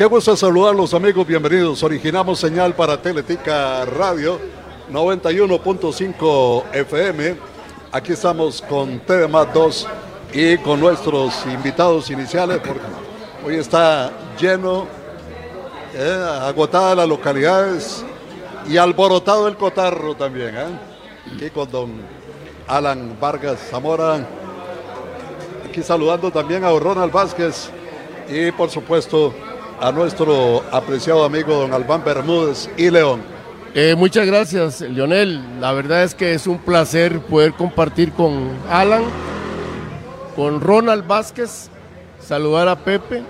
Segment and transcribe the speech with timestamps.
[0.00, 1.82] Qué gusto saludarlos amigos, bienvenidos.
[1.82, 4.40] Originamos señal para Teletica Radio
[4.90, 7.36] 91.5 FM.
[7.92, 9.88] Aquí estamos con TV 2
[10.32, 12.80] y con nuestros invitados iniciales porque
[13.46, 14.10] hoy está
[14.40, 14.86] lleno,
[15.92, 18.02] eh, agotada las localidades
[18.66, 20.56] y alborotado el cotarro también.
[20.56, 20.78] ¿eh?
[21.34, 21.92] Aquí con don
[22.66, 24.26] Alan Vargas Zamora.
[25.68, 27.68] Aquí saludando también a Ronald Vázquez
[28.30, 29.34] y por supuesto
[29.80, 33.22] a nuestro apreciado amigo don Albán Bermúdez y León.
[33.74, 35.60] Eh, muchas gracias, Lionel.
[35.60, 39.04] La verdad es que es un placer poder compartir con Alan,
[40.36, 41.70] con Ronald Vázquez,
[42.20, 43.22] saludar a Pepe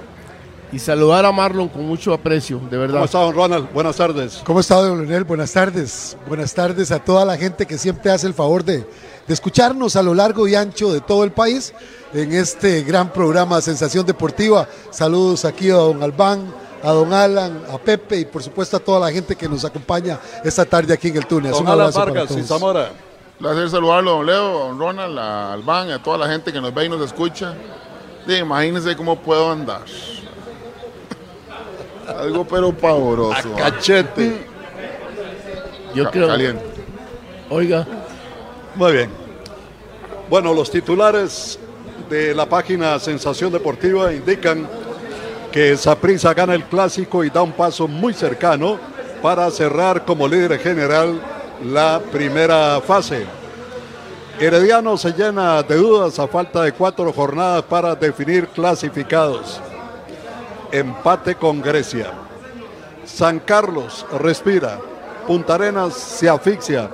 [0.73, 2.95] y saludar a Marlon con mucho aprecio, de verdad.
[2.95, 3.73] ¿Cómo está, don Ronald?
[3.73, 4.43] Buenas tardes.
[4.45, 5.25] ¿Cómo está, don Lionel?
[5.25, 6.17] Buenas tardes.
[6.27, 8.87] Buenas tardes a toda la gente que siempre hace el favor de,
[9.31, 11.73] de escucharnos a lo largo y ancho de todo el país
[12.13, 14.67] en este gran programa Sensación Deportiva.
[14.91, 18.99] Saludos aquí a don Albán, a don Alan, a Pepe y por supuesto a toda
[18.99, 21.53] la gente que nos acompaña esta tarde aquí en el túnel.
[21.53, 22.91] Don Alan Vargas y Zamora.
[23.39, 26.87] Placer saludarlo, don Leo, don Ronald, a Albán, a toda la gente que nos ve
[26.87, 27.55] y nos escucha.
[28.27, 29.83] Sí, imagínense cómo puedo andar.
[32.19, 33.55] Algo pero pavoroso.
[33.55, 34.45] A cachete.
[35.95, 36.27] Yo creo.
[36.27, 36.65] Caliente.
[37.49, 37.87] Oiga,
[38.77, 39.11] Muy bien.
[40.29, 41.59] Bueno, los titulares
[42.09, 44.67] de la página Sensación Deportiva indican
[45.51, 48.79] que Saprissa gana el clásico y da un paso muy cercano
[49.23, 51.21] para cerrar como líder general
[51.65, 53.27] la primera fase.
[54.39, 59.61] Herediano se llena de dudas a falta de cuatro jornadas para definir clasificados.
[60.71, 62.13] Empate con Grecia.
[63.05, 64.79] San Carlos respira.
[65.27, 66.89] Punta Arenas se asfixia.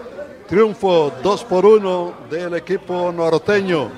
[0.49, 3.91] Triunfo 2 por 1 del equipo norteño.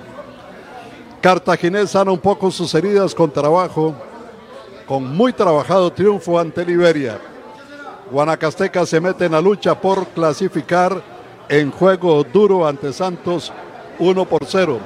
[1.21, 3.95] Cartaginés sana un poco sus heridas con trabajo.
[4.87, 7.21] Con muy trabajado triunfo ante Liberia.
[8.11, 11.03] Guanacasteca se mete en la lucha por clasificar
[11.51, 13.53] en juego duro ante Santos
[13.99, 14.79] 1 por 0.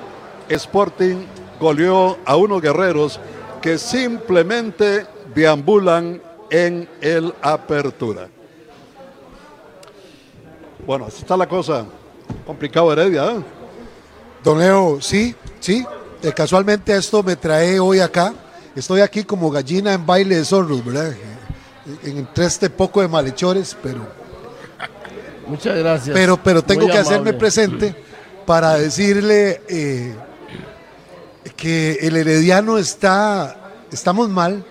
[0.48, 1.24] Sporting
[1.60, 3.20] goleó a unos guerreros
[3.60, 6.20] que simplemente deambulan
[6.50, 8.26] en el apertura.
[10.86, 11.84] Bueno, así está la cosa.
[12.46, 13.44] Complicado Heredia, ¿eh?
[14.42, 15.84] Don Leo, sí, sí.
[16.22, 18.34] eh, casualmente esto me trae hoy acá.
[18.74, 21.12] Estoy aquí como gallina en baile de zorros, ¿verdad?
[22.04, 24.06] En- Entre este poco de malhechores, pero
[25.46, 26.14] muchas gracias.
[26.14, 27.94] pero, pero tengo Muy que hacerme presente
[28.46, 30.14] para decirle eh,
[31.56, 34.64] que el Herediano está, estamos mal,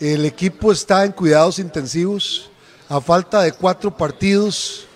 [0.00, 2.50] el equipo está en cuidados intensivos,
[2.88, 4.86] a falta de cuatro partidos,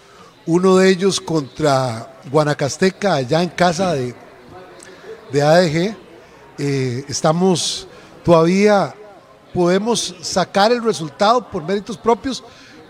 [0.47, 4.15] uno de ellos contra Guanacasteca, allá en casa de,
[5.33, 5.97] de ADG,
[6.59, 7.89] eh, estamos
[8.25, 8.95] todavía,
[9.53, 12.45] podemos sacar el resultado por méritos propios,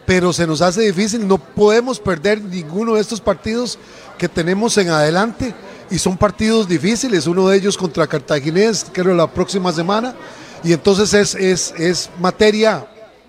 [0.04, 3.78] pero se nos hace difícil, no podemos perder ninguno de estos partidos
[4.18, 5.54] que tenemos en adelante
[5.90, 10.14] y son partidos difíciles, uno de ellos contra Cartaginés, creo la próxima semana,
[10.62, 12.86] y entonces es, es, es materia,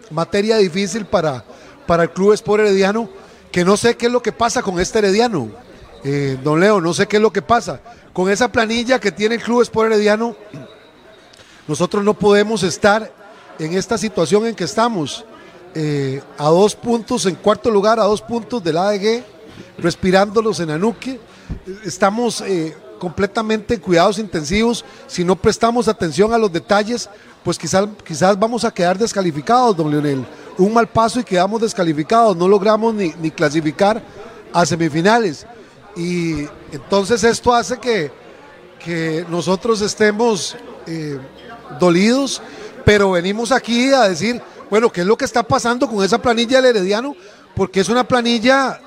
[0.10, 1.44] materia difícil para,
[1.86, 3.10] para el Club Sport Herediano,
[3.52, 5.50] que no sé qué es lo que pasa con este Herediano,
[6.04, 7.82] eh, don Leo, no sé qué es lo que pasa,
[8.14, 10.36] con esa planilla que tiene el Club Sport Herediano,
[11.68, 13.12] nosotros no podemos estar
[13.60, 15.26] en esta situación en que estamos,
[15.76, 19.24] eh, a dos puntos, en cuarto lugar, a dos puntos del ADG,
[19.78, 21.20] respirándolos en Anuque.
[21.86, 24.86] Estamos eh, completamente en cuidados intensivos.
[25.08, 27.10] Si no prestamos atención a los detalles,
[27.44, 30.24] pues quizás, quizás vamos a quedar descalificados, don Leonel.
[30.60, 32.38] Un mal paso y quedamos descalificados.
[32.38, 34.04] No logramos ni, ni clasificar
[34.54, 35.48] a semifinales.
[35.96, 38.12] Y entonces esto hace que,
[38.78, 41.18] que nosotros estemos eh,
[41.80, 42.40] dolidos,
[42.86, 44.40] pero venimos aquí a decir,
[44.70, 47.16] bueno, ¿qué es lo que está pasando con esa planilla del Herediano?
[47.56, 48.80] Porque es una planilla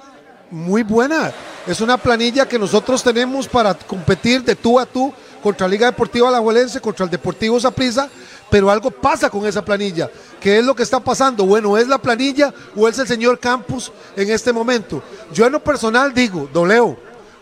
[0.54, 1.32] muy buena,
[1.66, 6.28] es una planilla que nosotros tenemos para competir de tú a tú contra Liga Deportiva
[6.28, 8.08] Alajuelense, contra el Deportivo Saprissa,
[8.48, 10.08] pero algo pasa con esa planilla.
[10.40, 11.44] ¿Qué es lo que está pasando?
[11.44, 15.02] Bueno, ¿es la planilla o es el señor Campos en este momento?
[15.32, 16.96] Yo en lo personal digo, Don Leo,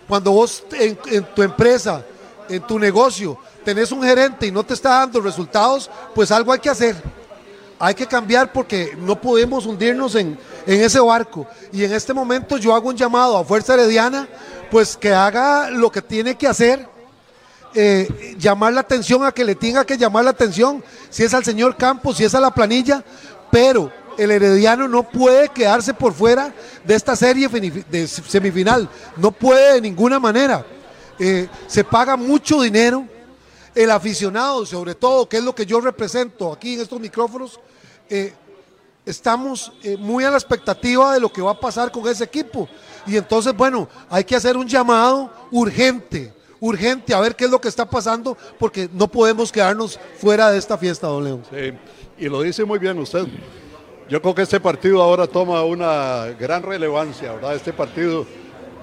[0.09, 2.03] cuando vos en, en tu empresa,
[2.49, 6.61] en tu negocio, tenés un gerente y no te está dando resultados, pues algo hay
[6.61, 6.97] que hacer.
[7.85, 10.39] Hay que cambiar porque no podemos hundirnos en,
[10.69, 11.49] en ese barco.
[11.73, 14.29] Y en este momento yo hago un llamado a Fuerza Herediana,
[14.71, 16.87] pues que haga lo que tiene que hacer,
[17.75, 21.45] eh, llamar la atención a que le tenga que llamar la atención, si es al
[21.45, 23.03] señor Campos, si es a la planilla,
[23.51, 29.75] pero el Herediano no puede quedarse por fuera de esta serie de semifinal, no puede
[29.75, 30.65] de ninguna manera.
[31.19, 33.09] Eh, se paga mucho dinero,
[33.75, 37.59] el aficionado, sobre todo, que es lo que yo represento aquí en estos micrófonos,
[38.15, 38.35] eh,
[39.07, 42.69] estamos eh, muy a la expectativa de lo que va a pasar con ese equipo.
[43.07, 46.31] Y entonces, bueno, hay que hacer un llamado urgente,
[46.61, 50.59] urgente, a ver qué es lo que está pasando, porque no podemos quedarnos fuera de
[50.59, 51.43] esta fiesta, don León.
[51.51, 51.73] Sí,
[52.19, 53.27] y lo dice muy bien usted.
[54.11, 57.55] Yo creo que este partido ahora toma una gran relevancia, ¿verdad?
[57.55, 58.27] Este partido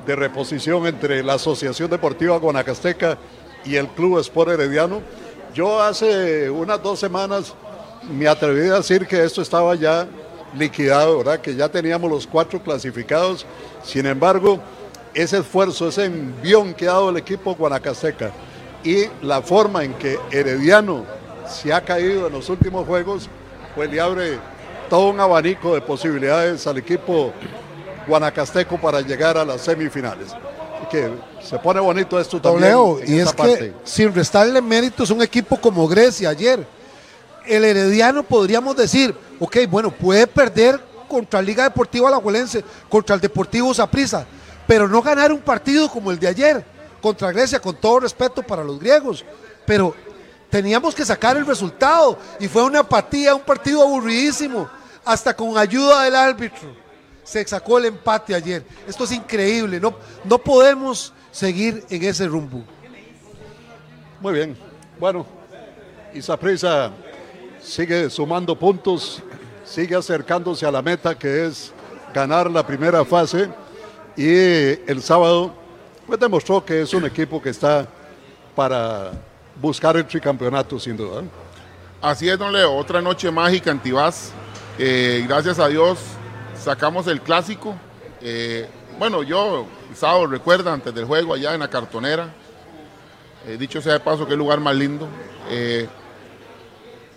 [0.07, 3.19] de reposición entre la Asociación Deportiva Guanacasteca
[3.63, 5.03] y el Club Sport Herediano.
[5.53, 7.53] Yo hace unas dos semanas
[8.03, 10.07] me atreví a decir que esto estaba ya
[10.57, 11.39] liquidado, ¿verdad?
[11.39, 13.45] Que ya teníamos los cuatro clasificados.
[13.83, 14.59] Sin embargo,
[15.13, 18.31] ese esfuerzo, ese envión que ha dado el equipo Guanacasteca
[18.83, 21.05] y la forma en que Herediano
[21.47, 23.29] se ha caído en los últimos juegos,
[23.75, 24.39] pues le abre
[24.89, 27.33] todo un abanico de posibilidades al equipo
[28.07, 30.29] guanacasteco para llegar a las semifinales.
[30.89, 31.11] Que
[31.43, 32.75] se pone bonito esto también.
[33.05, 36.65] y es que sin restarle méritos a un equipo como Grecia ayer,
[37.49, 43.73] el Herediano podríamos decir, ok, bueno, puede perder contra Liga Deportiva Alajuelense, contra el Deportivo
[43.73, 44.25] Saprissa,
[44.67, 46.65] pero no ganar un partido como el de ayer
[47.01, 49.25] contra Grecia, con todo respeto para los griegos.
[49.65, 49.95] Pero
[50.49, 54.69] teníamos que sacar el resultado y fue una apatía, un partido aburridísimo,
[55.03, 56.75] hasta con ayuda del árbitro.
[57.23, 58.63] Se sacó el empate ayer.
[58.87, 62.63] Esto es increíble, no, no podemos seguir en ese rumbo.
[64.19, 64.57] Muy bien.
[64.99, 65.25] Bueno,
[66.13, 66.91] y Saprissa
[67.69, 69.21] sigue sumando puntos,
[69.63, 71.71] sigue acercándose a la meta que es
[72.13, 73.47] ganar la primera fase
[74.17, 75.53] y el sábado
[76.07, 77.87] pues demostró que es un equipo que está
[78.55, 79.11] para
[79.61, 81.21] buscar el tricampeonato sin duda.
[82.01, 84.31] Así es, don Leo, otra noche mágica en Tibás.
[84.79, 85.99] Eh, gracias a Dios
[86.59, 87.75] sacamos el clásico.
[88.21, 88.67] Eh,
[88.97, 92.33] bueno, yo sábado recuerda antes del juego allá en la cartonera.
[93.45, 95.07] Eh, dicho sea de paso, qué lugar más lindo.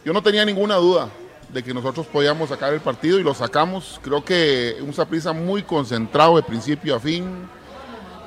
[0.05, 1.09] Yo no tenía ninguna duda
[1.49, 4.01] de que nosotros podíamos sacar el partido y lo sacamos.
[4.03, 7.49] Creo que un Saprissa muy concentrado de principio a fin.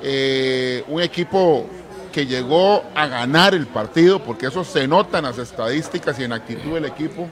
[0.02, 1.66] Eh, un equipo
[2.12, 6.32] que llegó a ganar el partido, porque eso se nota en las estadísticas y en
[6.32, 7.28] actitud del equipo.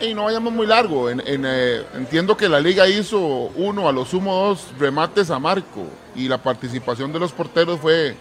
[0.00, 1.08] Y no vayamos muy largo.
[1.08, 5.86] Eh, entiendo que la liga hizo uno, a lo sumo dos remates a marco
[6.16, 8.16] y la participación de los porteros fue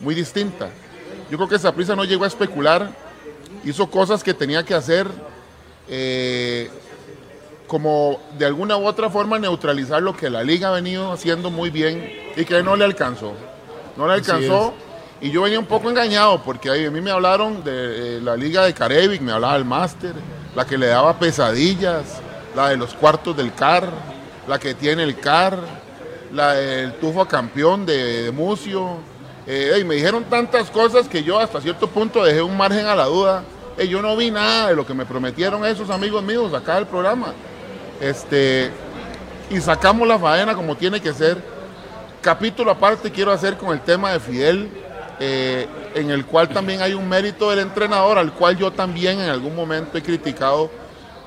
[0.00, 0.70] muy distinta.
[1.30, 3.09] Yo creo que Saprissa no llegó a especular
[3.64, 5.06] hizo cosas que tenía que hacer,
[5.88, 6.70] eh,
[7.66, 11.70] como de alguna u otra forma neutralizar lo que la liga ha venido haciendo muy
[11.70, 13.32] bien y que no le alcanzó.
[13.96, 14.74] No le alcanzó.
[15.20, 18.64] Y yo venía un poco engañado porque a mí me hablaron de eh, la liga
[18.64, 20.14] de Carevic, me hablaba el máster,
[20.56, 22.20] la que le daba pesadillas,
[22.56, 23.88] la de los cuartos del CAR,
[24.48, 25.58] la que tiene el CAR,
[26.32, 28.96] la del tufo campeón de, de Mucio,
[29.52, 32.94] eh, y me dijeron tantas cosas que yo hasta cierto punto dejé un margen a
[32.94, 33.42] la duda.
[33.88, 37.34] yo no vi nada de lo que me prometieron esos amigos míos acá del programa.
[38.00, 38.70] Este,
[39.50, 41.42] y sacamos la faena como tiene que ser.
[42.20, 44.70] Capítulo aparte quiero hacer con el tema de Fidel,
[45.18, 45.66] eh,
[45.96, 49.56] en el cual también hay un mérito del entrenador, al cual yo también en algún
[49.56, 50.70] momento he criticado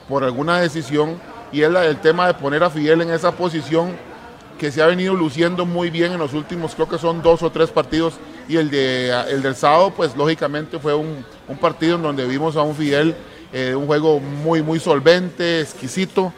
[0.07, 1.19] por alguna decisión,
[1.51, 4.12] y es la, el tema de poner a Fidel en esa posición
[4.57, 7.51] que se ha venido luciendo muy bien en los últimos, creo que son dos o
[7.51, 8.15] tres partidos,
[8.47, 11.25] y el, de, el del sábado, pues lógicamente fue un,
[11.59, 13.15] partido en donde vimos a un Fidel,
[13.51, 16.33] eh, un juego muy, muy solvente, exquisito,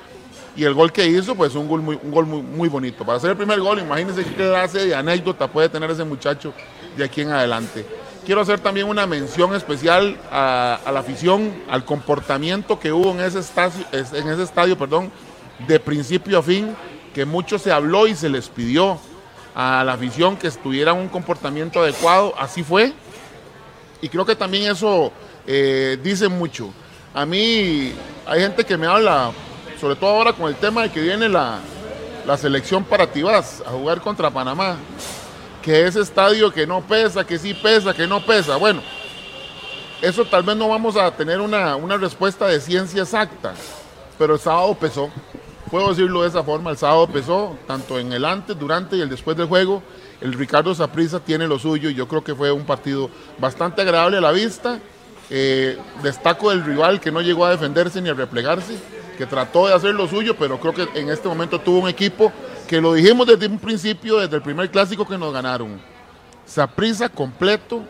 [0.56, 3.06] y el gol que hizo, pues un gol, muy, un gol muy, bonito.
[3.06, 6.54] Para hacer el primer gol, imagínense qué clase de anécdota puede tener ese muchacho
[6.96, 7.86] de aquí en adelante.
[8.26, 13.40] Quiero hacer también una mención especial a, la afición, al comportamiento que hubo en ese
[13.40, 15.12] estadio, en ese estadio perdón,
[15.68, 16.76] de principio a fin
[17.16, 19.00] que mucho se habló y se les pidió
[19.56, 22.92] a la afición que tuvieran un comportamiento adecuado, así fue.
[24.02, 25.14] Y creo que también eso
[25.48, 26.74] eh, dice mucho.
[27.14, 27.94] A mí
[28.28, 29.32] hay gente que me habla,
[29.80, 31.60] sobre todo ahora con el tema de que viene la,
[32.28, 34.76] la selección para Tibás a jugar contra Panamá,
[35.62, 38.58] que ese estadio que no pesa, que sí pesa, que no pesa.
[38.58, 38.82] Bueno,
[40.02, 43.54] eso tal vez no vamos a tener una, una respuesta de ciencia exacta,
[44.20, 45.10] pero el sábado pesó
[45.76, 49.10] puedo decirlo de esa forma, el sábado empezó, tanto en el antes, durante y el
[49.10, 49.84] después del juego,
[50.22, 54.16] el Ricardo Saprissa tiene lo suyo y yo creo que fue un partido bastante agradable
[54.16, 54.80] a la vista.
[55.30, 58.78] Eh, destaco del rival que no llegó a defenderse ni a replegarse,
[59.18, 62.32] que trató de hacer lo suyo, pero creo que en este momento tuvo un equipo
[62.70, 65.82] que lo dijimos desde un principio, desde el primer clásico que nos ganaron.
[66.46, 67.84] Saprissa completo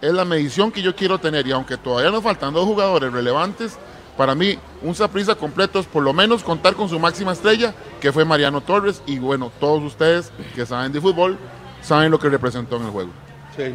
[0.00, 3.76] es la medición que yo quiero tener y aunque todavía nos faltan dos jugadores relevantes,
[4.20, 8.12] para mí, un Saprisa completo es por lo menos contar con su máxima estrella, que
[8.12, 11.38] fue Mariano Torres, y bueno, todos ustedes que saben de fútbol
[11.80, 13.10] saben lo que representó en el juego.
[13.56, 13.74] Sí.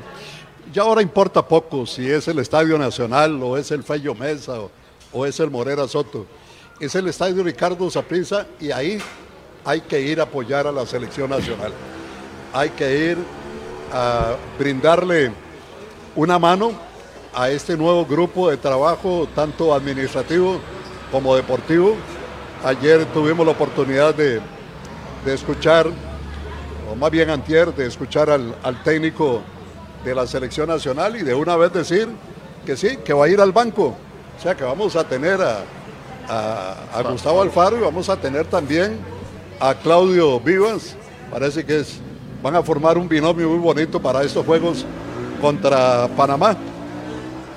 [0.72, 4.60] ya ahora importa poco si es el Estadio Nacional o es el Fello Mesa
[5.12, 6.28] o, es el Morera Soto.
[6.80, 9.00] Es el Estadio Ricardo Saprissa y ahí
[9.66, 11.74] hay que ir a apoyar a la selección nacional.
[12.54, 13.18] Hay que ir
[13.92, 15.32] a brindarle
[16.16, 16.74] una mano
[17.36, 20.58] a este nuevo grupo de trabajo, tanto administrativo
[21.12, 21.96] como deportivo.
[22.64, 24.40] Ayer tuvimos la oportunidad de,
[25.26, 25.88] de escuchar,
[26.90, 29.42] o más bien antier, de escuchar al, al técnico
[30.06, 32.08] de la selección nacional y de una vez decir
[32.66, 33.96] que sí, que va a ir al banco.
[34.38, 35.64] O sea que vamos a tener a,
[36.30, 38.98] a, Gustavo Alfaro y vamos a tener también
[39.60, 40.96] a Claudio Vivas.
[41.30, 42.00] Parece que es,
[42.42, 44.86] van a formar un binomio muy bonito para estos juegos
[45.42, 46.56] contra Panamá.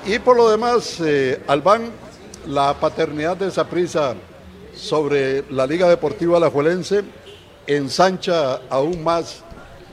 [0.05, 1.89] Y por lo demás, eh, Albán,
[2.47, 4.15] la paternidad de esa prisa
[4.75, 7.03] sobre la Liga Deportiva Alajuelense
[7.67, 9.43] ensancha aún más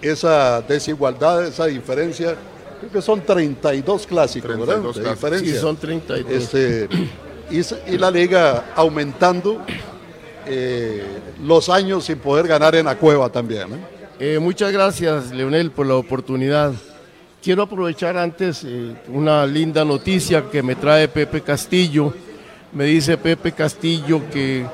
[0.00, 2.36] esa desigualdad, esa diferencia.
[2.80, 5.16] Creo que son 32 clásicos, 32 ¿verdad?
[5.18, 5.40] Clásicos.
[5.40, 6.30] Sí, son 32.
[6.30, 6.88] Este,
[7.50, 9.60] y, y, la liga aumentando
[10.46, 11.02] eh,
[11.42, 13.74] los años sin poder ganar en la cueva también.
[13.74, 14.34] ¿eh?
[14.34, 16.72] Eh, muchas gracias, Leonel, por la oportunidad.
[17.46, 22.12] Quiero aprovechar antes eh, una linda noticia que me trae Pepe Castillo.
[22.72, 24.66] Me dice Pepe Castillo que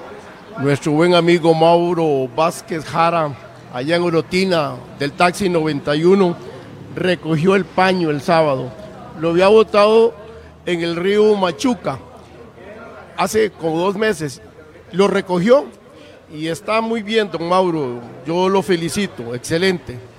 [0.59, 3.31] nuestro buen amigo Mauro Vázquez Jara,
[3.75, 6.35] allá en Orotina, del taxi 91,
[6.97, 8.73] recogió el paño el sábado.
[9.21, 10.14] Lo había botado
[10.64, 11.99] en el río Machuca
[13.19, 14.41] hace como dos meses.
[14.93, 15.67] Lo recogió
[16.33, 18.00] y está muy bien, don Mauro.
[18.26, 20.12] Yo lo felicito, excelente.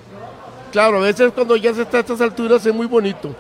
[0.73, 3.35] Claro, a veces cuando ya se está a estas alturas es muy bonito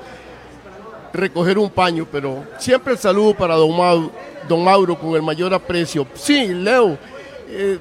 [1.11, 6.05] recoger un paño, pero siempre el saludo para don Mauro, con el mayor aprecio.
[6.13, 6.95] Sí, Leo,
[7.47, 7.79] eh,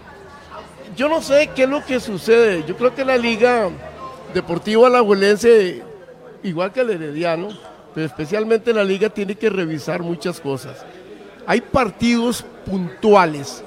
[0.97, 2.65] yo no sé qué es lo que sucede.
[2.67, 3.69] Yo creo que la Liga
[4.33, 5.83] Deportiva Alajuelense,
[6.43, 7.51] igual que el Herediano,
[7.95, 10.79] pero especialmente la Liga, tiene que revisar muchas cosas.
[11.47, 13.63] Hay partidos puntuales,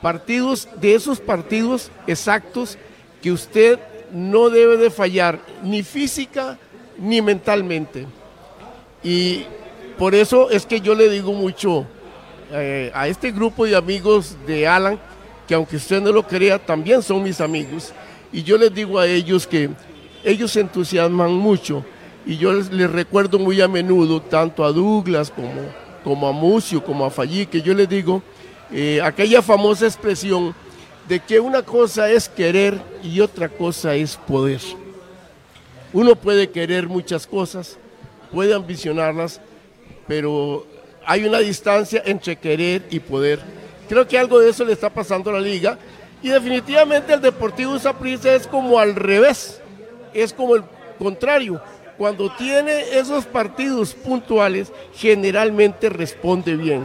[0.00, 2.78] partidos de esos partidos exactos
[3.20, 3.78] que usted
[4.12, 6.58] no debe de fallar ni física
[6.98, 8.06] ni mentalmente.
[9.02, 9.44] Y
[9.98, 11.86] por eso es que yo le digo mucho
[12.52, 14.98] eh, a este grupo de amigos de Alan,
[15.46, 17.92] que aunque usted no lo crea, también son mis amigos.
[18.32, 19.70] Y yo les digo a ellos que
[20.24, 21.84] ellos se entusiasman mucho.
[22.26, 25.62] Y yo les, recuerdo muy a menudo, tanto a Douglas como,
[26.04, 28.22] como a Mucio, como a Fallí, que yo les digo
[28.70, 30.54] eh, aquella famosa expresión
[31.08, 34.60] de que una cosa es querer y otra cosa es poder.
[35.92, 37.78] Uno puede querer muchas cosas,
[38.30, 39.40] puede ambicionarlas,
[40.06, 40.66] pero
[41.06, 43.40] hay una distancia entre querer y poder.
[43.88, 45.78] Creo que algo de eso le está pasando a la liga
[46.22, 49.62] y definitivamente el Deportivo Saprissa es como al revés,
[50.12, 50.64] es como el
[50.98, 51.60] contrario.
[51.96, 56.84] Cuando tiene esos partidos puntuales, generalmente responde bien.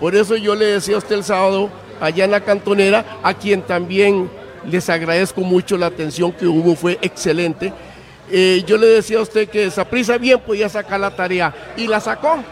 [0.00, 3.62] Por eso yo le decía a usted el sábado, allá en la cantonera, a quien
[3.62, 4.30] también
[4.64, 7.72] les agradezco mucho la atención que hubo, fue excelente.
[8.30, 11.86] Eh, yo le decía a usted que esa prisa bien podía sacar la tarea y
[11.86, 12.42] la sacó.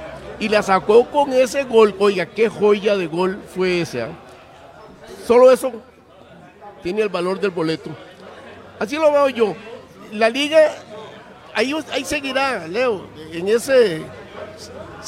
[0.40, 1.94] Y la sacó con ese gol.
[1.98, 4.02] Oiga, qué joya de gol fue ese.
[4.02, 4.06] ¿eh?
[5.26, 5.72] Solo eso
[6.82, 7.90] tiene el valor del boleto.
[8.78, 9.56] Así lo veo yo.
[10.12, 10.58] La liga,
[11.54, 14.02] ahí, ahí seguirá, Leo, en ese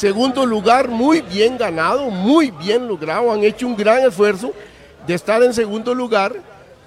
[0.01, 3.31] Segundo lugar, muy bien ganado, muy bien logrado.
[3.31, 4.51] Han hecho un gran esfuerzo
[5.07, 6.37] de estar en segundo lugar,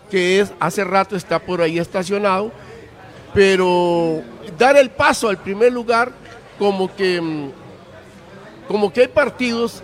[0.10, 2.52] que es hace rato está por ahí estacionado,
[3.32, 4.24] pero
[4.58, 6.12] dar el paso al primer lugar,
[6.58, 7.52] como que, mm,
[8.68, 9.84] como que hay partidos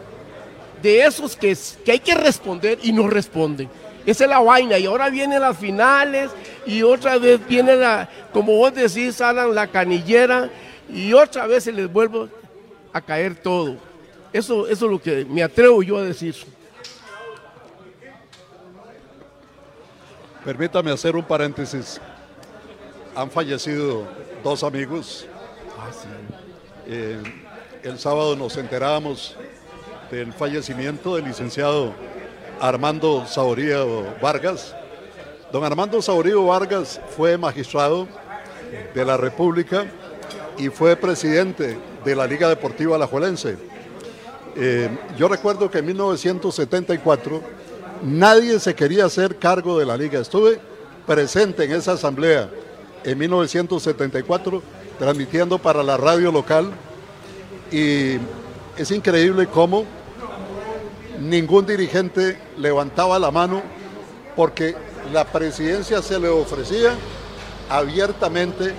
[0.81, 1.55] de esos que,
[1.85, 3.69] que hay que responder y no responden.
[4.07, 4.79] Esa es la vaina.
[4.79, 6.31] Y ahora vienen las finales
[6.65, 10.49] y otra vez viene la, como vos decís, Alan, la canillera
[10.91, 12.38] y otra vez se les vuelve
[12.93, 13.77] a caer todo.
[14.31, 16.35] Eso, eso es lo que me atrevo yo a decir.
[20.43, 21.99] Permítame hacer un paréntesis.
[23.15, 24.07] Han fallecido
[24.43, 25.25] dos amigos.
[26.87, 27.21] Eh,
[27.83, 29.35] el sábado nos enterábamos
[30.11, 31.93] del fallecimiento del licenciado
[32.59, 34.75] Armando Saurío Vargas.
[35.51, 38.07] Don Armando Saurío Vargas fue magistrado
[38.93, 39.85] de la República
[40.57, 43.57] y fue presidente de la Liga Deportiva Alajuelense.
[44.55, 47.41] Eh, yo recuerdo que en 1974
[48.03, 50.19] nadie se quería hacer cargo de la liga.
[50.19, 50.59] Estuve
[51.05, 52.49] presente en esa asamblea
[53.03, 54.61] en 1974,
[54.97, 56.71] transmitiendo para la radio local
[57.71, 58.17] y
[58.77, 59.85] es increíble cómo
[61.19, 63.61] ningún dirigente levantaba la mano
[64.35, 64.75] porque
[65.11, 66.91] la presidencia se le ofrecía
[67.69, 68.73] abiertamente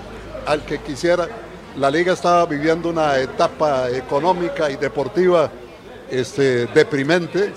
[0.47, 1.29] al que quisiera
[1.77, 5.51] la liga estaba viviendo una etapa económica y deportiva
[6.11, 7.53] este, deprimente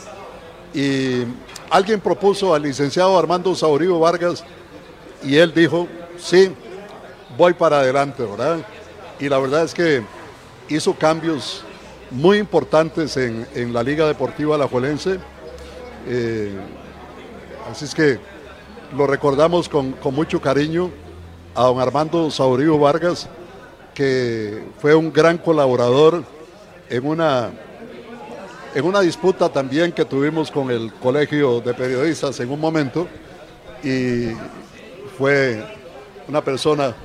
[0.74, 1.24] y
[1.70, 4.44] alguien propuso al licenciado Armando Saurío Vargas
[5.24, 6.54] y él dijo, sí,
[7.38, 8.60] voy para adelante, ¿verdad?
[9.20, 10.04] Y la verdad es que
[10.70, 11.64] hizo cambios
[12.12, 15.20] muy importantes en, la Liga Deportiva Alajuelense.
[16.08, 16.54] Eh,
[17.72, 18.20] así es que
[18.96, 20.92] lo recordamos con, mucho cariño
[21.56, 23.28] a don Armando Saurío Vargas,
[23.94, 26.24] que fue un gran colaborador
[26.90, 27.52] en una,
[28.74, 33.08] en una disputa también que tuvimos con el Colegio de Periodistas en un momento
[33.84, 34.32] y
[35.18, 35.64] fue
[36.28, 36.96] una persona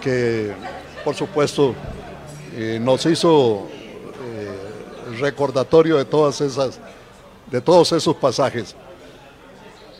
[0.00, 0.52] que
[1.04, 1.74] por supuesto
[2.54, 6.80] eh, nos hizo eh, recordatorio de todas esas
[7.50, 8.74] de todos esos pasajes.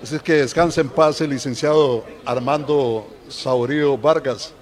[0.03, 4.55] Así que descanse en paz el licenciado Armando Saurío Vargas.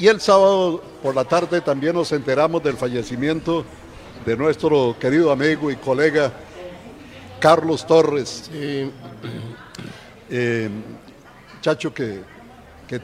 [0.00, 3.66] Y el sábado por la tarde también nos enteramos del fallecimiento
[4.24, 6.32] de nuestro querido amigo y colega
[7.38, 8.50] Carlos Torres.
[10.32, 10.70] Eh,
[11.60, 12.20] chacho que,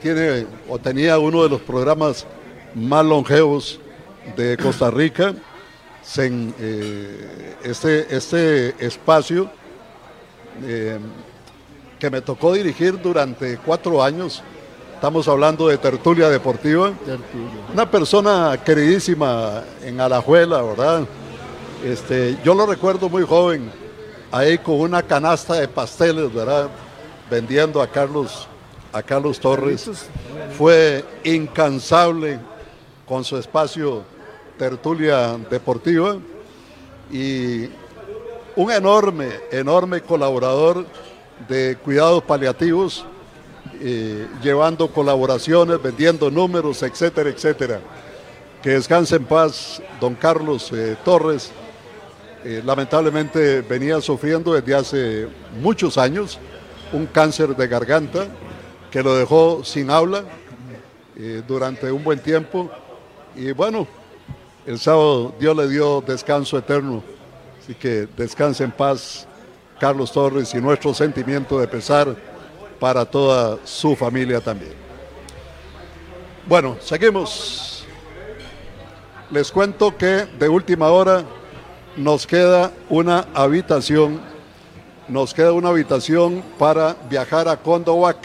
[0.01, 2.25] tiene o tenía uno de los programas
[2.73, 3.81] más longevos
[4.37, 5.35] de Costa Rica.
[6.19, 9.51] En, eh, este, este espacio
[10.65, 11.01] eh,
[11.99, 14.41] que me tocó dirigir durante cuatro años.
[14.97, 16.91] Estamos hablando de tertulia deportiva.
[17.71, 21.05] Una persona queridísima en Alajuela, ¿verdad?
[21.85, 23.71] Este, yo lo recuerdo muy joven,
[24.33, 26.71] ahí con una canasta de pasteles, ¿verdad?
[27.31, 28.49] Vendiendo a Carlos,
[28.91, 30.09] a Carlos Torres.
[30.57, 32.41] Fue incansable
[33.07, 34.03] con su espacio
[34.59, 36.17] tertulia deportiva
[37.13, 37.67] y
[38.57, 40.87] un enorme, enorme colaborador
[41.47, 43.05] de cuidados paliativos,
[43.81, 47.81] eh, llevando colaboraciones, vendiendo números, etcétera, etcétera.
[48.63, 51.51] Que descanse en paz don Carlos eh, Torres.
[52.45, 55.29] Eh, lamentablemente venía sufriendo desde hace
[55.61, 56.39] muchos años
[56.93, 58.27] un cáncer de garganta
[58.91, 60.25] que lo dejó sin habla
[61.49, 62.71] durante un buen tiempo.
[63.35, 63.87] Y bueno,
[64.67, 67.03] el sábado Dios le dio descanso eterno.
[67.61, 69.27] Así que descanse en paz
[69.81, 72.36] Carlos Torres y nuestro sentimiento de pesar
[72.79, 74.73] para toda su familia también.
[76.47, 77.85] Bueno, seguimos.
[79.31, 81.25] Les cuento que de última hora
[81.97, 84.21] nos queda una habitación,
[85.09, 88.19] nos queda una habitación para viajar a Condowac,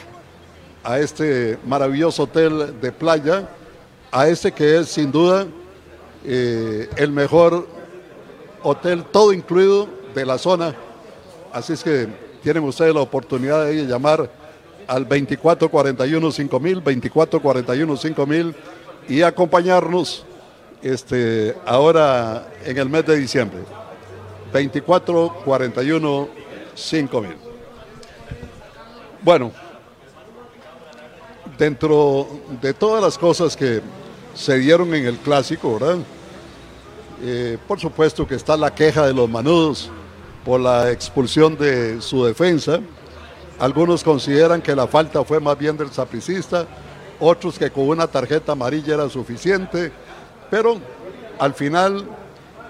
[0.83, 3.49] a este maravilloso hotel de playa,
[4.11, 5.47] a este que es sin duda
[6.23, 7.67] eh, el mejor
[8.61, 10.75] hotel todo incluido de la zona
[11.51, 12.07] Así es que
[12.41, 14.29] tienen ustedes la oportunidad de llamar
[14.87, 18.55] al 2441 5000, 2441 5000
[19.09, 20.25] y acompañarnos
[20.81, 23.59] este, ahora en el mes de diciembre.
[24.53, 26.29] 2441
[26.75, 27.35] 5000.
[29.21, 29.51] Bueno,
[31.57, 32.27] dentro
[32.61, 33.81] de todas las cosas que
[34.33, 35.99] se dieron en el clásico, ¿verdad?
[37.23, 39.91] Eh, por supuesto que está la queja de los manudos
[40.43, 42.79] por la expulsión de su defensa.
[43.59, 46.65] Algunos consideran que la falta fue más bien del sapricista,
[47.19, 49.91] otros que con una tarjeta amarilla era suficiente,
[50.49, 50.77] pero
[51.37, 52.03] al final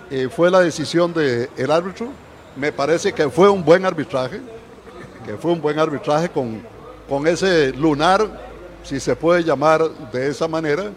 [0.09, 2.09] eh, fue la decisión del árbitro.
[2.57, 4.41] Me parece que fue un buen arbitraje,
[5.25, 6.61] que fue un buen arbitraje con,
[7.07, 8.27] con ese lunar,
[8.83, 10.91] si se puede llamar de esa manera,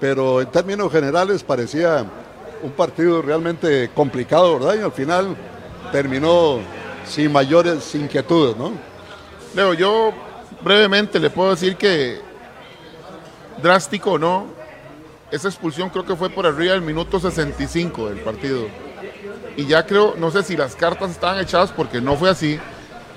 [0.00, 2.06] pero en términos generales parecía
[2.62, 4.76] un partido realmente complicado, ¿verdad?
[4.80, 5.36] Y al final
[5.92, 6.60] terminó
[7.06, 8.72] sin mayores inquietudes, ¿no?
[9.58, 10.12] Leo, yo
[10.62, 12.20] brevemente le puedo decir que
[13.60, 14.46] drástico o no,
[15.32, 18.68] esa expulsión creo que fue por arriba del minuto 65 del partido.
[19.56, 22.60] Y ya creo, no sé si las cartas estaban echadas porque no fue así,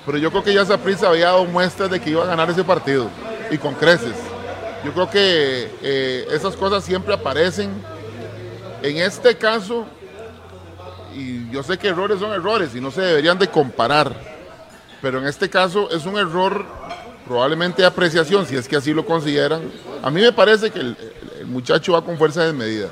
[0.04, 2.64] pero yo creo que ya prisa había dado muestras de que iba a ganar ese
[2.64, 3.08] partido
[3.48, 4.16] y con creces.
[4.84, 7.70] Yo creo que eh, esas cosas siempre aparecen.
[8.82, 9.86] En este caso,
[11.14, 14.41] y yo sé que errores son errores y no se deberían de comparar,
[15.02, 16.64] pero en este caso es un error
[17.26, 19.62] probablemente de apreciación, si es que así lo consideran.
[20.02, 20.96] A mí me parece que el,
[21.46, 22.88] muchacho va con fuerza desmedida.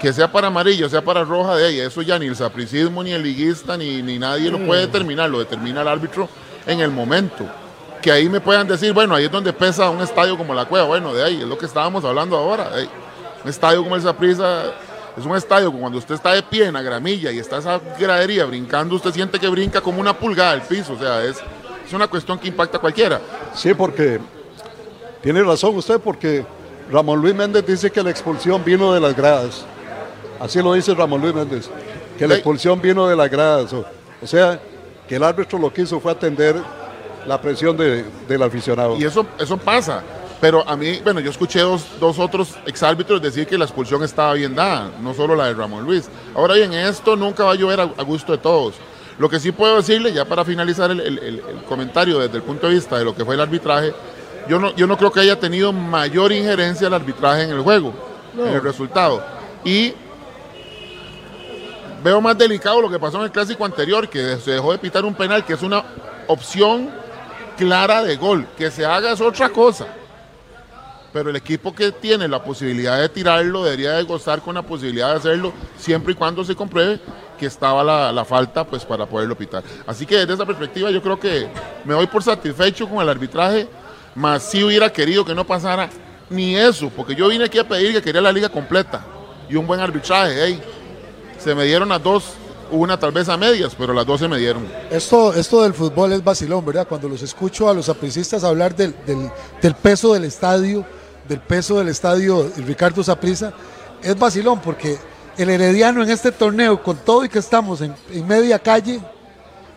[0.00, 3.12] Que sea para amarillo, sea para roja de ahí, eso ya ni el sapricismo, ni
[3.12, 6.28] el liguista, ni, ni nadie lo puede determinar, lo determina el árbitro
[6.66, 7.46] en el momento.
[8.00, 10.86] Que ahí me puedan decir, bueno, ahí es donde pesa un estadio como la Cueva,
[10.86, 12.70] bueno, de ahí es lo que estábamos hablando ahora.
[13.42, 14.72] Un estadio como el Saprisa
[15.16, 17.80] es un estadio que cuando usted está de pie en la gramilla y está esa
[17.98, 20.94] gradería brincando, usted siente que brinca como una pulgada al piso.
[20.94, 21.36] O sea, es,
[21.86, 23.20] es una cuestión que impacta a cualquiera.
[23.54, 24.18] Sí, porque
[25.22, 26.44] tiene razón usted, porque
[26.90, 29.64] Ramón Luis Méndez dice que la expulsión vino de las gradas.
[30.40, 31.70] Así lo dice Ramón Luis Méndez,
[32.18, 33.72] que la expulsión vino de las gradas.
[33.72, 33.84] O,
[34.20, 34.58] o sea,
[35.08, 36.56] que el árbitro lo que hizo fue atender
[37.26, 38.96] la presión de- del aficionado.
[38.96, 40.02] Y eso, eso pasa.
[40.42, 44.34] Pero a mí, bueno, yo escuché dos, dos otros exárbitros decir que la expulsión estaba
[44.34, 46.08] bien dada, no solo la de Ramón Luis.
[46.34, 48.74] Ahora bien, esto nunca va a llover a, a gusto de todos.
[49.18, 52.42] Lo que sí puedo decirle, ya para finalizar el, el- el- el comentario desde el
[52.42, 53.94] punto de vista de lo que fue el arbitraje,
[54.48, 57.94] yo no, yo no creo que haya tenido mayor injerencia el arbitraje en el juego,
[58.36, 59.24] en el resultado.
[59.64, 59.94] Y
[62.02, 65.04] veo más delicado lo que pasó en el clásico anterior, que se dejó de pitar
[65.04, 65.84] un penal, que es una
[66.26, 66.90] opción
[67.56, 68.44] clara de gol.
[68.58, 69.86] Que se haga es otra cosa.
[71.12, 75.10] Pero el equipo que tiene la posibilidad de tirarlo debería de gozar con la posibilidad
[75.10, 77.00] de hacerlo siempre y cuando se compruebe
[77.38, 79.62] que estaba la, la falta pues para poderlo pitar.
[79.86, 81.48] Así que desde esa perspectiva yo creo que
[81.84, 83.68] me doy por satisfecho con el arbitraje,
[84.14, 85.90] más si hubiera querido que no pasara
[86.30, 89.04] ni eso, porque yo vine aquí a pedir que quería la liga completa
[89.50, 90.42] y un buen arbitraje.
[90.44, 90.62] ey.
[91.38, 92.24] Se me dieron las dos,
[92.70, 94.66] una tal vez a medias, pero las dos se me dieron.
[94.90, 96.86] Esto, esto del fútbol es vacilón, ¿verdad?
[96.88, 100.86] Cuando los escucho a los apricistas hablar del, del- del peso del estadio,
[101.28, 103.52] del peso del estadio Ricardo Saprissa,
[104.02, 104.98] es vacilón porque
[105.36, 107.94] el Herediano en este torneo, con todo y que estamos en,
[108.26, 109.00] media calle,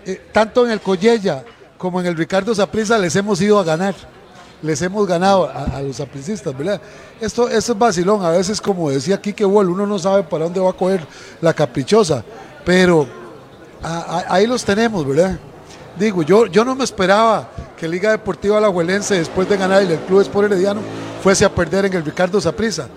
[0.06, 1.44] eh, tanto en el Collella
[1.78, 3.96] como en el Ricardo Saprissa les hemos ido a ganar.
[4.62, 6.82] Les hemos ganado a, los apricistas, ¿verdad?
[7.22, 8.24] Esto, esto es vacilón.
[8.26, 11.06] A veces, como decía Kike Wall, uno no sabe para dónde va a coger
[11.42, 12.24] la caprichosa.
[12.64, 13.08] Pero
[13.84, 15.38] ahí los tenemos, ¿verdad?
[15.98, 20.22] Digo, yo, yo no me esperaba que Liga Deportiva Alajuelense, después de ganar el Club
[20.22, 20.82] Sport Herediano,
[21.22, 22.88] fuese a perder en el Ricardo Saprissa.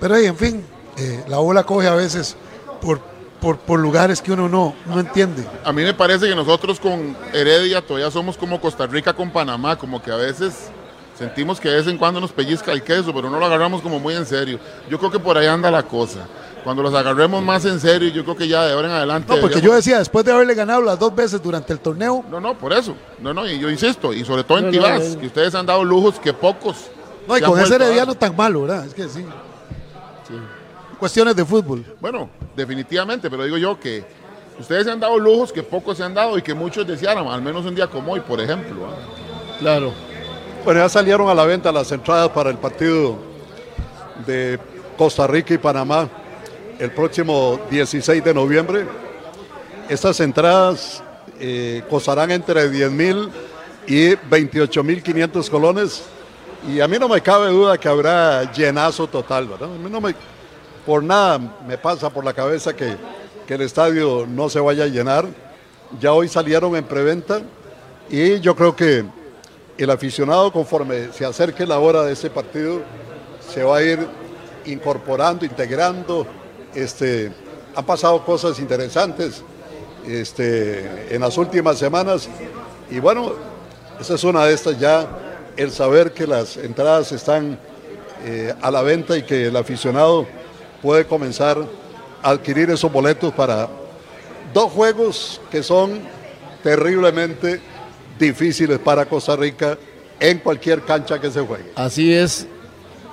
[0.00, 0.64] Pero ahí, en fin,
[0.96, 2.36] eh, la bola coge a veces
[2.80, 3.00] por,
[3.40, 5.44] por, por lugares que uno no, no entiende.
[5.64, 9.76] A mí me parece que nosotros con Heredia todavía somos como Costa Rica con Panamá,
[9.76, 10.70] como que a veces
[11.16, 13.98] sentimos que de vez en cuando nos pellizca el queso, pero no lo agarramos como
[14.00, 14.58] muy en serio.
[14.88, 16.26] Yo creo que por ahí anda la cosa.
[16.64, 19.34] Cuando los agarremos más en serio, yo creo que ya de ahora en adelante.
[19.34, 22.40] No, porque yo decía, después de haberle ganado las dos veces durante el torneo, No,
[22.40, 22.94] no, por eso.
[23.20, 25.20] No, no, y yo insisto, y sobre todo en No, no, Tibás, no.
[25.20, 26.76] que ustedes han dado lujos que pocos.
[27.26, 27.74] no, y con ese.
[27.76, 28.86] Herediano tan malo, ¿verdad?
[28.86, 29.24] Es que sí.
[30.98, 31.84] Cuestiones de fútbol.
[32.00, 34.04] Bueno, definitivamente, pero digo yo que
[34.58, 37.40] ustedes se han dado lujos que pocos se han dado y que muchos desearan, al
[37.40, 38.86] menos un día como hoy, por ejemplo.
[38.86, 39.58] ¿ah?
[39.60, 39.92] Claro.
[40.64, 43.16] Bueno, ya salieron a la venta las entradas para el partido
[44.26, 44.58] de
[44.98, 46.08] Costa Rica y Panamá
[46.78, 48.86] el próximo 16 de noviembre.
[49.88, 51.02] Estas entradas
[51.40, 53.30] eh, costarán entre 10 mil
[53.86, 56.02] y 28 mil 500 colones.
[56.68, 59.70] Y a mí no me cabe duda que habrá llenazo total, ¿verdad?
[59.72, 60.14] A mí no me,
[60.84, 62.96] por nada me pasa por la cabeza que,
[63.46, 65.26] que el estadio no se vaya a llenar.
[66.00, 67.40] Ya hoy salieron en preventa
[68.10, 69.04] y yo creo que
[69.78, 72.82] el aficionado conforme se acerque la hora de ese partido
[73.48, 74.06] se va a ir
[74.66, 76.26] incorporando, integrando.
[76.74, 77.32] Este,
[77.74, 79.42] han pasado cosas interesantes
[80.06, 82.28] este, en las últimas semanas
[82.90, 83.32] y bueno,
[84.00, 85.06] esa es una de estas ya,
[85.56, 87.58] el saber que las entradas están
[88.24, 90.26] eh, a la venta y que el aficionado
[90.82, 91.58] puede comenzar
[92.22, 93.68] a adquirir esos boletos para
[94.52, 96.00] dos juegos que son
[96.62, 97.60] terriblemente
[98.18, 99.78] difíciles para Costa Rica
[100.20, 101.72] en cualquier cancha que se juegue.
[101.76, 102.46] Así es.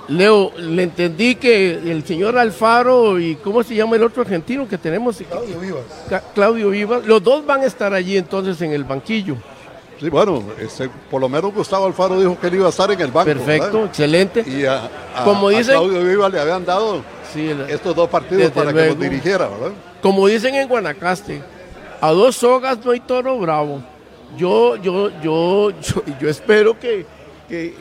[0.08, 4.78] Leo, le entendí que el señor Alfaro y ¿cómo se llama el otro argentino que
[4.78, 5.18] tenemos?
[5.30, 5.82] Claudio Vivas.
[6.10, 9.36] Ca- Claudio Vivas, los dos van a estar allí entonces en el banquillo.
[10.00, 10.44] Sí, bueno,
[11.10, 13.26] por lo menos Gustavo Alfaro dijo que él iba a estar en el banco.
[13.32, 13.86] Perfecto, ¿verdad?
[13.88, 14.44] excelente.
[14.46, 17.02] Y a, a- Como a dicen- Claudio Viva le habían dado
[17.34, 19.72] Sí, estos dos partidos para que los dirigiera, ¿verdad?
[20.02, 21.42] como dicen en Guanacaste,
[22.00, 23.82] a dos sogas no hay toro bravo.
[24.38, 27.06] Yo, yo, yo, yo, yo espero que,
[27.50, 27.74] que,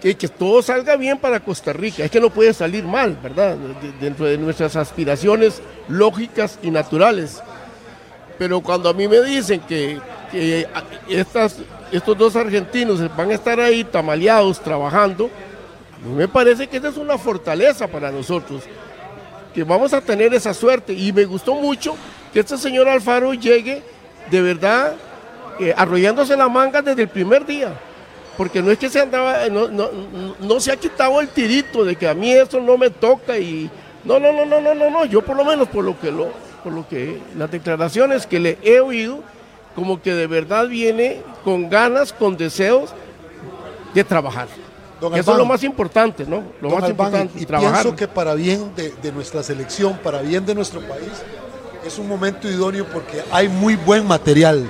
[0.00, 2.04] que, que todo salga bien para Costa Rica.
[2.04, 3.56] Es que no puede salir mal, ¿verdad?
[3.56, 7.42] De- dentro de nuestras aspiraciones lógicas y naturales.
[8.38, 9.98] Pero cuando a mí me dicen que,
[11.08, 11.58] estas,
[11.92, 15.28] estos dos argentinos van a estar ahí tamaleados trabajando,
[16.16, 18.62] me parece que esa es una fortaleza para nosotros
[19.54, 20.94] que vamos a tener esa suerte.
[20.94, 21.94] Y me gustó mucho
[22.32, 23.82] que este señor Alfaro llegue
[24.30, 24.94] de verdad
[25.58, 27.74] eh, arrollándose la manga desde el primer día.
[28.36, 29.88] Porque no es que se andaba, no, no,
[30.40, 33.70] no- se ha quitado el tirito de que a mí eso no me toca y
[34.04, 35.04] no, no, no, no, no, no, no.
[35.04, 36.28] Yo por lo menos por lo que lo,
[36.64, 39.20] por lo que las declaraciones que le he oído,
[39.74, 42.90] como que de verdad viene con ganas, con deseos
[43.94, 44.48] de trabajar.
[45.00, 46.42] Don Eso es lo más importante, ¿no?
[46.60, 47.82] Lo más Albán, importante, y trabajar.
[47.82, 51.08] pienso que para bien de, de nuestra selección, para bien de nuestro país,
[51.86, 54.66] es un momento idóneo porque hay muy buen material.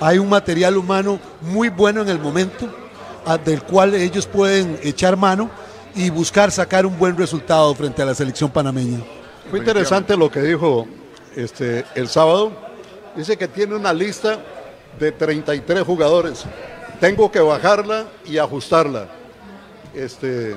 [0.00, 2.68] Hay un material humano muy bueno en el momento,
[3.44, 5.50] del cual ellos pueden echar mano
[5.94, 9.00] y buscar sacar un buen resultado frente a la selección panameña.
[9.50, 10.86] Fue interesante lo que dijo
[11.36, 12.52] este, el sábado.
[13.14, 14.38] Dice que tiene una lista
[14.98, 16.44] de 33 jugadores.
[17.00, 19.08] Tengo que bajarla y ajustarla.
[19.94, 20.54] Este,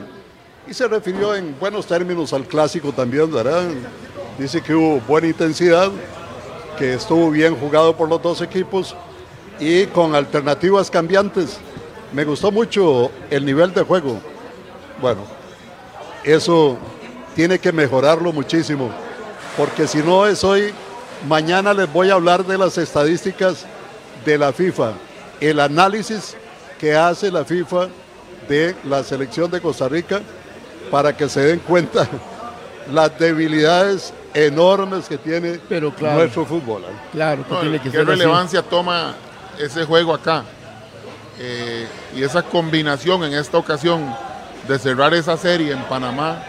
[0.68, 3.64] y se refirió en buenos términos al clásico también, ¿verdad?
[4.38, 5.92] Dice que hubo buena intensidad,
[6.78, 8.96] que estuvo bien jugado por los dos equipos
[9.60, 11.58] y con alternativas cambiantes.
[12.16, 14.18] Me gustó mucho el nivel de juego.
[15.02, 15.20] Bueno,
[16.24, 16.78] eso
[17.36, 18.90] tiene que mejorarlo muchísimo,
[19.58, 20.74] porque si no es hoy,
[21.28, 23.66] mañana les voy a hablar de las estadísticas
[24.24, 24.94] de la FIFA,
[25.42, 26.38] el análisis
[26.80, 27.90] que hace la FIFA
[28.48, 30.22] de la selección de Costa Rica
[30.90, 32.08] para que se den cuenta
[32.94, 36.20] las debilidades enormes que tiene Pero claro.
[36.20, 36.84] nuestro fútbol.
[36.84, 36.96] ¿eh?
[37.12, 38.10] Claro, que No, tiene que ¿Qué ser así.
[38.12, 39.16] relevancia toma
[39.60, 40.46] ese juego acá?
[41.40, 44.14] Eh, y esa combinación en esta ocasión
[44.68, 46.42] de cerrar esa serie en Panamá,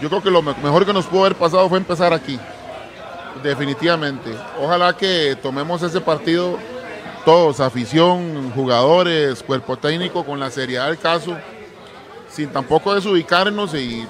[0.00, 2.38] yo creo que lo me- mejor que nos pudo haber pasado fue empezar aquí.
[3.42, 4.30] Definitivamente.
[4.60, 6.58] Ojalá que tomemos ese partido
[7.24, 11.36] todos, afición, jugadores, cuerpo técnico, con la seriedad del caso,
[12.30, 14.06] sin tampoco desubicarnos y,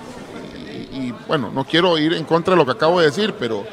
[0.93, 3.65] y- bueno, no quiero ir en contra de lo que acabo de decir, pero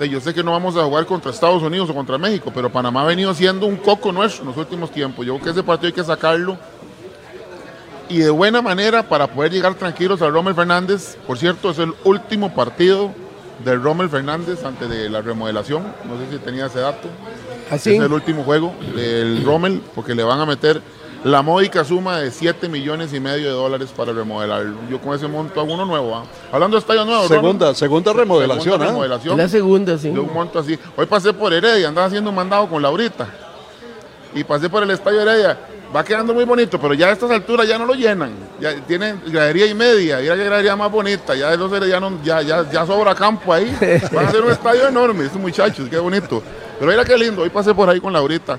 [0.00, 3.02] yo sé que no vamos a jugar contra Estados Unidos o contra México, pero Panamá
[3.02, 5.24] ha venido siendo un coco nuestro en los últimos tiempos.
[5.24, 6.58] Yo creo que ese partido hay que sacarlo
[8.08, 11.16] y de buena manera para poder llegar tranquilos al Rommel Fernández.
[11.26, 13.12] Por cierto, es el último partido
[13.64, 15.84] del Rommel Fernández antes de la remodelación.
[16.04, 17.08] No sé si tenía ese dato.
[17.70, 17.94] Así.
[17.94, 20.82] Es el último juego del Rommel porque le van a meter
[21.24, 24.76] la módica suma de 7 millones y medio de dólares para remodelarlo.
[24.90, 26.14] Yo con ese monto hago uno nuevo.
[26.14, 26.24] ¿ah?
[26.52, 27.40] Hablando de estadio nuevo, Ronald.
[27.40, 28.64] Segunda, segunda remodelación.
[28.64, 28.88] Segunda ¿ah?
[28.88, 30.10] remodelación La segunda, sí.
[30.10, 30.78] de un monto así.
[30.96, 33.26] Hoy pasé por Heredia, andaba haciendo un mandado con Laurita.
[34.34, 35.58] Y pasé por el estadio Heredia.
[35.96, 38.32] Va quedando muy bonito, pero ya a estas alturas ya no lo llenan.
[38.60, 41.34] Ya tienen gradería y media, y la gradería más bonita.
[41.34, 43.74] Ya los heredianos, ya, ya, ya sobra campo ahí.
[44.12, 46.42] Van a hacer un estadio enorme, estos muchachos, qué bonito.
[46.78, 48.58] Pero mira qué lindo, hoy pasé por ahí con Laurita.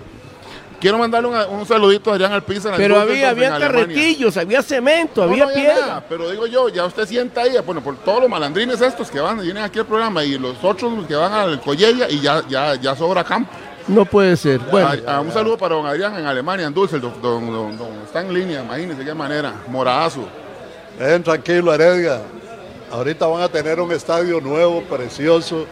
[0.79, 2.67] Quiero mandarle un, un saludito a Adrián Alpiza.
[2.69, 5.85] en el Pero había, había carretillos, había cemento, No, había no había piedra.
[5.87, 9.19] nada, pero digo yo, ya usted sienta ahí, bueno, por todos los malandrines estos que
[9.19, 12.75] van, vienen aquí al programa y los otros que van al Collella y ya, ya,
[12.75, 13.51] ya sobra campo.
[13.87, 14.59] No puede ser.
[14.59, 14.89] Bueno,
[15.21, 18.61] un saludo para don Adrián en Alemania, en Düsseldorf, don, don- don- está en línea,
[18.63, 20.27] imagínense qué manera, moradazo.
[20.99, 22.21] Ven tranquilo, Heredia.
[22.91, 25.65] Ahorita van a tener un estadio nuevo, precioso,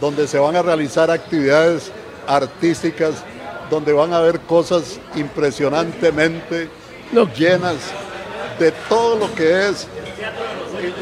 [0.00, 1.92] donde se van a realizar actividades
[2.26, 3.24] artísticas,
[3.70, 6.68] donde van a ver cosas impresionantemente
[7.36, 7.76] llenas
[8.58, 9.86] de todo lo que es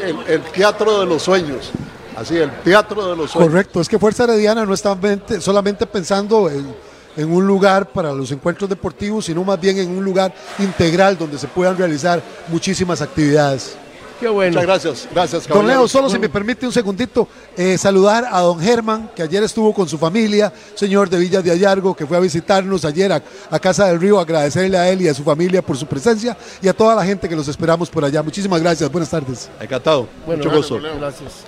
[0.03, 1.71] el, el teatro de los sueños.
[2.15, 3.49] Así, el teatro de los sueños.
[3.49, 6.75] Correcto, es que Fuerza Herediana no está mente- solamente pensando en,
[7.15, 11.37] en un lugar para los encuentros deportivos, sino más bien en un lugar integral donde
[11.37, 13.75] se puedan realizar muchísimas actividades.
[14.19, 14.51] Qué bueno.
[14.51, 15.07] Muchas gracias.
[15.11, 19.23] Gracias, Don Leo, solo si me permite un segundito, eh, saludar a don Germán, que
[19.23, 23.11] ayer estuvo con su familia, señor de Villas de Ayargo, que fue a visitarnos ayer
[23.11, 26.37] a, a Casa del Río, agradecerle a él y a su familia por su presencia
[26.61, 28.21] y a toda la gente que los esperamos por allá.
[28.21, 29.49] Muchísimas gracias, buenas tardes.
[29.59, 30.07] Encantado.
[30.25, 30.79] Bueno, Mucho gusto.
[30.79, 31.43] Gracias.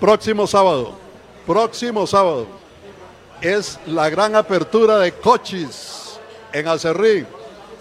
[0.00, 0.94] Próximo sábado,
[1.46, 2.46] próximo sábado,
[3.40, 6.18] es la gran apertura de Cochis
[6.52, 7.26] en Acerrí,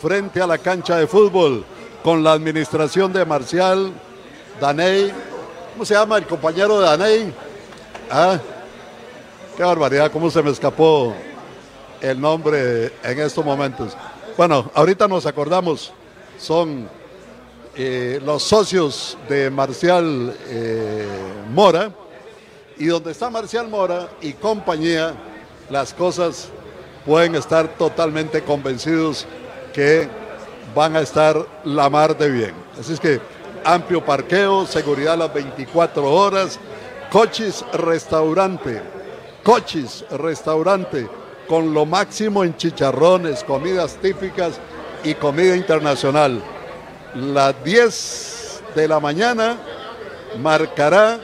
[0.02, 1.65] frente a la cancha de fútbol,
[2.04, 3.92] con la administración de Marcial,
[4.60, 5.12] Daney,
[5.74, 7.34] ¿cómo se llama el compañero de Daney?
[8.12, 8.38] Ah,
[9.56, 11.13] qué barbaridad, cómo se me escapó
[12.02, 13.95] el nombre en estos momentos.
[14.36, 15.93] Bueno, ahorita nos acordamos,
[16.38, 16.89] son
[17.76, 21.08] eh, los socios de Marcial eh,
[21.54, 21.91] Mora,
[22.78, 25.13] y donde está Marcial Mora y compañía,
[25.69, 26.50] las cosas
[27.06, 29.26] pueden estar totalmente convencidos
[29.74, 30.10] que
[30.76, 32.54] van a estar la mar de bien.
[32.80, 33.19] Así es que
[33.63, 36.60] amplio parqueo, seguridad las 24 horas,
[37.12, 38.82] Cochis Restaurante,
[39.43, 41.10] Cochis Restaurante,
[41.48, 44.60] con lo máximo en chicharrones, comidas típicas
[45.04, 46.41] y comida internacional.
[47.15, 49.58] Las 10 de la mañana
[50.39, 51.19] marcará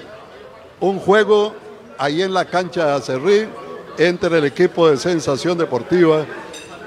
[0.79, 1.53] un juego
[1.97, 3.47] ahí en la cancha de Acerrí
[3.97, 6.25] entre el equipo de Sensación Deportiva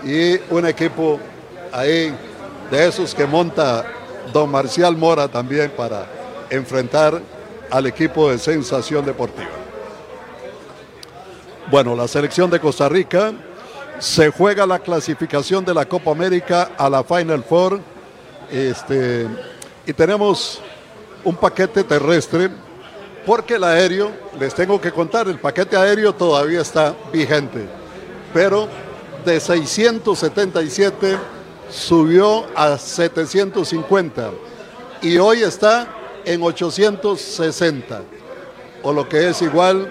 [0.05, 1.19] y un equipo
[1.73, 2.15] ahí
[2.71, 3.85] de esos que monta
[4.33, 6.07] don Marcial Mora también para
[6.51, 7.21] enfrentar
[7.71, 9.49] al equipo de Sensación Deportiva.
[11.71, 13.33] Bueno, la selección de Costa Rica
[13.99, 17.81] se juega la clasificación de la Copa América a la Final Four.
[18.51, 19.27] Este,
[19.87, 20.61] y tenemos
[21.25, 22.51] un paquete terrestre
[23.27, 24.11] porque el aéreo,
[24.41, 27.69] les tengo que contar, el paquete aéreo todavía está vigente,
[28.33, 28.67] pero
[29.27, 31.19] de 677
[31.71, 34.31] subió a 750
[35.03, 35.89] y hoy está
[36.25, 38.03] en 860,
[38.83, 39.91] o lo que es igual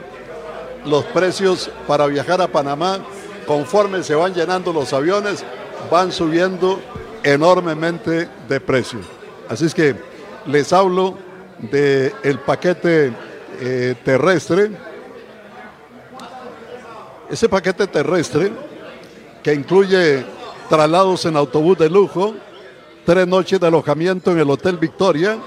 [0.86, 3.00] los precios para viajar a Panamá,
[3.46, 5.44] conforme se van llenando los aviones,
[5.90, 6.80] van subiendo
[7.24, 9.00] enormemente de precio.
[9.50, 9.96] Así es que
[10.46, 11.18] les hablo
[11.60, 13.14] del el paquete
[13.60, 14.72] eh, terrestre.
[17.30, 18.52] Ese paquete terrestre
[19.44, 20.26] que incluye
[20.70, 22.34] traslados en autobús de lujo,
[23.06, 25.38] tres noches de alojamiento en el Hotel Victoria,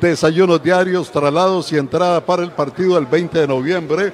[0.00, 4.12] desayunos diarios, traslados y entrada para el partido el 20 de noviembre,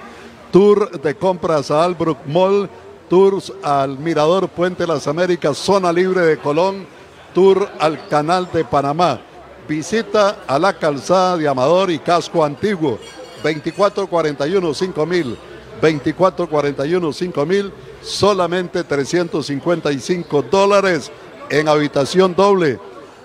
[0.50, 2.68] tour de compras a Albrook Mall,
[3.08, 6.86] tours al Mirador Puente Las Américas, zona libre de Colón,
[7.34, 9.20] tour al Canal de Panamá,
[9.68, 12.98] visita a la calzada de Amador y Casco Antiguo,
[13.42, 15.38] 2441 5000,
[15.80, 21.10] 2441 5000, solamente 355 dólares
[21.48, 22.78] en habitación doble.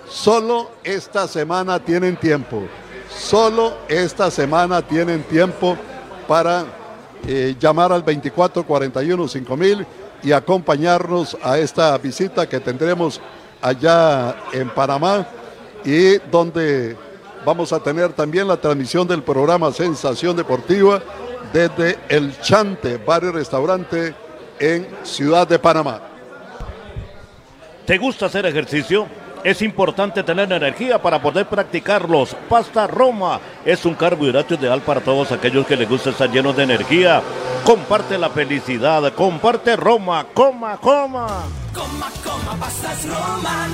[0.08, 2.62] Solo esta semana tienen tiempo.
[3.10, 5.76] Solo esta semana tienen tiempo
[6.28, 6.64] para
[7.26, 9.86] eh, llamar al 2441 5000
[10.22, 13.20] y acompañarnos a esta visita que tendremos
[13.60, 15.26] allá en Panamá
[15.84, 16.96] y donde
[17.44, 21.02] vamos a tener también la transmisión del programa Sensación Deportiva
[21.52, 24.14] desde el Chante, barrio restaurante
[24.58, 26.00] en Ciudad de Panamá.
[27.86, 29.06] ¿Te gusta hacer ejercicio?
[29.44, 32.34] Es importante tener energía para poder practicarlos.
[32.48, 36.64] Pasta Roma es un carbohidrato ideal para todos aquellos que les gusta estar llenos de
[36.64, 37.22] energía.
[37.64, 41.44] Comparte la felicidad, comparte Roma, coma, coma.
[41.72, 43.68] Coma, coma, pastas Roma.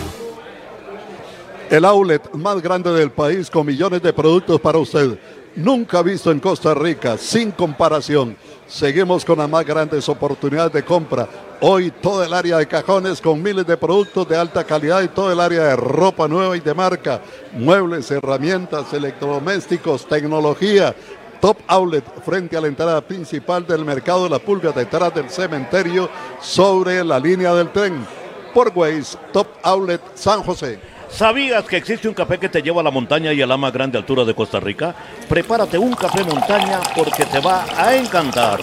[1.71, 5.19] El outlet más grande del país con millones de productos para usted.
[5.57, 8.37] Nunca visto en Costa Rica, sin comparación.
[8.67, 11.29] Seguimos con las más grandes oportunidades de compra
[11.65, 15.31] Hoy todo el área de cajones con miles de productos de alta calidad y todo
[15.31, 17.21] el área de ropa nueva y de marca,
[17.53, 20.93] muebles, herramientas, electrodomésticos, tecnología.
[21.41, 26.11] Top Outlet frente a la entrada principal del mercado de la pulga detrás del cementerio
[26.41, 28.05] sobre la línea del tren.
[28.53, 30.81] Por Waze, Top Outlet San José.
[31.13, 33.71] ¿Sabías que existe un café que te lleva a la montaña y a la más
[33.71, 34.95] grande altura de Costa Rica?
[35.29, 38.61] Prepárate un café montaña porque te va a encantar.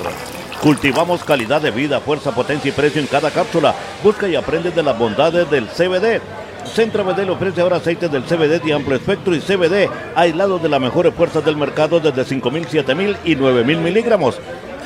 [0.59, 3.75] Cultivamos calidad de vida, fuerza, potencia y precio en cada cápsula.
[4.03, 6.21] Busca y aprende de las bondades del CBD.
[6.65, 10.81] Centro BD ofrece ahora aceites del CBD de amplio espectro y CBD aislado de las
[10.81, 14.39] mejores fuerzas del mercado desde 5.000, 7.000 y 9.000 miligramos.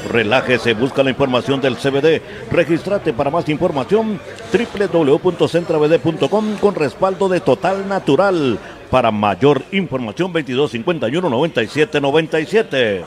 [0.10, 2.22] Relájese, busca la información del CBD.
[2.52, 4.20] Regístrate para más información
[4.52, 8.58] www.centrabd.com con respaldo de Total Natural.
[8.90, 13.06] Para mayor información 2251 9797.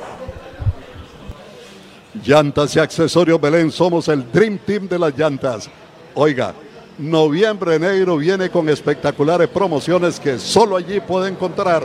[2.24, 5.68] Llantas y accesorios Belén, somos el Dream Team de las llantas.
[6.14, 6.54] Oiga,
[6.98, 11.84] noviembre negro viene con espectaculares promociones que solo allí puede encontrar.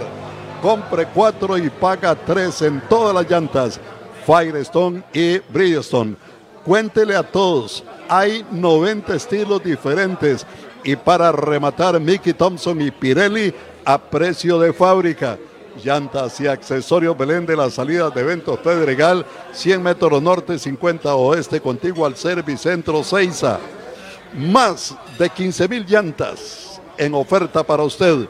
[0.61, 3.79] Compre cuatro y paga tres en todas las llantas,
[4.25, 6.15] Firestone y Bridgestone.
[6.63, 10.45] Cuéntele a todos, hay 90 estilos diferentes
[10.83, 13.53] y para rematar Mickey Thompson y Pirelli
[13.85, 15.37] a precio de fábrica
[15.83, 21.61] llantas y accesorios Belén de las salidas de eventos Pedregal, 100 metros norte, 50 oeste,
[21.61, 23.59] contigo al Servicentro Ceiza.
[24.33, 28.27] Más de 15 mil llantas en oferta para usted.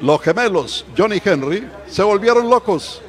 [0.00, 3.02] Los gemelos Johnny Henry se volvieron locos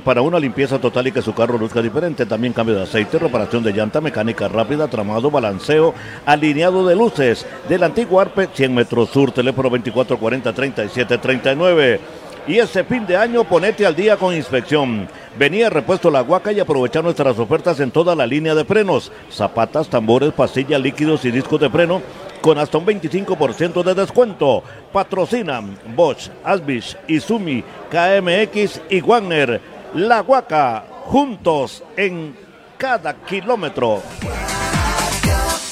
[0.05, 2.27] para una limpieza total y que su carro luzca diferente.
[2.27, 5.93] También cambio de aceite, reparación de llanta, mecánica rápida, tramado, balanceo,
[6.25, 7.45] alineado de luces.
[7.67, 11.99] Del antiguo Arpe, 100 metros sur, teléfono 2440-3739.
[12.47, 15.08] Y ese fin de año ponete al día con inspección.
[15.37, 19.12] Venía repuesto la guaca y aprovechar nuestras ofertas en toda la línea de frenos.
[19.31, 22.03] Zapatas, tambores, pastillas, líquidos y discos de freno
[22.41, 24.62] con hasta un 25% de descuento.
[24.93, 29.60] Patrocinan Bosch, Asbich, Izumi, KMX y Wagner.
[29.96, 32.35] La Huaca, juntos en
[32.77, 34.04] cada kilómetro.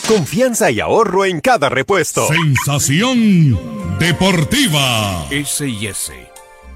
[0.07, 2.26] Confianza y ahorro en cada repuesto.
[2.30, 5.26] Sensación deportiva.
[5.30, 6.13] S&S,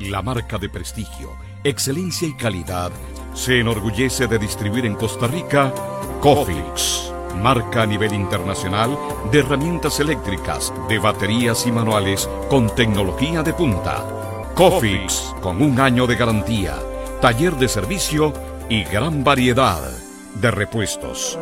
[0.02, 2.91] la marca de prestigio, excelencia y calidad
[3.34, 5.74] se enorgullece de distribuir en Costa Rica
[6.20, 8.98] Cofix, marca a nivel internacional
[9.32, 14.06] de herramientas eléctricas, de baterías y manuales con tecnología de punta.
[14.54, 16.76] Cofix, con un año de garantía,
[17.22, 18.34] taller de servicio
[18.70, 19.82] y gran variedad
[20.39, 21.38] de repuestos.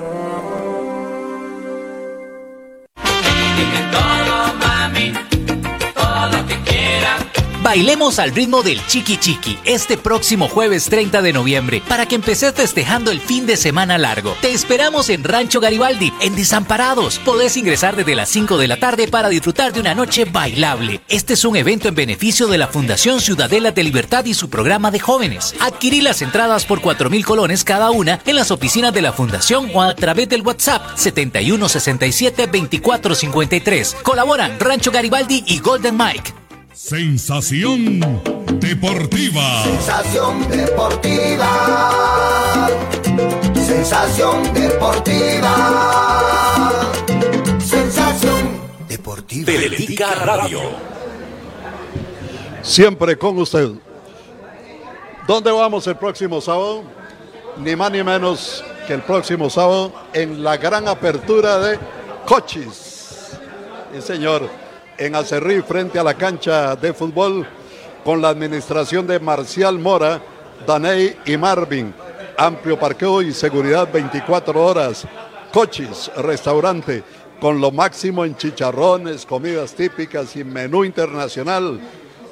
[7.66, 12.54] Bailemos al ritmo del Chiqui Chiqui este próximo jueves 30 de noviembre para que empeces
[12.54, 14.38] festejando el fin de semana largo.
[14.40, 17.18] Te esperamos en Rancho Garibaldi, en Desamparados.
[17.18, 21.02] Podés ingresar desde las 5 de la tarde para disfrutar de una noche bailable.
[21.08, 24.92] Este es un evento en beneficio de la Fundación Ciudadela de Libertad y su programa
[24.92, 25.56] de jóvenes.
[25.60, 29.72] Adquirí las entradas por 4 mil colones cada una en las oficinas de la Fundación
[29.74, 33.96] o a través del WhatsApp 7167 2453.
[34.04, 36.45] Colaboran Rancho Garibaldi y Golden Mike.
[36.76, 38.02] Sensación
[38.60, 39.64] deportiva.
[39.64, 41.50] Sensación deportiva.
[43.54, 45.54] Sensación deportiva.
[47.60, 48.60] Sensación
[48.90, 49.46] deportiva.
[49.46, 50.60] Teletica Radio.
[52.62, 53.70] Siempre con usted.
[55.26, 56.84] ¿Dónde vamos el próximo sábado?
[57.58, 61.80] Ni más ni menos que el próximo sábado en la gran apertura de
[62.26, 62.98] Cochis.
[63.94, 64.65] Sí, señor
[64.98, 67.46] en Acerrí frente a la cancha de fútbol
[68.04, 70.22] con la administración de Marcial Mora,
[70.66, 71.94] Daney y Marvin.
[72.38, 75.08] Amplio parqueo y seguridad 24 horas.
[75.52, 77.04] Cochis, restaurante
[77.40, 81.80] con lo máximo en chicharrones, comidas típicas y menú internacional.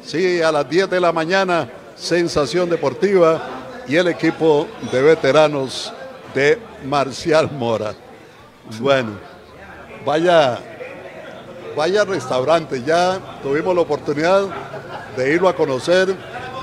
[0.03, 3.41] Sí, a las 10 de la mañana, sensación deportiva
[3.87, 5.93] y el equipo de veteranos
[6.33, 7.93] de Marcial Mora.
[8.79, 9.11] Bueno,
[10.05, 10.72] vaya
[11.75, 12.83] vaya restaurante.
[12.83, 14.43] Ya tuvimos la oportunidad
[15.15, 16.15] de irlo a conocer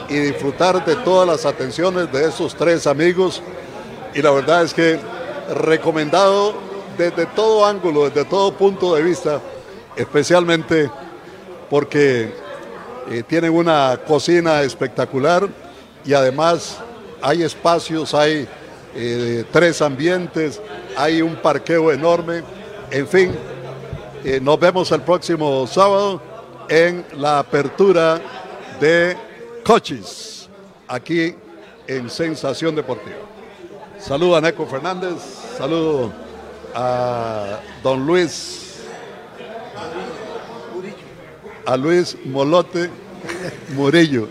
[0.09, 3.43] y disfrutar de todas las atenciones de esos tres amigos.
[4.15, 4.99] Y la verdad es que
[5.55, 6.55] recomendado
[6.99, 9.41] desde todo ángulo, desde todo punto de vista,
[9.97, 10.91] especialmente
[11.69, 12.33] porque
[13.11, 15.49] eh, tienen una cocina espectacular
[16.05, 16.79] y además
[17.23, 18.49] hay espacios, hay
[18.95, 20.61] eh, tres ambientes,
[20.97, 22.43] hay un parqueo enorme,
[22.91, 23.33] en fin,
[24.25, 26.21] eh, nos vemos el próximo sábado
[26.69, 28.21] en la apertura
[28.81, 29.17] de
[29.65, 30.49] Coches,
[30.87, 31.35] aquí
[31.87, 33.17] en Sensación Deportiva.
[33.99, 35.15] Saludo a Neco Fernández,
[35.57, 36.13] saludo
[36.75, 38.81] a don Luis,
[41.67, 42.91] a Luis Molote
[43.75, 44.29] Murillo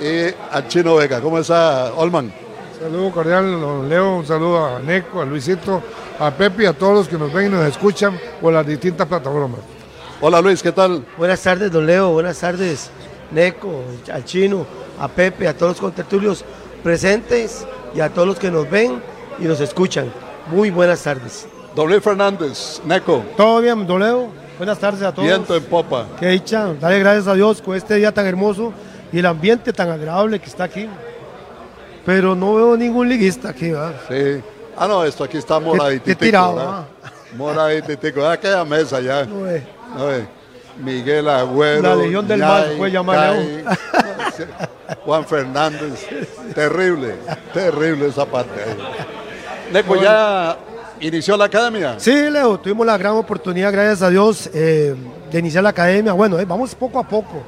[0.00, 1.20] y a Chino Vega.
[1.20, 2.32] ¿Cómo está, Olman?
[2.78, 5.82] Saludo cordial, don Leo, un saludo a Neco, a Luisito,
[6.18, 9.06] a Pepe y a todos los que nos ven y nos escuchan por las distintas
[9.06, 9.60] plataformas.
[10.20, 11.04] Hola Luis, ¿qué tal?
[11.18, 12.90] Buenas tardes, don Leo, buenas tardes,
[13.30, 14.66] Neco, al Chino,
[14.98, 16.44] a Pepe, a todos los contertulios
[16.82, 19.02] presentes y a todos los que nos ven
[19.38, 20.12] y nos escuchan.
[20.50, 21.46] Muy buenas tardes.
[21.74, 23.24] Don Luis Fernández, Neco.
[23.36, 24.28] Todo bien, don Leo.
[24.56, 25.26] Buenas tardes a todos.
[25.26, 26.06] Viento en popa.
[26.20, 28.72] Qué dicha, dale gracias a Dios con este día tan hermoso
[29.12, 30.88] y el ambiente tan agradable que está aquí.
[32.06, 33.94] Pero no veo ningún liguista aquí, ¿verdad?
[34.08, 34.53] Sí.
[34.76, 36.04] Ah, no, esto aquí está moradito.
[36.04, 36.84] Qué tirado, ¿verdad?
[37.36, 38.28] Moradito.
[38.28, 39.24] Aquella mesa ya.
[39.24, 39.62] No ve.
[39.96, 40.26] No ve.
[40.78, 41.82] Miguel Agüero.
[41.82, 43.36] La Legión del Mal fue llamar
[45.04, 46.06] Juan Fernández.
[46.54, 47.14] Terrible,
[47.52, 48.60] terrible esa parte.
[49.72, 50.56] Leco, ¿ya
[51.00, 51.94] inició la academia?
[51.98, 54.94] Sí, Leo, tuvimos la gran oportunidad, gracias a Dios, eh,
[55.30, 56.12] de iniciar la academia.
[56.12, 57.42] Bueno, eh, vamos poco a poco.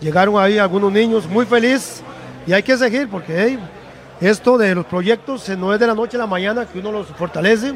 [0.00, 2.02] Llegaron ahí algunos niños muy felices
[2.46, 3.58] y hay que seguir porque
[4.20, 7.06] esto de los proyectos no es de la noche a la mañana que uno los
[7.08, 7.74] fortalece.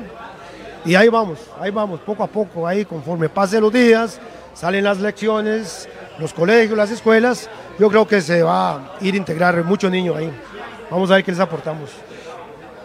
[0.84, 4.18] Y ahí vamos, ahí vamos, poco a poco, ahí conforme pasen los días,
[4.52, 5.88] salen las lecciones,
[6.18, 10.16] los colegios, las escuelas, yo creo que se va a ir a integrar muchos niños
[10.16, 10.30] ahí.
[10.90, 11.90] Vamos a ver qué les aportamos.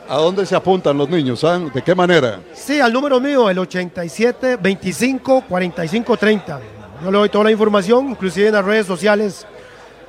[0.07, 1.39] ¿A dónde se apuntan los niños?
[1.39, 1.71] ¿saben?
[1.73, 2.39] ¿De qué manera?
[2.53, 6.59] Sí, al número mío, el 87 25 45 30.
[7.03, 9.45] Yo le doy toda la información, inclusive en las redes sociales.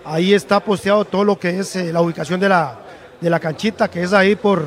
[0.05, 2.79] Ahí está posteado todo lo que es eh, la ubicación de la,
[3.21, 4.65] de la canchita, que es ahí por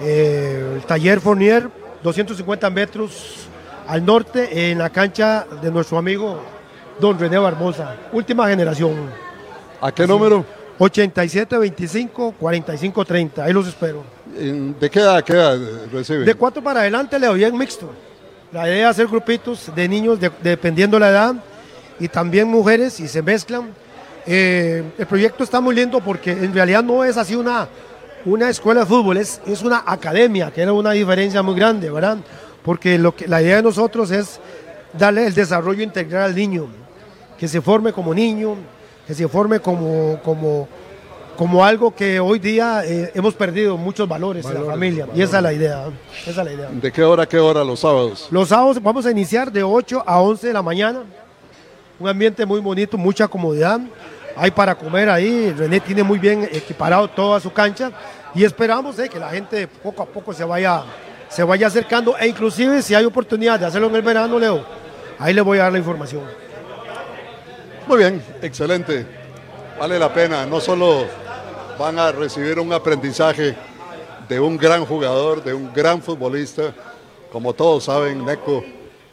[0.00, 1.68] eh, el taller Fournier,
[2.02, 3.46] 250 metros
[3.86, 6.40] al norte, en la cancha de nuestro amigo
[7.00, 8.94] don René Barbosa, última generación.
[9.80, 10.44] ¿A qué número?
[10.78, 14.04] 87 25 45 30, ahí los espero.
[14.26, 15.58] ¿De qué edad, qué edad
[15.92, 16.24] recibe?
[16.24, 17.90] De cuatro para adelante le doy en mixto.
[18.52, 21.34] La idea es hacer grupitos de niños dependiendo la edad
[21.98, 23.74] y también mujeres y se mezclan
[24.26, 27.68] eh, el proyecto está muy lindo porque en realidad no es así una,
[28.24, 32.18] una escuela de fútbol, es, es una academia, que era una diferencia muy grande, ¿verdad?
[32.62, 34.40] Porque lo que, la idea de nosotros es
[34.92, 36.66] darle el desarrollo integral al niño,
[37.38, 38.56] que se forme como niño,
[39.06, 40.68] que se forme como, como,
[41.36, 45.04] como algo que hoy día eh, hemos perdido muchos valores, en la Valores, familia.
[45.04, 45.28] Y valores.
[45.28, 45.84] esa es la idea.
[46.26, 46.68] Esa es la idea.
[46.70, 48.28] ¿De qué hora a qué hora los sábados?
[48.30, 51.04] Los sábados vamos a iniciar de 8 a 11 de la mañana.
[52.00, 53.78] Un ambiente muy bonito, mucha comodidad.
[54.34, 55.52] Hay para comer ahí.
[55.52, 57.92] René tiene muy bien equiparado toda su cancha.
[58.34, 60.82] Y esperamos eh, que la gente poco a poco se vaya,
[61.28, 62.16] se vaya acercando.
[62.16, 64.64] E inclusive si hay oportunidad de hacerlo en el verano, Leo,
[65.18, 66.22] ahí le voy a dar la información.
[67.86, 69.04] Muy bien, excelente.
[69.78, 70.46] Vale la pena.
[70.46, 71.04] No solo
[71.78, 73.54] van a recibir un aprendizaje
[74.26, 76.72] de un gran jugador, de un gran futbolista.
[77.30, 78.64] Como todos saben, Neco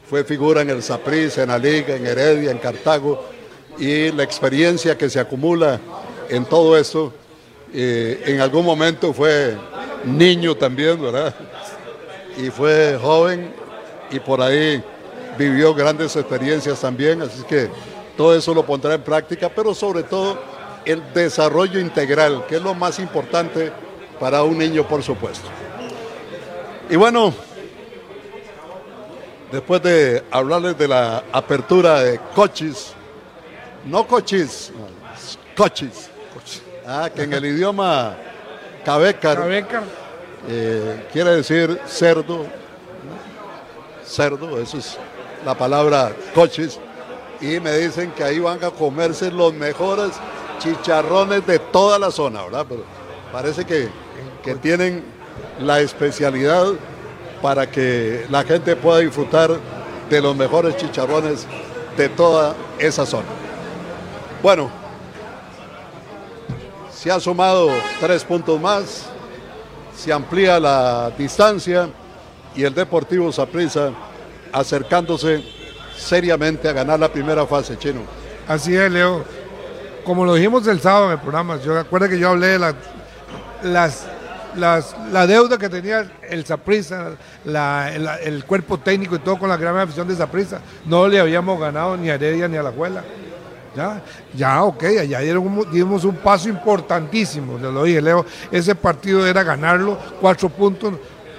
[0.10, 3.26] fue figura en el Saprissa, en la Liga, en Heredia, en Cartago.
[3.78, 5.80] Y la experiencia que se acumula
[6.30, 7.14] en todo esto,
[7.74, 9.56] eh, en algún momento fue
[10.06, 11.36] niño también, ¿verdad?
[12.38, 13.54] Y fue joven
[14.10, 14.82] y por ahí
[15.38, 17.70] vivió grandes experiencias también, así que
[18.16, 20.40] todo eso lo pondrá en práctica, pero sobre todo
[20.86, 23.72] el desarrollo integral, que es lo más importante
[24.20, 25.48] para un niño, por supuesto.
[26.90, 27.34] Y bueno,
[29.52, 32.94] después de hablarles de la apertura de coches,
[33.86, 34.72] no coches,
[35.56, 36.10] coches,
[36.86, 38.16] ah, que en el idioma
[38.84, 39.40] cabecar,
[40.48, 42.46] eh, quiere decir cerdo,
[44.06, 44.98] cerdo, eso es
[45.46, 46.80] la palabra coches,
[47.42, 50.12] y me dicen que ahí van a comerse los mejores
[50.60, 52.66] chicharrones de toda la zona, ¿verdad?
[52.68, 52.84] Pero
[53.32, 53.90] parece que,
[54.44, 55.04] que tienen
[55.60, 56.66] la especialidad
[57.42, 59.52] para que la gente pueda disfrutar
[60.10, 61.46] de los mejores chicharrones
[61.96, 63.28] de toda esa zona.
[64.42, 64.70] Bueno,
[66.92, 67.70] se ha sumado
[68.00, 69.06] tres puntos más,
[69.96, 71.90] se amplía la distancia
[72.56, 73.92] y el Deportivo Saprissa
[74.52, 75.44] acercándose
[75.96, 78.02] seriamente a ganar la primera fase, Chino.
[78.48, 79.24] Así es, Leo.
[80.06, 82.76] Como lo dijimos el sábado en el programa, yo recuerdo que yo hablé de la,
[83.64, 84.08] las,
[84.58, 87.12] la deuda que tenía el Saprissa,
[87.46, 90.60] la- el, cuerpo técnico y todo con la gran afición de Saprissa.
[90.86, 93.04] No le habíamos ganado ni a Heredia ni a la Juela.
[93.76, 94.02] Ya,
[94.34, 98.26] ya, ok, dieron- dimos un paso importantísimo, te lo dije, Leo.
[98.52, 100.94] Ese partido era ganarlo, cuatro puntos.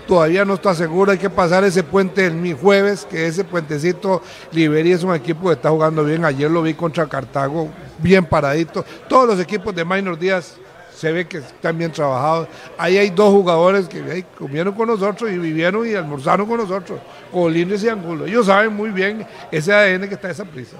[0.06, 4.22] Todavía no está seguro, hay que pasar ese puente el mi jueves, que ese puentecito
[4.52, 6.24] Liberia es un equipo que está jugando bien.
[6.24, 8.84] Ayer lo vi contra Cartago, bien paradito.
[9.08, 10.54] Todos los equipos de Minor Díaz
[10.98, 12.48] se ve que están bien trabajados.
[12.76, 16.98] Ahí hay dos jugadores que comieron con nosotros y vivieron y almorzaron con nosotros,
[17.30, 18.26] Colines y Angulo.
[18.26, 20.76] Ellos saben muy bien ese ADN que está esa prisa.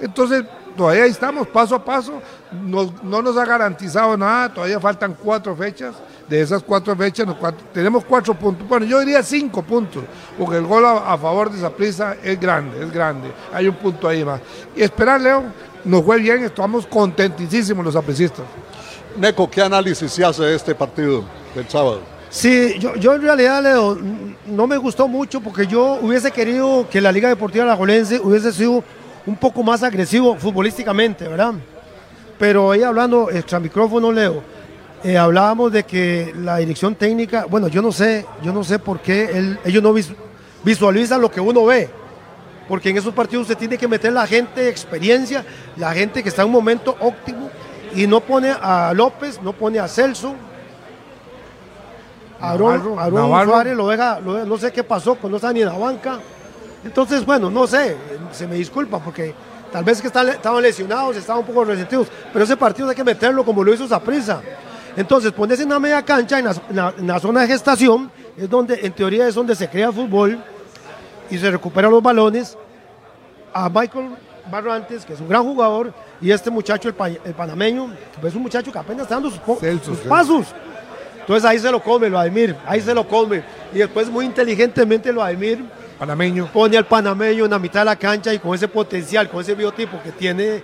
[0.00, 0.44] Entonces,
[0.74, 2.22] todavía ahí estamos, paso a paso.
[2.64, 5.96] No, no nos ha garantizado nada, todavía faltan cuatro fechas.
[6.26, 7.26] De esas cuatro fechas
[7.74, 8.66] tenemos cuatro puntos.
[8.66, 10.02] Bueno, yo diría cinco puntos,
[10.38, 13.30] porque el gol a, favor de esa prisa es grande, es grande.
[13.52, 14.40] Hay un punto ahí más.
[14.74, 15.44] Y esperar, Leo,
[15.84, 18.44] nos fue bien, estamos contentísimos los aprecistas.
[19.18, 22.00] Neco, ¿qué análisis se hace de este partido del sábado?
[22.30, 23.98] Sí, yo, yo en realidad, Leo,
[24.46, 28.84] no me gustó mucho porque yo hubiese querido que la Liga Deportiva Alajuelense hubiese sido
[29.26, 31.54] un poco más agresivo futbolísticamente, ¿verdad?
[32.38, 34.42] Pero ahí hablando extra micrófono, Leo,
[35.02, 39.00] eh, hablábamos de que la dirección técnica, bueno, yo no sé, yo no sé por
[39.00, 40.12] qué ellos no vis-
[40.62, 41.90] visualizan lo que uno ve.
[42.68, 45.42] Porque en esos partidos se tiene que meter la gente de experiencia,
[45.78, 47.48] la gente que está en un momento óptimo
[47.94, 50.34] y no pone a López, no pone a Celso,
[52.40, 53.50] Navarro, Aarón Navarro.
[53.50, 55.76] Suárez lo deja, lo deja- no sé qué pasó, pues no está ni en la
[55.76, 56.18] banca.
[56.84, 57.96] Entonces, bueno, no sé,
[58.32, 59.34] se me disculpa porque
[59.72, 63.44] tal vez que estaban lesionados, estaban un poco resentidos, pero ese partido hay que meterlo
[63.44, 64.40] como lo hizo Zaprisa.
[64.96, 68.10] Entonces, ponerse en la media cancha, en la, en la- en la zona de gestación,
[68.36, 70.38] es donde, en teoría, es donde se crea el fútbol
[71.30, 72.56] y se recuperan los balones.
[73.52, 74.10] A Michael
[74.50, 77.90] Barrantes, que es un gran jugador, y este muchacho, el, pa- el panameño,
[78.20, 80.46] que es un muchacho que apenas está dando sus, Celso, pasos.
[81.20, 83.42] Entonces ahí se lo come, lo Admir, ahí se lo come.
[83.74, 85.62] Y después muy inteligentemente lo Admir
[85.98, 86.46] Panameño.
[86.52, 89.54] pone al panameño en la mitad de la cancha y con ese potencial, con ese
[89.54, 90.62] biotipo que tiene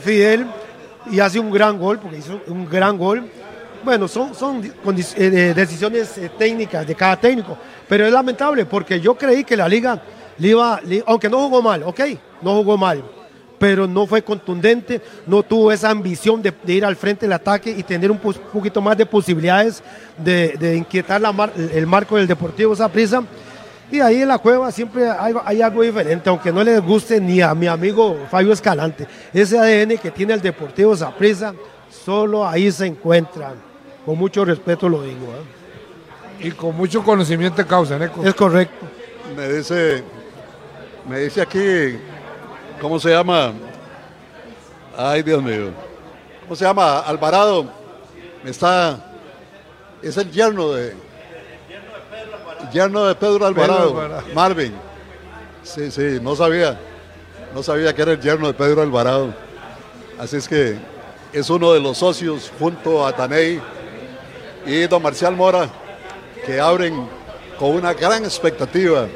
[0.00, 0.46] Fidel
[1.10, 3.28] y hace un gran gol, porque hizo un gran gol.
[3.84, 4.72] Bueno, son, son eh,
[5.16, 7.58] eh, decisiones eh, técnicas de cada técnico,
[7.88, 10.00] pero es lamentable porque yo creí que la liga
[10.38, 12.00] le iba, le- aunque no jugó mal, ok,
[12.40, 13.02] no jugó mal,
[13.64, 17.70] pero no fue contundente, no tuvo esa ambición de, de ir al frente del ataque
[17.70, 19.82] y tener un poquito más de posibilidades
[20.18, 23.22] de, de inquietar la mar- el marco del Deportivo Saprissa.
[23.90, 27.40] Y ahí en la cueva siempre hay, hay algo diferente, aunque no les guste ni
[27.40, 29.06] a mi amigo Fabio Escalante.
[29.32, 31.54] Ese ADN que tiene el Deportivo Saprissa,
[32.04, 33.54] solo ahí se encuentra.
[34.04, 35.24] Con mucho respeto lo digo.
[36.42, 36.48] ¿eh?
[36.48, 38.22] Y con mucho conocimiento de causa, Neco.
[38.22, 38.84] Es correcto.
[39.34, 40.02] Me dice,
[41.08, 41.96] me dice aquí,
[42.80, 43.52] ¿cómo se llama?
[44.96, 45.70] Ay, Dios mío.
[46.42, 47.00] ¿Cómo se llama?
[47.00, 47.66] Alvarado.
[48.44, 48.98] Está,
[50.02, 50.94] es el yerno de,
[52.72, 54.34] yerno de Pedro Alvarado, Pedro Alvarado.
[54.34, 54.74] Marvin.
[55.62, 56.78] Sí, sí, no sabía,
[57.54, 59.34] no sabía que era el yerno de Pedro Alvarado.
[60.18, 60.76] Así es que
[61.32, 63.60] es uno de los socios junto a Taney
[64.66, 65.68] y don Marcial Mora
[66.44, 67.08] que abren
[67.58, 69.06] con una gran expectativa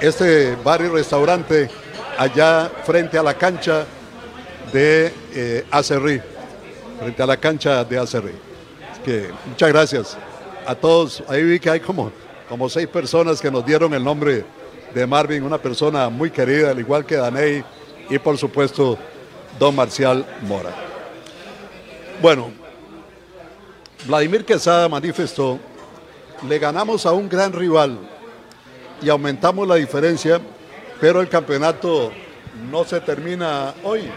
[0.00, 1.70] este bar y restaurante
[2.20, 3.86] allá frente a la cancha
[4.70, 6.20] de eh, Acerrí,
[6.98, 8.34] frente a la cancha de Acerrí.
[9.02, 10.18] Que muchas gracias
[10.66, 11.22] a todos.
[11.28, 12.12] Ahí vi que hay como,
[12.46, 14.44] como seis personas que nos dieron el nombre
[14.92, 17.64] de Marvin, una persona muy querida, al igual que Daney
[18.10, 18.98] y por supuesto
[19.58, 20.74] don Marcial Mora.
[22.20, 22.50] Bueno,
[24.04, 25.58] Vladimir Quesada manifestó,
[26.46, 27.98] le ganamos a un gran rival
[29.00, 30.38] y aumentamos la diferencia,
[31.00, 32.12] pero el campeonato
[32.70, 34.10] no se termina hoy.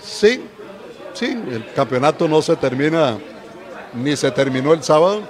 [0.00, 0.42] Sí,
[1.14, 3.18] sí, el campeonato no se termina
[3.94, 5.22] ni se terminó el sábado,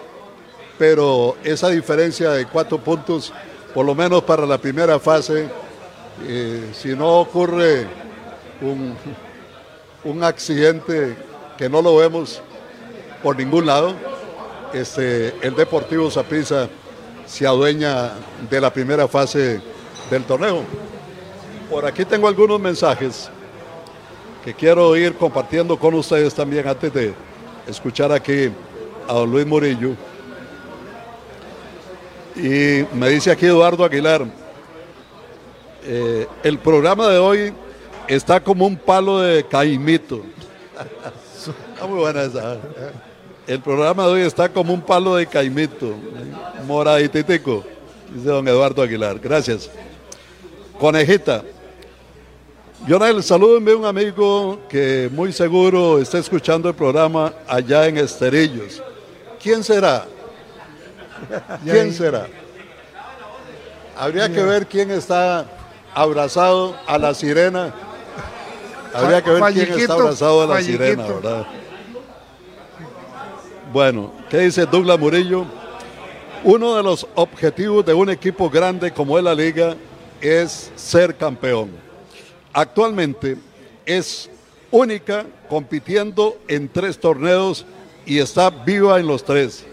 [0.79, 3.33] pero esa diferencia de cuatro puntos,
[3.75, 5.49] por lo menos para la primera fase,
[6.27, 7.87] eh, si no ocurre
[8.61, 8.97] un,
[10.05, 11.17] un accidente
[11.57, 12.41] que no lo vemos
[13.23, 13.95] por ningún lado,
[14.73, 16.69] este, el Deportivo Saprissa
[17.27, 18.13] se adueña
[18.49, 19.61] de la primera fase
[20.11, 20.63] del torneo.
[21.71, 23.31] Por aquí tengo algunos mensajes
[24.45, 27.15] que quiero ir compartiendo con ustedes también antes de
[27.67, 28.51] escuchar aquí
[29.07, 29.91] a don Luis Murillo.
[32.35, 34.25] Y me dice aquí Eduardo Aguilar,
[35.85, 37.53] eh, el programa de hoy
[38.07, 40.23] está como un palo de caimito.
[41.75, 42.55] Está muy buena esa.
[42.55, 42.59] ¿eh?
[43.47, 45.95] El programa de hoy está como un palo de caimito,
[46.67, 47.65] moradititico,
[48.13, 49.19] dice don Eduardo Aguilar.
[49.21, 49.71] Gracias.
[50.79, 51.43] Conejita.
[52.87, 58.81] Jonel, salúdenme a un amigo que muy seguro está escuchando el programa allá en Esterillos.
[59.43, 60.07] ¿Quién será?
[61.65, 62.29] ¿Quién será?
[63.97, 65.45] Habría que ver quién está
[65.93, 67.75] abrazado a la sirena.
[68.95, 71.47] Habría que ver quién está abrazado a la sirena, ¿verdad?
[73.73, 75.45] Bueno, ¿qué dice Douglas Murillo?
[76.45, 79.75] Uno de los objetivos de un equipo grande como es la liga
[80.21, 81.71] es ser campeón.
[82.53, 83.37] Actualmente
[83.87, 84.31] es
[84.71, 87.65] única compitiendo en tres torneos
[88.05, 89.65] y está viva en los tres,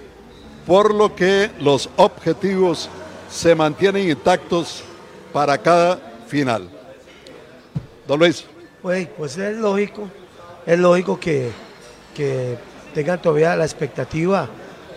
[0.66, 2.90] por lo que los objetivos
[3.30, 4.84] se mantienen intactos
[5.34, 6.70] para cada final.
[8.08, 8.46] Don Luis.
[8.82, 10.08] Pues, pues es lógico,
[10.66, 11.50] es lógico que,
[12.14, 12.58] que
[12.94, 14.48] tengan todavía la expectativa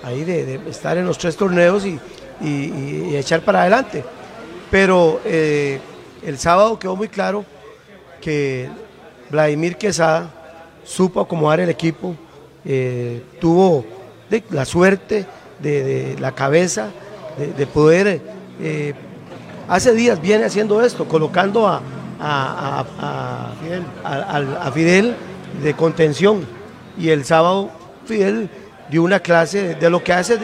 [0.03, 1.99] ahí de, estar en los tres torneos y-
[2.41, 4.05] y echar para adelante.
[4.71, 5.81] Pero eh,
[6.25, 7.45] el sábado quedó muy claro
[8.21, 8.69] que
[9.31, 10.31] Vladimir Quesada
[10.85, 12.15] supo acomodar el equipo,
[12.65, 13.85] eh, tuvo
[14.29, 15.27] de- la suerte
[15.61, 16.89] de, de la cabeza
[17.39, 18.21] de, de poder,
[18.61, 18.95] eh,
[19.69, 21.81] hace días viene haciendo esto, colocando a,
[24.75, 25.15] Fidel.
[25.63, 26.45] de contención.
[26.99, 27.71] Y el sábado
[28.07, 28.51] Fidel
[28.91, 30.39] dio una clase de, lo que hace,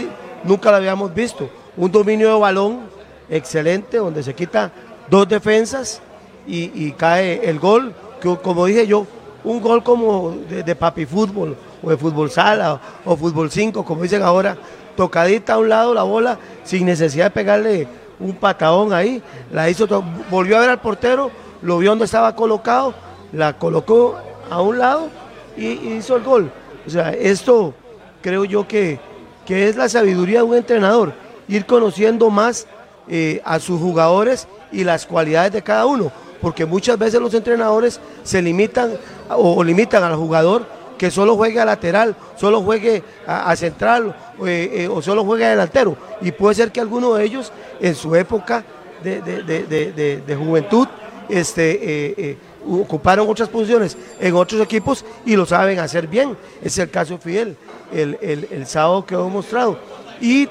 [0.44, 2.80] nunca lo habíamos visto, un dominio de balón
[3.28, 4.70] excelente donde se quita
[5.08, 6.00] dos defensas
[6.46, 9.06] y, cae el gol, que como dije yo,
[9.44, 14.02] un gol como de, de papi fútbol o de fútbol sala o, fútbol 5, como
[14.02, 14.56] dicen ahora,
[14.96, 17.88] tocadita a un lado la bola sin necesidad de pegarle
[18.20, 19.22] un patadón ahí,
[19.52, 19.86] la hizo,
[20.30, 21.30] volvió a ver al portero,
[21.62, 22.94] lo vio donde estaba colocado,
[23.32, 24.18] la colocó
[24.50, 25.08] a un lado
[25.56, 26.50] y, y hizo el gol.
[26.86, 27.74] O sea, esto
[28.22, 29.00] creo yo que,
[29.46, 31.12] que es la sabiduría de un entrenador,
[31.48, 32.66] ir conociendo más
[33.08, 38.00] eh, a sus jugadores y las cualidades de cada uno, porque muchas veces los entrenadores
[38.22, 38.92] se limitan
[39.28, 40.66] o, limitan al jugador
[40.98, 44.14] que solo juegue a lateral, solo juegue a, central
[44.46, 45.96] eh, eh, o solo juegue a delantero.
[46.20, 48.64] Y puede ser que alguno de ellos en su época
[49.02, 50.86] de, de- de- de- juventud
[51.28, 56.36] este, ocuparon otras posiciones en otros equipos y lo saben hacer bien.
[56.62, 57.56] Es el caso de Fidel,
[57.92, 59.78] el, el, el sábado mostrado.
[60.20, 60.48] Y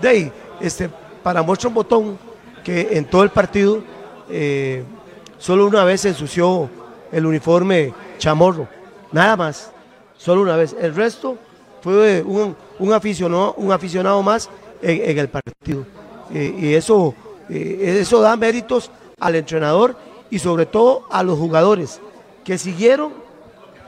[0.00, 0.88] de este,
[1.24, 2.18] para muestra un botón
[2.62, 3.82] que en todo el partido
[4.28, 4.84] eh,
[5.38, 6.68] solo una vez se ensució
[7.10, 8.68] el uniforme chamorro,
[9.10, 9.72] nada más,
[10.18, 10.76] solo una vez.
[10.78, 11.36] El resto
[11.80, 14.50] fue un, un aficionado, un aficionado más
[14.82, 15.86] en, el partido.
[16.32, 17.14] Eh, y eso,
[17.48, 19.96] eh, eso da méritos al entrenador
[20.30, 22.00] y sobre todo a los jugadores
[22.44, 23.12] que siguieron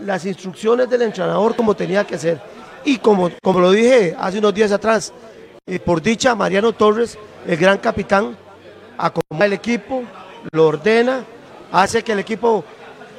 [0.01, 2.41] las instrucciones del entrenador como tenía que ser.
[2.84, 5.12] Y como, como lo dije hace unos días atrás,
[5.67, 8.37] eh, por dicha, Mariano Torres, el gran capitán,
[8.97, 10.05] acomoda el equipo,
[10.53, 11.25] lo ordena,
[11.73, 12.64] hace que el equipo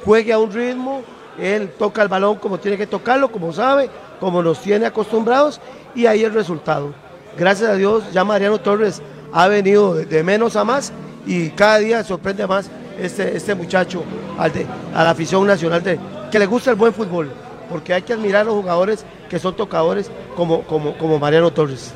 [0.04, 1.02] juegue a un ritmo,
[1.38, 5.60] él toca el balón como tiene que tocarlo, como sabe, como nos tiene acostumbrados
[5.94, 6.94] y ahí el resultado.
[7.36, 10.90] Gracias a Dios ya Mariano Torres ha venido de menos a más
[11.26, 14.02] y cada día sorprende más este, este muchacho
[14.38, 16.00] al de- a la afición nacional de,
[16.32, 17.30] que le gusta el buen fútbol,
[17.68, 21.92] porque hay que admirar a los jugadores que son tocadores como, como, como Mariano Torres.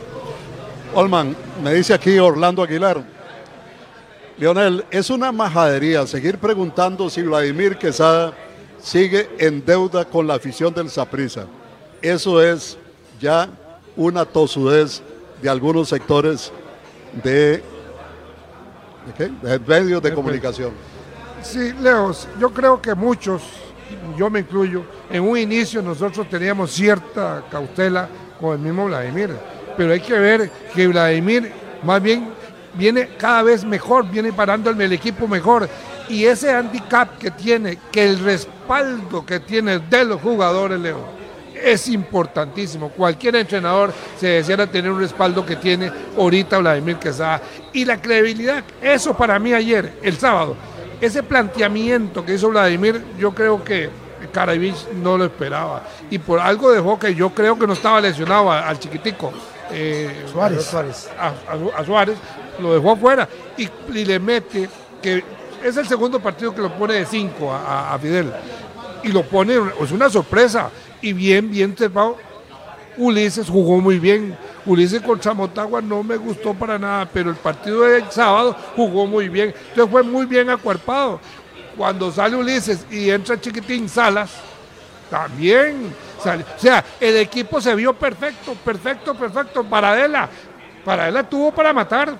[0.95, 3.03] Olman, me dice aquí Orlando Aguilar.
[4.36, 8.34] Leonel, es una majadería seguir preguntando si Vladimir Quesada
[8.78, 11.47] sigue en deuda con la afición del Saprissa.
[12.03, 12.76] Eso es
[13.18, 13.49] ya
[13.97, 15.03] una tosudez
[15.40, 16.53] de algunos sectores
[17.22, 17.62] de,
[19.07, 19.30] ¿de, qué?
[19.49, 20.72] de medios de comunicación.
[21.43, 23.43] Sí, Leo, yo creo que muchos,
[24.16, 29.30] yo me incluyo, en un inicio nosotros teníamos cierta cautela con el mismo Vladimir,
[29.76, 31.52] pero hay que ver que Vladimir
[31.82, 32.28] más bien
[32.74, 35.68] viene cada vez mejor, viene parando el, equipo mejor
[36.08, 41.22] y ese handicap que tiene, que el respaldo que tiene de los jugadores, Leo,
[41.54, 42.88] es importantísimo.
[42.90, 47.40] Cualquier entrenador se deseara tener un respaldo que tiene ahorita Vladimir Quesada.
[47.72, 50.56] Y la credibilidad, eso para mí ayer, el sábado,
[51.00, 53.90] ese planteamiento que hizo Vladimir, yo creo que
[54.32, 55.82] Caravich no lo esperaba.
[56.10, 59.32] Y por algo dejó que yo creo que no estaba lesionado al chiquitico.
[59.72, 61.08] Eh, Suárez.
[61.18, 62.16] A, a- a Suárez,
[62.60, 64.68] lo dejó afuera y, y le mete
[65.00, 65.24] que
[65.64, 67.58] es el segundo partido que lo pone de 5 a,
[67.90, 68.32] a- a Fidel
[69.02, 70.70] y lo pone, es una sorpresa
[71.00, 72.16] y bien, bien trepado.
[72.96, 74.36] Ulises jugó muy bien.
[74.66, 79.28] Ulises contra Motagua no me gustó para nada, pero el partido del sábado jugó muy
[79.28, 79.54] bien.
[79.70, 81.18] Entonces fue muy bien acuerpado.
[81.76, 84.30] Cuando sale Ulises y entra Chiquitín Salas,
[85.10, 85.92] también
[86.30, 89.64] O sea, el equipo se vio perfecto, perfecto, perfecto.
[89.64, 90.28] Paradela,
[90.84, 92.16] Paradela tuvo para matar.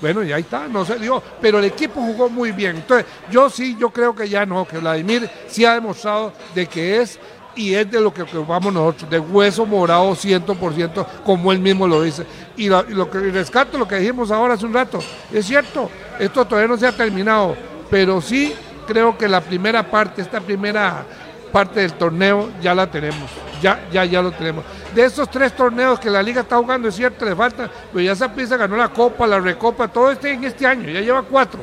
[0.00, 2.76] Bueno, y ahí está, no se dio, pero el equipo jugó muy bien.
[2.76, 7.00] Entonces, yo sí, yo creo que ya no, que Vladimir sí ha demostrado de que
[7.00, 7.18] es
[7.54, 12.02] y es de lo que ocupamos nosotros, de hueso morado 100%, como él mismo lo
[12.02, 12.26] dice.
[12.56, 14.98] Y lo, y lo que y rescato, lo que dijimos ahora hace un rato,
[15.32, 17.56] es cierto, esto todavía no se ha terminado,
[17.90, 18.54] pero sí
[18.86, 21.04] creo que la primera parte, esta primera
[21.52, 23.30] parte del torneo ya la tenemos,
[23.62, 24.64] ya, ya, ya lo tenemos.
[24.94, 28.14] De esos tres torneos que la liga está jugando, es cierto, le falta, pero ya
[28.14, 31.60] Saprissa ganó la Copa, la Recopa, todo este en este año, ya lleva cuatro,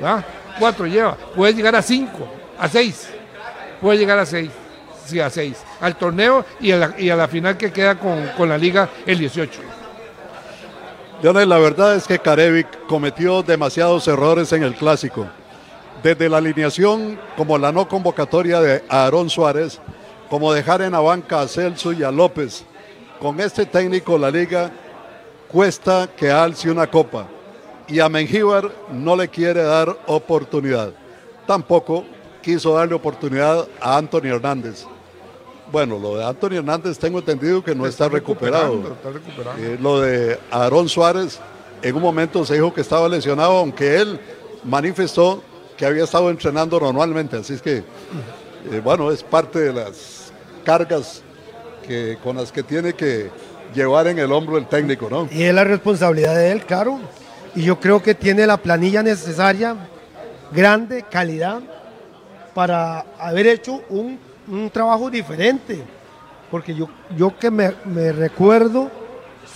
[0.00, 0.24] ¿verdad?
[0.58, 3.08] Cuatro lleva, puede llegar a cinco, a seis,
[3.80, 4.50] puede llegar a seis,
[5.04, 8.28] sí, a seis, al torneo y a la, y a la final que queda con,
[8.36, 9.60] con la liga el 18.
[11.22, 15.28] Leonel, la verdad es que Carevic cometió demasiados errores en el clásico.
[16.02, 19.80] Desde la alineación, como la no convocatoria de Aarón Suárez,
[20.30, 22.64] como dejar en la banca a Celso y a López.
[23.20, 24.70] Con este técnico la liga
[25.48, 27.26] cuesta que alce una copa.
[27.88, 30.92] Y a Mengíbar no le quiere dar oportunidad.
[31.46, 32.04] Tampoco
[32.40, 34.86] quiso darle oportunidad a Anthony Hernández.
[35.70, 38.76] Bueno, lo de Anthony Hernández tengo entendido que no está, recuperado.
[38.76, 39.62] recuperando, está recuperando.
[39.62, 41.40] Eh, lo de Aarón Suárez,
[41.82, 44.20] en un momento se dijo que estaba lesionado, aunque él
[44.64, 45.42] manifestó
[45.80, 47.38] que había estado entrenando normalmente.
[47.38, 50.30] Así es que, eh, bueno, es parte de las
[50.62, 51.22] cargas
[51.88, 53.30] que, con las que tiene que
[53.74, 55.26] llevar en el hombro el técnico, ¿no?
[55.32, 57.00] Y es la responsabilidad de él, claro.
[57.54, 59.74] Y yo creo que tiene la planilla necesaria,
[60.52, 61.60] grande, calidad,
[62.52, 64.18] para haber hecho un,
[64.48, 65.82] un trabajo diferente.
[66.50, 68.90] Porque yo, yo que me, me recuerdo,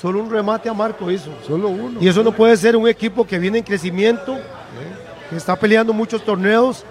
[0.01, 1.33] solo un remate a Marco hizo.
[1.47, 2.01] Solo uno.
[2.01, 4.39] Y eso no puede ser un equipo que viene en crecimiento,
[5.31, 6.85] que está peleando muchos torneos,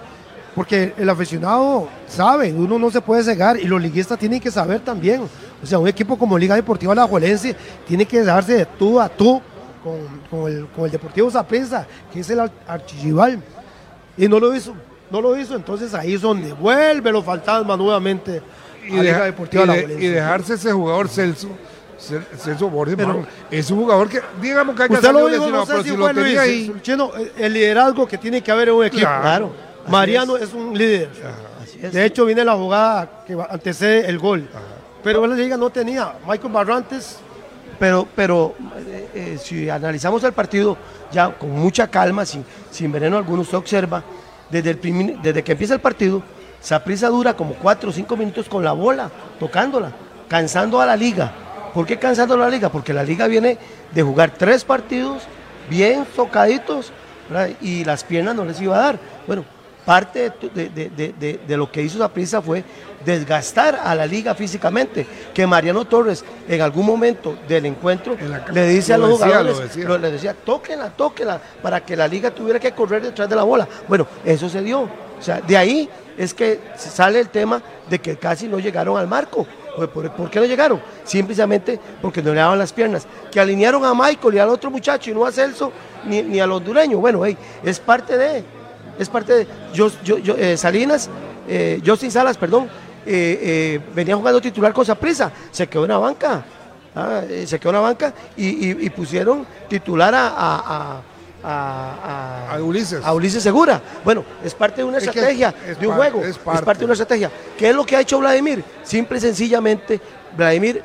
[0.56, 4.80] porque el aficionado sabe, uno no se puede cegar y los liguistas tienen que saber
[4.82, 5.22] también.
[5.62, 7.56] O sea, un equipo como Liga Deportiva Alajuelense
[7.88, 9.42] tiene que darse de tú a tú
[9.84, 9.98] con,
[10.30, 13.40] con el, con el Deportivo Saprissa, que es el ar- archirrival.
[14.18, 14.74] Y no lo hizo,
[15.10, 15.56] no lo hizo.
[15.56, 18.42] Entonces ahí es donde vuelve los fantasmas nuevamente
[18.88, 21.48] y, a Liga deja- Deportiva y de- y dejarse ese jugador Celso.
[22.10, 25.49] Cel- Celso Borges, Pero- man, es un jugador que, digamos que haya Usted lo dijo,
[25.49, 28.08] no sé pero si si fue lo Luis, tenía ahí, el- Chino, el- el liderazgo
[28.08, 29.06] que tiene que haber en un equipo.
[29.08, 29.51] Claro.
[29.88, 30.54] Mariano es.
[30.54, 31.10] un líder.
[31.91, 34.47] De hecho, viene la jugada que antecede el gol.
[35.04, 36.14] Pero la liga no tenía.
[36.28, 37.18] Michael Barrantes,
[37.80, 38.54] Pero, pero
[38.88, 40.78] eh, eh, si analizamos el partido
[41.12, 44.01] ya con mucha calma, sin, sin veneno alguno, usted observa,
[44.49, 46.22] desde, el desde que empieza el partido,
[46.62, 49.91] Saprissa dura como 4 o 5 minutos con la bola, tocándola,
[50.30, 51.34] cansando a la liga.
[51.74, 52.70] ¿Por qué cansando la liga?
[52.70, 53.58] Porque la liga viene
[53.94, 55.24] de jugar tres partidos
[55.70, 56.92] bien tocaditos
[57.30, 57.50] ¿verdad?
[57.62, 59.00] y las piernas no les iba a dar.
[59.26, 59.44] Bueno,
[59.86, 62.64] parte de, de- de- de- lo que hizo Saprissa fue
[63.04, 65.06] desgastar a la liga físicamente.
[65.34, 68.16] Que Mariano Torres en algún momento del encuentro
[68.54, 69.86] le dice a lo los decía, jugadores, lo decía.
[69.86, 73.44] lo- le decía, tóquenla, tóquenla, para que la liga tuviera que correr detrás de la
[73.44, 73.68] bola.
[73.88, 74.82] Bueno, eso se dio.
[74.82, 79.08] O sea, de ahí es que sale el tema de que casi no llegaron al
[79.08, 79.46] marco,
[79.76, 80.82] ¿Por, qué no llegaron?
[81.04, 83.08] Simplemente porque no le daban las piernas.
[83.32, 85.72] Que alinearon a Michael y al otro muchacho y no a Celso
[86.06, 87.00] ni, ni al hondureño.
[87.00, 88.44] Bueno, hey, es parte de.
[89.00, 89.48] Es parte de.
[89.74, 91.10] Yo, yo, yo, eh, Salinas,
[91.48, 92.66] eh, Justin Salas, perdón,
[93.06, 96.46] eh, eh, venía jugando titular con Saprisa, se quedó en la banca.
[96.96, 101.02] ah, eh, se quedó en la banca y, pusieron titular a-
[101.44, 103.04] a- A Ulises.
[103.04, 103.82] a Ulises Segura.
[104.04, 106.64] Bueno, es parte de una Es estrategia, es de un juego, es es parte.
[106.66, 106.80] parte.
[106.80, 107.32] de una estrategia.
[107.58, 108.64] ¿Qué es lo que ha hecho Vladimir?
[108.84, 110.00] Simple y sencillamente,
[110.38, 110.84] Vladimir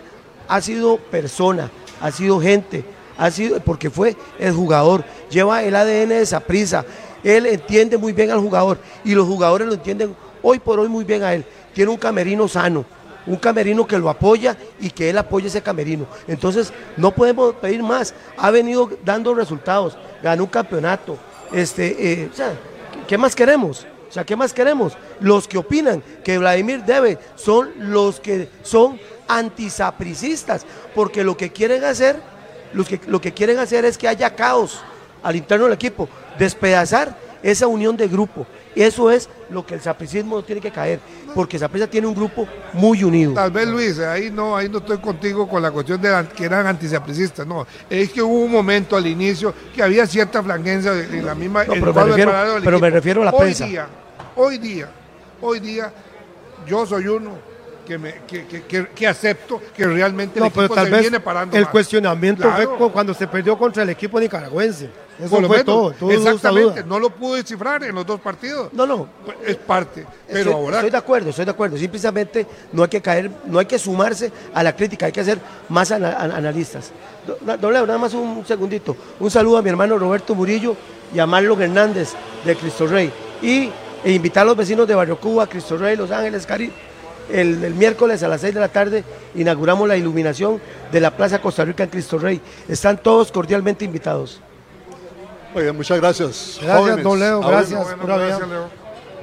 [0.49, 2.85] ha sido persona, ha sido gente,
[3.17, 6.85] ha sido, porque fue el jugador, lleva el ADN de esa prisa.
[7.25, 11.05] Él entiende muy bien al jugador y los jugadores lo entienden hoy por hoy muy
[11.05, 11.45] bien a él.
[11.75, 12.85] Tiene un camerino sano,
[13.29, 16.07] un camerino que lo apoya y que él apoya ese camerino.
[16.27, 18.15] Entonces, no podemos pedir más.
[18.37, 21.17] Ha venido dando resultados, ganó un campeonato.
[21.53, 22.51] Este, eh, o sea,
[22.93, 23.87] ¿qué- ¿qué más queremos?
[24.09, 24.95] O sea, ¿qué más queremos?
[25.21, 28.99] Los que opinan que Vladimir debe son los que son
[29.29, 30.65] antisapricistas,
[30.95, 32.17] porque lo que quieren hacer,
[32.73, 34.81] los que, lo que quieren hacer es que haya caos
[35.23, 36.09] al interno del equipo,
[36.39, 38.47] despedazar esa unión de grupo.
[38.85, 41.01] Eso es lo que el sapricismo tiene que caer,
[41.35, 43.33] porque Saprissa tiene un grupo muy unido.
[43.35, 46.45] Tal vez Luis, ahí no, ahí no estoy contigo con la cuestión de la- que
[46.45, 47.67] eran antisapricistas, no.
[47.91, 51.65] Es que hubo un momento al inicio que había cierta flanquencia en la misma.
[51.65, 53.67] No, pero me refiero- pero me refiero a la hoy prensa.
[53.67, 53.89] Día,
[54.37, 54.89] hoy día,
[55.41, 55.93] hoy día,
[56.67, 57.33] yo soy uno
[57.89, 61.01] que, me, que, que- que- acepto que realmente el No, pero equipo tal se vez
[61.01, 61.57] viene parando.
[61.57, 61.71] el más.
[61.71, 62.69] cuestionamiento Claro.
[62.69, 64.91] fue cu- cuando se perdió contra el equipo nicaragüense.
[65.19, 66.11] Eso Por lo fue menos, todo.
[66.13, 68.71] exactamente, no lo pude descifrar en los dos partidos.
[68.75, 69.09] No, no.
[69.45, 70.07] Es parte.
[70.29, 71.77] Pero estoy, ahora estoy de acuerdo, estoy de acuerdo.
[71.79, 75.39] Simplemente no hay que caer, no hay que sumarse a la crítica, hay que ser
[75.71, 76.93] más ana- an- analistas.
[77.27, 78.95] Do- na- Don Leo, nada más un segundito.
[79.19, 80.77] Un saludo a mi hermano Roberto Murillo
[81.13, 82.11] y a Marlon Hernández
[82.45, 83.11] de Cristo Rey.
[83.43, 83.71] Y
[84.05, 86.71] e invitar a los vecinos de Barrio Cuba, Cristo Rey, Los Ángeles, Cari.
[87.31, 89.05] El, el miércoles a las 6 de la tarde
[89.35, 90.61] inauguramos la iluminación
[90.91, 92.41] de la Plaza Costa Rica en Cristo Rey.
[92.69, 94.41] Están todos cordialmente invitados.
[95.55, 96.59] Muy bien, muchas gracias.
[96.61, 97.05] Gracias, jóvenes.
[97.05, 97.97] don Leo, gracias.
[97.97, 98.69] Bueno, gracias, Leo.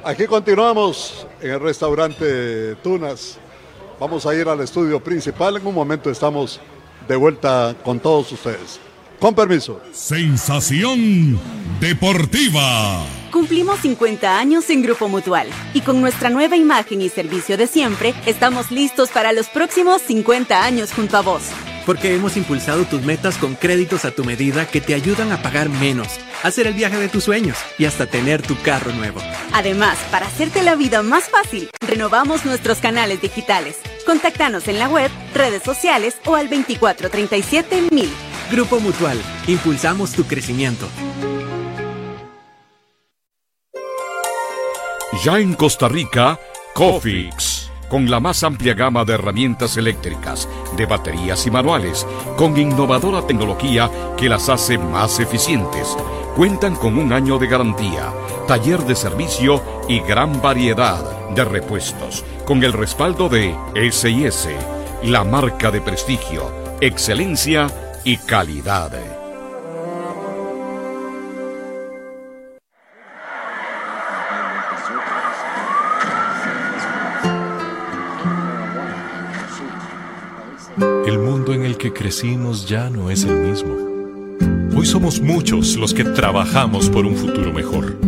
[0.04, 3.38] Aquí continuamos en el restaurante Tunas.
[3.98, 5.56] Vamos a ir al estudio principal.
[5.56, 6.60] En un momento estamos
[7.08, 8.78] de vuelta con todos ustedes.
[9.18, 9.80] Con permiso.
[9.92, 11.40] Sensación
[11.80, 13.04] deportiva.
[13.32, 18.14] Cumplimos 50 años en Grupo Mutual y con nuestra nueva imagen y servicio de siempre,
[18.26, 21.42] estamos listos para los próximos 50 años junto a vos.
[21.86, 25.68] Porque hemos impulsado tus metas con créditos a tu medida que te ayudan a pagar
[25.68, 29.20] menos, hacer el viaje de tus sueños y hasta tener tu carro nuevo.
[29.52, 33.76] Además, para hacerte la vida más fácil, renovamos nuestros canales digitales.
[34.04, 38.10] Contáctanos en la web, redes sociales o al 2437 mil.
[38.50, 40.86] Grupo Mutual, impulsamos tu crecimiento.
[45.24, 46.38] Ya en Costa Rica,
[46.72, 53.26] Cofix, con la más amplia gama de herramientas eléctricas, de baterías y manuales, con innovadora
[53.26, 55.96] tecnología que las hace más eficientes.
[56.36, 58.12] Cuentan con un año de garantía,
[58.46, 63.56] taller de servicio y gran variedad de repuestos, con el respaldo de
[63.90, 64.50] SIS,
[65.02, 67.68] la marca de prestigio, excelencia
[68.06, 68.92] y calidad.
[81.04, 83.74] El mundo en el que crecimos ya no es el mismo.
[84.76, 87.98] Hoy somos muchos los que trabajamos por un futuro mejor.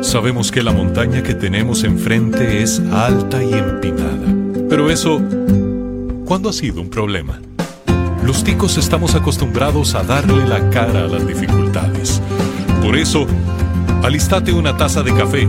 [0.00, 4.34] Sabemos que la montaña que tenemos enfrente es alta y empinada.
[4.70, 5.20] Pero eso,
[6.24, 7.38] ¿cuándo ha sido un problema?
[8.24, 12.22] Los ticos estamos acostumbrados a darle la cara a las dificultades.
[12.82, 13.26] Por eso,
[14.02, 15.48] alistate una taza de café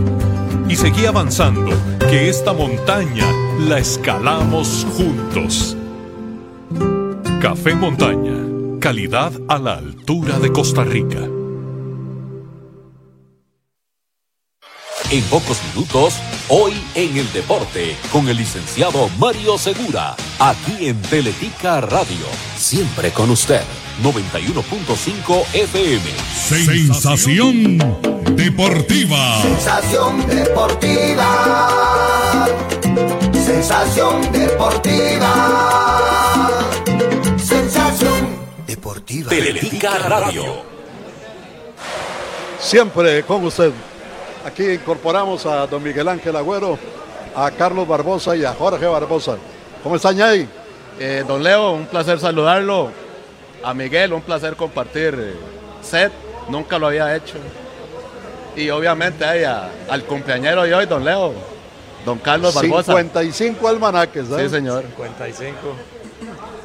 [0.68, 1.70] y seguí avanzando,
[2.10, 3.26] que esta montaña
[3.68, 5.76] la escalamos juntos.
[7.40, 11.20] Café Montaña, calidad a la altura de Costa Rica.
[15.14, 16.14] En pocos minutos,
[16.48, 23.30] hoy en el deporte, con el licenciado Mario Segura, aquí en Teletica Radio, siempre con
[23.30, 23.62] usted,
[24.02, 26.02] 91.5 FM.
[26.34, 27.78] Sensación
[28.34, 29.40] deportiva.
[29.40, 31.28] Sensación deportiva.
[33.32, 35.30] Sensación deportiva.
[37.36, 38.36] Sensación
[38.66, 39.30] deportiva.
[39.30, 40.64] Teletica Radio.
[42.58, 43.72] Siempre con usted.
[44.44, 46.78] Aquí incorporamos a don Miguel Ángel Agüero,
[47.34, 49.36] a Carlos Barbosa y a Jorge Barbosa.
[49.82, 50.48] ¿Cómo están ahí?
[50.98, 52.90] Eh, don Leo, un placer saludarlo.
[53.62, 55.34] A Miguel, un placer compartir eh,
[55.82, 56.12] set.
[56.50, 57.36] Nunca lo había hecho.
[58.54, 61.32] Y obviamente ahí a- al cumpleañero de hoy, don Leo.
[62.04, 62.92] Don Carlos Barbosa.
[62.92, 64.42] 55 almanaques, ¿eh?
[64.44, 64.82] Sí, señor.
[64.94, 65.56] 55.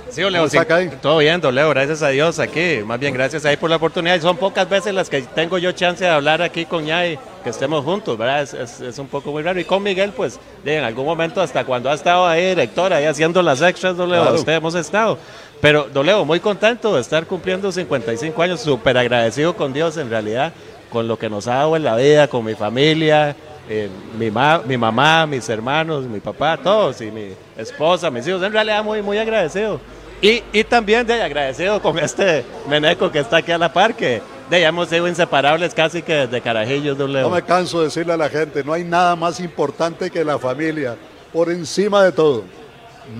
[0.09, 0.57] Sí, ¿Cómo sí,
[1.01, 2.79] todo bien, don Leo, gracias a Dios aquí.
[2.85, 4.15] Más bien, gracias ahí por la oportunidad.
[4.15, 7.49] Y son pocas veces las que tengo yo chance de hablar aquí con Ñay, que
[7.51, 8.41] estemos juntos, ¿verdad?
[8.41, 9.59] Es, es- es un poco muy raro.
[9.59, 13.41] Y con Miguel, pues, en algún momento, hasta cuando ha estado ahí, director, ahí haciendo
[13.43, 14.37] las extras, don Leo, Claro.
[14.37, 15.17] usted hemos estado.
[15.61, 20.09] Pero, don Leo, muy contento de estar cumpliendo 55 años, súper agradecido con Dios, en
[20.09, 20.53] realidad,
[20.89, 23.35] con lo que nos ha dado en la vida, con mi familia,
[23.69, 23.87] eh,
[24.17, 28.51] mi, ma- mi mamá, mis hermanos, mi papá, todos, y mi esposa, mis hijos, en
[28.51, 29.79] realidad muy, muy agradecido.
[30.21, 34.21] Y, y también de agradecido con este meneco que está aquí a la par, que
[34.49, 37.29] de, ya hemos sido inseparables casi que desde carajillos, don Leo.
[37.29, 40.37] No me canso de decirle a la gente, no hay nada más importante que la
[40.37, 40.97] familia,
[41.31, 42.43] por encima de todo.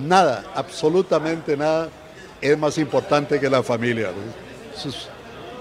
[0.02, 1.88] Nada, absolutamente nada
[2.40, 4.08] es más importante que la familia.
[4.08, 4.76] ¿no?
[4.76, 5.08] Eso es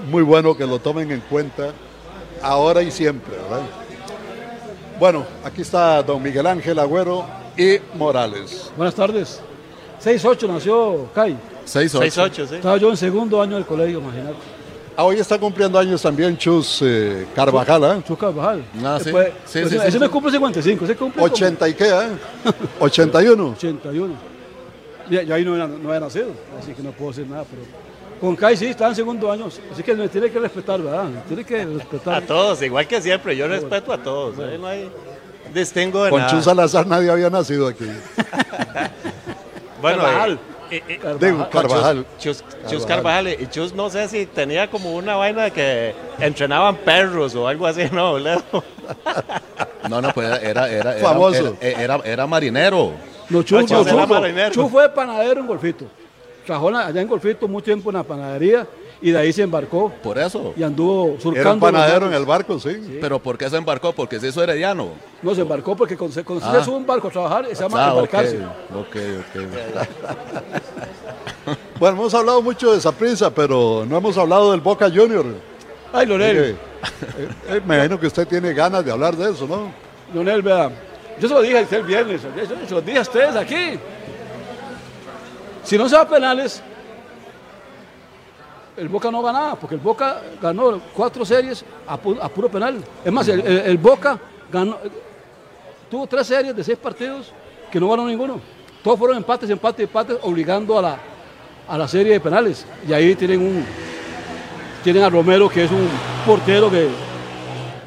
[0.10, 1.72] muy bueno que lo tomen en cuenta
[2.42, 3.62] ahora y siempre, ¿verdad?
[5.00, 7.26] Bueno, aquí está don Miguel Ángel Agüero
[7.58, 8.72] y Morales.
[8.76, 9.42] Buenas tardes.
[10.04, 11.36] 6-8 nació Kai.
[11.66, 12.00] 6-8.
[12.12, 12.56] 6-8, sí.
[12.56, 14.36] Estaba yo en segundo año del colegio, imagínate.
[14.96, 18.02] Ah, hoy está cumpliendo años también Chus eh, Carvajal, ¿eh?
[18.06, 18.64] Chus Carvajal.
[18.84, 19.06] Ah, sí.
[19.06, 20.00] Después- Sí, ese sí, sí, ese sí.
[20.00, 22.08] me cumple 55, ese cumple como- 80 y qué, ¿eh?
[22.80, 23.50] 81.
[23.52, 24.14] 81.
[25.10, 26.28] Ya, ya ahí no, era- no había nacido,
[26.60, 27.62] así que no puedo decir nada, pero
[28.20, 31.06] con Kai sí, está en segundo año, así que me tiene que respetar, ¿verdad?
[31.06, 32.16] Me tiene que respetar.
[32.16, 34.90] A todos, igual que siempre, yo respeto a todos, ahí no hay
[35.54, 36.32] distingo de Con nada.
[36.32, 37.86] Chus Salazar nadie había nacido aquí.
[39.82, 40.40] Bueno, Carvajal.
[40.72, 42.06] eh, eh, eh, Digo, con Carvajal.
[42.20, 43.26] Chus, Chus- Chus Carvajal.
[43.26, 43.28] Carvajal.
[43.42, 47.66] Y Chus no sé si tenía como una vaina de que entrenaban perros o algo
[47.68, 48.18] así, ¿no?
[49.90, 51.56] No, no, pues era, era, era, Famoso.
[51.62, 52.92] era, era, era marinero.
[53.30, 54.20] No, Chus, no, Chus era Chus no.
[54.20, 54.52] marinero.
[54.52, 55.86] Chus fue panadero en Golfito.
[56.46, 58.66] Trabajó allá en Golfito mucho tiempo en la panadería
[59.02, 59.92] y de ahí se embarcó.
[60.04, 60.54] Por eso.
[60.58, 61.40] Y anduvo surcando.
[61.40, 62.98] Era un panadero en el barco, sí.
[63.02, 63.94] Pero ¿por qué se embarcó?
[63.94, 64.90] Porque se hizo herediano.
[65.22, 66.56] No, se embarcó porque cuando se, cuando Ah.
[66.60, 68.38] se sube un barco a trabajar, se llama Ah, ok, embarcarse.
[68.76, 69.42] ok, ok.
[71.80, 75.26] Bueno, hemos hablado mucho de Saprissa, pero no hemos hablado del Boca Junior.
[75.94, 76.38] Ay, Lorel.
[76.38, 76.56] Eh,
[77.48, 79.72] eh, me imagino que usted tiene ganas de hablar de eso, ¿no?
[80.14, 80.70] Leonel, vea,
[81.20, 83.80] yo se lo dije a usted el viernes, yo se lo dije a ustedes aquí.
[85.64, 86.62] Si no se va a penales,
[88.80, 92.78] el Boca no ganaba, porque el Boca ganó cuatro series a, pu- a puro penal.
[93.04, 94.20] Es más, el, el- el Boca
[94.52, 94.78] ganó,
[95.90, 97.32] tuvo tres series de seis partidos
[97.72, 98.40] que no ganó ninguno.
[98.84, 100.98] Todos fueron empates, empates, empates, obligando a la,
[101.68, 102.66] a la serie de penales.
[102.88, 103.66] Y ahí tienen un
[104.84, 105.88] tienen a Romero, que es un
[106.26, 106.88] portero que,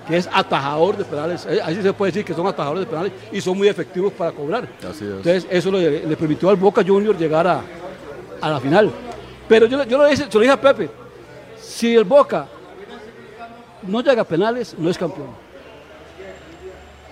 [0.06, 1.46] que es atajador de penales.
[1.48, 4.12] Eh, Ahí sí se puede decir que son atajadores de penales y son muy efectivos
[4.12, 4.68] para cobrar.
[4.80, 5.10] Así es.
[5.10, 7.62] Entonces, eso le, le permitió al Boca Junior llegar a,
[8.42, 8.90] a la final.
[9.48, 10.90] Pero yo, yo lo dije, lo dije a Pepe,
[11.60, 12.46] si el Boca
[13.82, 15.28] no llega a penales, no es campeón.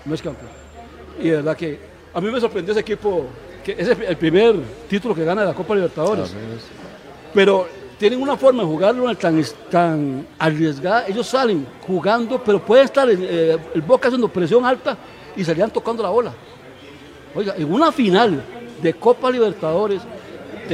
[0.05, 0.51] No es campeón.
[1.19, 1.79] Y de verdad que
[2.15, 3.27] a mí me sorprendió ese equipo,
[3.65, 4.57] que es el primer
[4.89, 6.33] título que gana de la Copa Libertadores.
[7.35, 7.69] Pero
[7.99, 11.07] tienen una forma de jugarlo tan, tan arriesgada.
[11.07, 14.97] Ellos salen jugando, pero pueden estar eh, el Boca haciendo presión alta
[15.37, 16.33] y salían tocando la bola.
[17.35, 18.43] Oiga, en una final
[18.83, 20.03] de Copa Libertadores,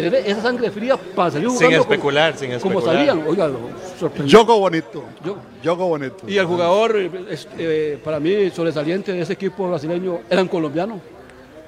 [0.02, 2.94] tener esa sangre fría para salir Sin jugando como- especular, sin como especular.
[3.06, 3.26] salían.
[3.26, 3.58] Oiga, lo
[3.98, 4.38] sorprendió.
[4.40, 5.04] Yogo bonito.
[5.24, 6.16] Yo- Yogo bonito.
[6.28, 10.48] Y el jugador, eh, es- eh, para mí, sobresaliente de ese equipo brasileño, era un
[10.48, 11.00] colombiano,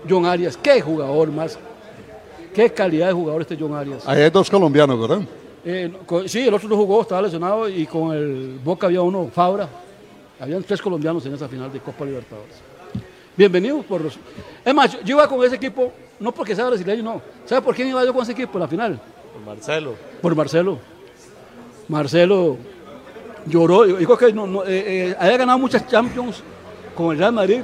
[0.08, 0.56] John Arias.
[0.56, 1.58] Qué jugador más.
[2.54, 4.02] Qué calidad de jugador este John Arias.
[4.06, 5.20] Ahí hay dos colombianos, ¿verdad?
[5.64, 9.28] Eh, con- sí, el otro no jugó, estaba lesionado y con el Boca había uno,
[9.32, 9.68] Fabra.
[10.40, 12.54] Habían tres colombianos en esa final de Copa Libertadores.
[13.36, 14.18] Bienvenidos por los...
[14.64, 17.22] Es más, yo iba con ese equipo, no porque sea brasileño, no.
[17.44, 19.00] ¿Sabe por quién iba yo con ese equipo en la final?
[19.44, 19.94] Marcelo.
[20.20, 20.78] Por Marcelo.
[21.88, 22.56] Marcelo
[23.46, 23.82] lloró.
[23.84, 26.42] Creo que no, no, eh, eh, había ganado muchas Champions
[26.94, 27.60] con el Real Madrid,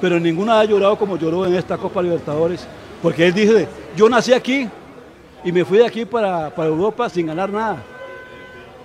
[0.00, 2.66] pero ninguna ha llorado como lloró en esta Copa Libertadores.
[3.02, 4.68] Porque él dice, yo nací aquí
[5.44, 7.82] y me fui de aquí para, para Europa sin ganar nada.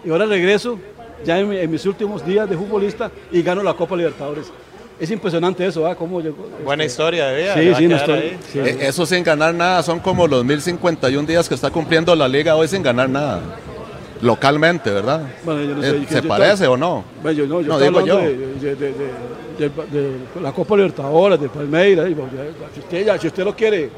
[0.04, 0.80] Y ahora regreso
[1.26, 4.52] ya en mis últimos días de futbolista y gano la Copa Libertadores.
[5.00, 5.96] Es impresionante eso, ¿ah?
[5.96, 6.48] Cómo llegó.
[6.66, 7.54] Buena este, historia de vida.
[7.54, 8.38] Sí, sí, ahí.
[8.52, 8.60] sí.
[8.60, 12.56] Eh, Eso sin ganar nada, son como los 1051 días que está cumpliendo la liga
[12.56, 13.40] hoy sin ganar nada.
[14.22, 15.22] Localmente, ¿verdad?
[15.44, 17.04] Bueno, yo no Eh, sé, yo- ¿Se yo parece estaba- o no?
[17.22, 18.18] Bueno, yo no, yo No, estoy digo yo.
[18.18, 22.10] De, de- de- de- de- de la Copa Libertadores, de Palmeiras.
[22.10, 22.16] ya,
[22.74, 23.92] si, usted, ya- si usted lo quiere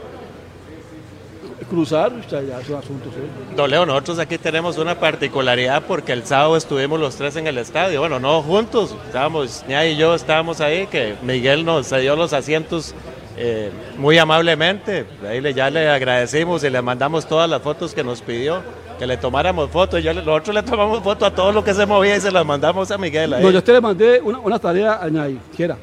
[1.69, 3.29] cruzar, ya es un asunto serio.
[3.55, 7.57] Don Leo, nosotros aquí tenemos una particularidad porque el sábado estuvimos los tres en el
[7.57, 7.99] estadio.
[8.01, 12.93] Bueno, no juntos, estábamos, Ña y yo estábamos ahí, que Miguel nos cedió los asientos
[13.37, 15.05] eh, muy amablemente.
[15.25, 18.61] Ahí le, ya le agradecimos y le mandamos todas las fotos que nos pidió,
[18.97, 20.03] que le tomáramos fotos.
[20.03, 22.91] Yo, nosotros le tomamos foto a todo lo que se movía y se las mandamos
[22.91, 23.33] a Miguel.
[23.33, 23.43] ahí.
[23.43, 25.77] No, yo a usted le mandé una, una tarea a Ñay, quiera.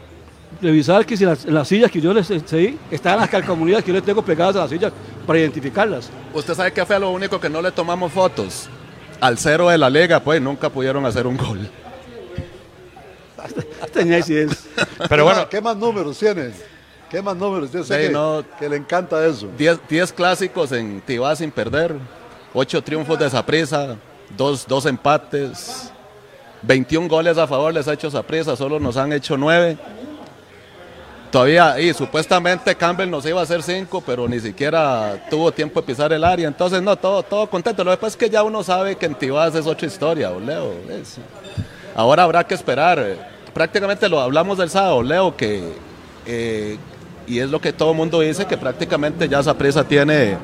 [0.60, 3.88] Revisar que si las, las sillas que yo les seguí están en las calcomanías que
[3.88, 4.92] yo les tengo pegadas a las sillas
[5.26, 6.10] para identificarlas.
[6.32, 8.68] Usted sabe que fue lo único que no le tomamos fotos.
[9.20, 11.68] Al cero de la liga, pues nunca pudieron hacer un gol.
[13.92, 14.20] Tenía.
[15.08, 16.50] Pero bueno, ¿qué más números tiene?
[17.10, 17.70] ¿Qué más números?
[17.72, 18.44] Yo sé Sí, que, no.
[18.58, 19.48] que le encanta eso.
[19.56, 21.94] 10 clásicos en Tibá sin perder,
[22.52, 23.96] 8 triunfos de Saprissa,
[24.36, 25.92] 2 dos, empates,
[26.62, 29.78] 21 goles a favor les ha hecho Saprissa, solo nos han hecho 9.
[31.36, 35.86] Todavía, y supuestamente Campbell nos iba a hacer 5, pero ni siquiera tuvo tiempo de
[35.86, 36.48] pisar el área.
[36.48, 37.84] Entonces, no, todo, todo contento.
[37.84, 40.40] Lo que pasa es que ya uno sabe que en Tibás es otra historia, ¿o,
[40.40, 40.72] Leo.
[40.88, 41.18] Es-
[41.94, 43.04] Ahora habrá que esperar.
[43.52, 45.74] Prácticamente lo hablamos del sábado, Leo, que,
[46.24, 46.78] eh,
[47.26, 50.38] y es lo que todo el mundo dice, que prácticamente ya Saprissa tiene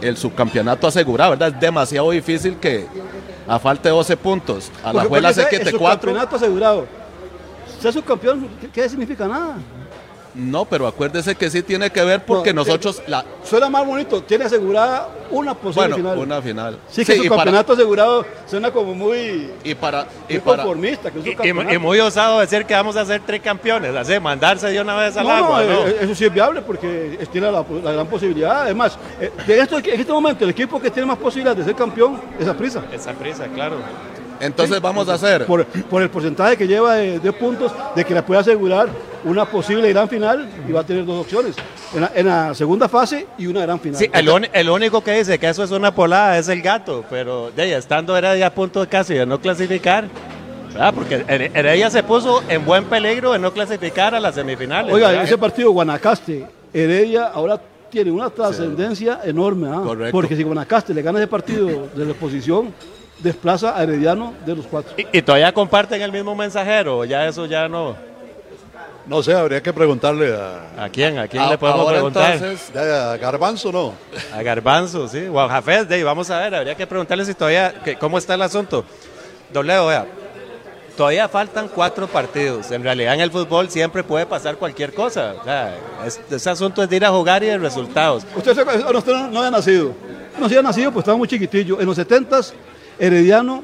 [0.00, 1.48] el subcampeonato asegurado, ¿verdad?
[1.48, 2.86] Es demasiado difícil que
[3.48, 6.02] a falta de 12 puntos, a la juela se quite ese 4.
[6.12, 6.86] campeonato asegurado.
[7.80, 9.56] Ser subcampeón, ¿qué, qué significa nada?
[10.34, 13.00] No, pero acuérdese que sí tiene que ver porque No, nosotros...
[13.06, 16.18] La, Suena más bonito, tiene asegurada una posible bueno, final.
[16.18, 16.78] una final.
[16.88, 21.10] Sí, que su para- campeonato asegurado suena como muy, y para, y muy para, conformista.
[21.12, 21.74] Que es un Y, y- campeonato.
[21.74, 25.24] y muy osado decir que vamos a ser tricampeones, así, mandarse de una vez al
[25.24, 25.86] No, agua, no, ¿no?
[25.86, 28.62] eh, eso sí es viable porque tiene la, la gran posibilidad.
[28.62, 31.76] Además, eh, de esto, en este momento el equipo que tiene más posibilidades de ser
[31.76, 32.82] campeón es prisa.
[32.92, 33.76] Esa prisa, claro.
[34.40, 35.46] Entonces vamos a hacer...
[35.46, 38.88] Por, por el porcentaje que lleva de, de puntos, de que le puede asegurar
[39.24, 41.54] una posible gran final y va a tener dos opciones.
[41.94, 43.98] En la, en la segunda fase y una gran final.
[43.98, 47.50] Sí, el, el único que dice que eso es una polada es el gato, pero
[47.54, 50.08] de ella, estando era ya a punto casi de no clasificar,
[50.72, 50.92] ¿verdad?
[50.92, 54.92] Porque Here- Heredia se puso en buen peligro de no clasificar a las semifinales.
[54.92, 55.24] Oiga, ¿verdad?
[55.24, 59.68] ese partido Guanacaste, Heredia, ahora tiene una trascendencia enorme.
[59.72, 59.80] ¿ah?
[59.84, 60.10] Correcto.
[60.10, 62.74] Porque si Guanacaste le gana ese partido de la oposición,
[63.24, 64.92] desplaza a Herediano de los cuatro.
[64.96, 67.96] y, y todavía comparten el mismo mensajero, ya eso ya no.
[69.06, 70.84] No sé, habría que preguntarle a...
[70.84, 71.18] ¿A quién?
[71.18, 72.34] ¿A quién A- le podemos ahora preguntar?
[72.34, 73.92] entonces- Ya, a Garbanzo no.
[74.32, 75.26] A Garbanzo, sí.
[75.30, 78.16] O a Jafet, de ahí, vamos a ver, habría que preguntarle si todavía, que- cómo
[78.16, 78.82] está el asunto.
[79.52, 80.06] Don Leo, vea,
[80.96, 82.70] todavía faltan cuatro partidos.
[82.70, 85.34] En realidad en el fútbol siempre puede pasar cualquier cosa.
[85.38, 85.74] O sea,
[86.06, 88.24] es- ese asunto es de ir a jugar y de resultados.
[88.34, 88.62] Usted, se-
[88.96, 89.92] usted no, no había nacido.
[90.38, 91.78] No había nacido, pues estaba muy chiquitillo.
[91.78, 92.40] En los 70
[92.98, 93.62] Herediano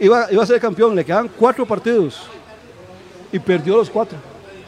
[0.00, 2.20] iba, iba a ser campeón, le quedaban cuatro partidos
[3.32, 4.18] y perdió los cuatro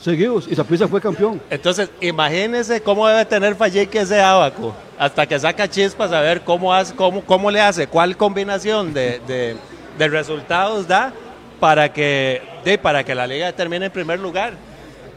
[0.00, 1.40] seguidos y Saprissa fue campeón.
[1.50, 4.74] Entonces, imagínese cómo debe tener Falleque ese abaco.
[4.98, 9.20] Hasta que saca chispas a ver cómo, hace, cómo, cómo le hace, cuál combinación de,
[9.26, 9.56] de-
[9.98, 11.12] de resultados da
[11.58, 14.52] para que, de, para que la liga termine en primer lugar.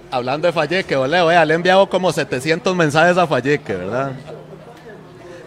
[0.10, 4.12] Hablando de Falleque, Leo, vea, le he enviado como 700 mensajes a Falleque, ¿verdad?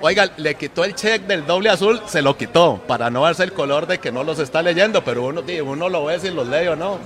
[0.01, 3.53] Oiga, le quitó el check del doble azul, se lo quitó, para no darse el
[3.53, 6.67] color de que no los está leyendo, pero uno, uno lo ve si los lee
[6.69, 6.99] o no.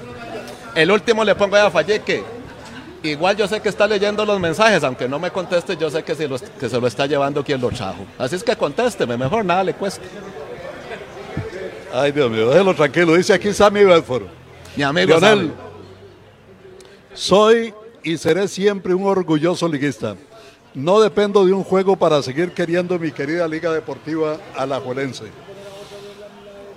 [0.75, 2.25] El último le pongo a Falleque.
[3.03, 6.17] Igual yo sé que está leyendo los mensajes, aunque no me conteste, yo sé que,
[6.17, 8.05] si lo- que se lo está llevando quien lo trajo.
[8.19, 10.03] Así es que contésteme, mejor nada le cuesta.
[11.95, 13.15] Ay, Dios mío, déjelo tranquilo.
[13.15, 14.25] Dice aquí Sammy Bedford.
[14.77, 15.53] Mi amigo Lionel, Sammy.
[17.15, 20.17] soy y seré siempre un orgulloso liguista.
[20.79, 25.25] No dependo de un juego para seguir queriendo mi querida Liga Deportiva Alajuelense.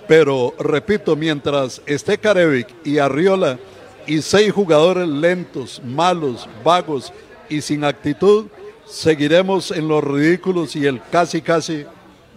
[0.08, 3.60] Pero, repito, mientras esté Carevic y Arriola
[4.04, 7.12] y seis jugadores lentos, malos, vagos
[7.48, 8.46] y sin actitud,
[8.84, 11.86] seguiremos en los ridículos y el casi casi,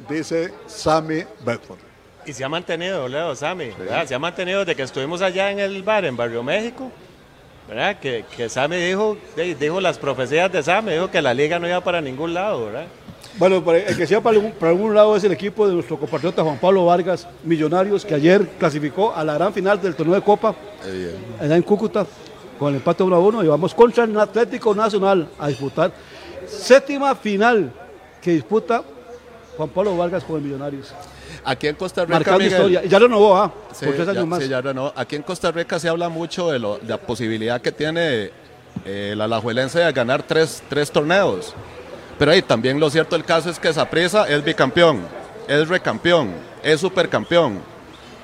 [0.08, 1.80] dice Sammy Bedford.
[2.28, 3.72] Y se ha mantenido, Leo, Sammy.
[4.06, 6.92] Se ha mantenido desde que estuvimos allá en el bar en Barrio México,
[7.68, 8.00] ¿verdad?
[8.00, 9.18] Que, que Sammy dijo,
[9.60, 12.86] dijo las profecías de Sammy, dijo que la liga no iba para ningún lado, ¿verdad?
[13.38, 15.98] Bueno, para- el que sea para algún, para algún lado es el equipo de nuestro
[16.00, 20.22] compatriota Juan Pablo Vargas, Millonarios, que ayer clasificó a la gran final del torneo de
[20.22, 20.56] Copa,
[21.42, 22.06] allá en Cúcuta,
[22.58, 25.92] con el empate 1 a 1, y vamos contra el Atlético Nacional a disputar
[26.48, 27.72] séptima final
[28.22, 28.84] que disputa
[29.58, 30.94] Juan Pablo Vargas con el Millonarios.
[31.46, 32.84] Aquí en Costa Rica, Marcando Miguel, historia.
[32.86, 33.54] Y ya renovó, ¿ah?
[33.72, 34.44] Sí, por tres años ya- más.
[34.44, 34.92] sí, ya renovó.
[34.96, 38.32] Aquí en Costa Rica se habla mucho de, lo- de la posibilidad que tiene
[38.86, 41.54] eh, el alajuelense de ganar tres, tres torneos.
[42.18, 45.02] Pero ahí también lo cierto del caso es que Saprissa es bicampeón,
[45.48, 47.60] es recampeón, es supercampeón.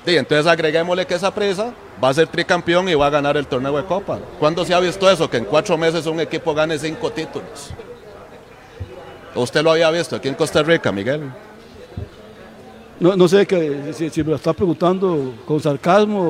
[0.04, 1.72] Y entonces agreguémosle que Saprissa
[2.02, 4.18] va a ser tricampeón y va a ganar el torneo de Copa.
[4.40, 5.30] ¿Cuándo se ha visto eso?
[5.30, 7.70] Que en cuatro meses un equipo gane cinco títulos.
[9.34, 11.22] ¿Usted lo había visto aquí en Costa Rica, Miguel?
[13.02, 16.20] No, no sé que, si, si me lo está preguntando con sarcasmo.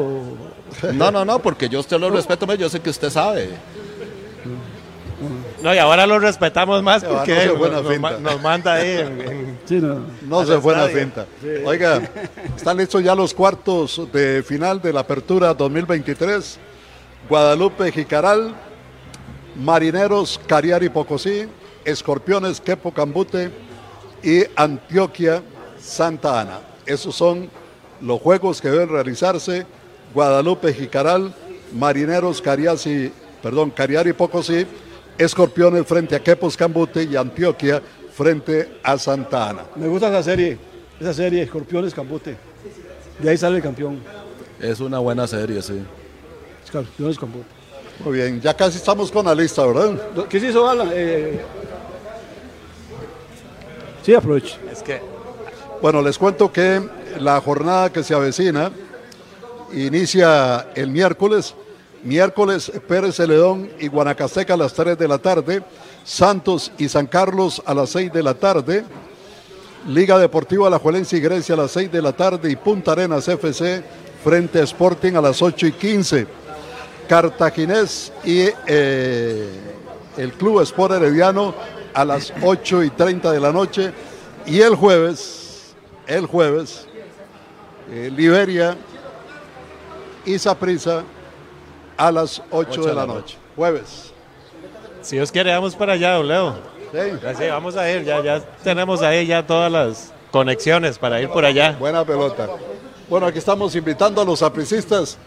[0.83, 3.51] o- No, no, no, porque yo a usted lo respeto, yo sé que usted sabe.
[5.63, 9.75] No, y ahora lo respetamos más va, porque no nos, manda ahí en- en- Sí,
[9.81, 10.01] no.
[10.23, 11.27] No se fue la finta.
[11.67, 12.01] Oiga,
[12.57, 16.59] están listos ya los cuartos de final de la apertura 2023.
[17.29, 18.55] Guadalupe Jicaral,
[19.63, 21.45] Marineros Cariari Pocosí,
[21.85, 23.51] Escorpiones Quepo Cambute
[24.23, 25.43] y Antioquia
[25.83, 26.61] Santa Ana.
[26.87, 27.49] Esos son
[28.01, 29.67] los juegos que deben realizarse.
[30.15, 31.35] Guadalupe Jicaral,
[31.75, 33.11] Marineros Cariasi,
[33.43, 34.67] perdón, Cariari Pocosí,
[35.17, 37.83] Escorpiones frente a Quepos Cambute y Antioquia
[38.15, 39.65] frente a Santa Ana.
[39.77, 40.59] Me gusta esa serie,
[41.01, 42.37] esa serie, Escorpiones Cambute.
[43.19, 44.01] De ahí sale el campeón.
[44.61, 45.83] Es una buena serie, sí.
[46.65, 47.47] Escorpiones Cambute.
[48.05, 50.27] Muy bien, ya casi estamos con la lista, ¿verdad?
[50.29, 50.91] ¿Qué se hizo, Alan?
[50.93, 51.41] Eh,
[54.03, 54.57] Sí, aproveche.
[54.71, 55.01] Es que.
[55.83, 56.81] Bueno, les cuento que
[57.19, 58.71] la jornada que se avecina
[59.75, 61.57] inicia el miércoles.
[62.05, 65.65] Miércoles Pérez Celedón y Guanacasteca a las 3 de la tarde.
[66.05, 68.85] Santos y San Carlos a las 6 de la tarde.
[69.89, 73.27] Liga Deportiva La Juelense y Grecia a las 6 de la tarde y Punta Arenas
[73.27, 73.83] FC
[74.23, 76.27] frente a Sporting a las 8 y 15.
[77.09, 79.51] Cartaginés y eh,
[80.17, 81.53] el Club Sport Herediano
[81.93, 83.93] a las 8 y 30 de la noche.
[84.47, 85.42] Y el jueves,
[86.07, 86.87] el jueves,
[87.91, 88.77] eh, Liberia
[90.25, 91.03] y Saprissa
[91.97, 93.37] a las 8, de la noche.
[93.57, 94.13] Jueves.
[95.03, 96.55] Si Dios quiere, vamos para allá, don Leo.
[96.93, 96.99] Sí.
[97.39, 101.45] Sí, vamos a ir, ya, ya tenemos ahí ya todas las conexiones para ir por
[101.45, 101.77] allá.
[101.79, 102.49] Buena pelota.
[103.09, 105.19] Bueno, aquí estamos invitando a los sapricistas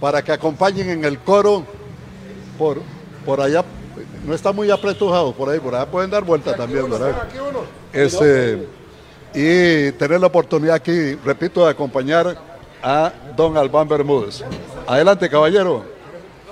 [0.00, 1.64] para que acompañen en el coro
[2.58, 2.80] por,
[3.24, 3.64] por allá.
[4.26, 7.28] No está muy apretujado por ahí, por allá pueden dar vuelta también, ¿verdad?
[7.92, 8.66] Este,
[9.34, 12.36] y tener la oportunidad aquí, repito, de acompañar
[12.82, 14.44] a don Albán Bermúdez.
[14.86, 15.84] Adelante, caballero.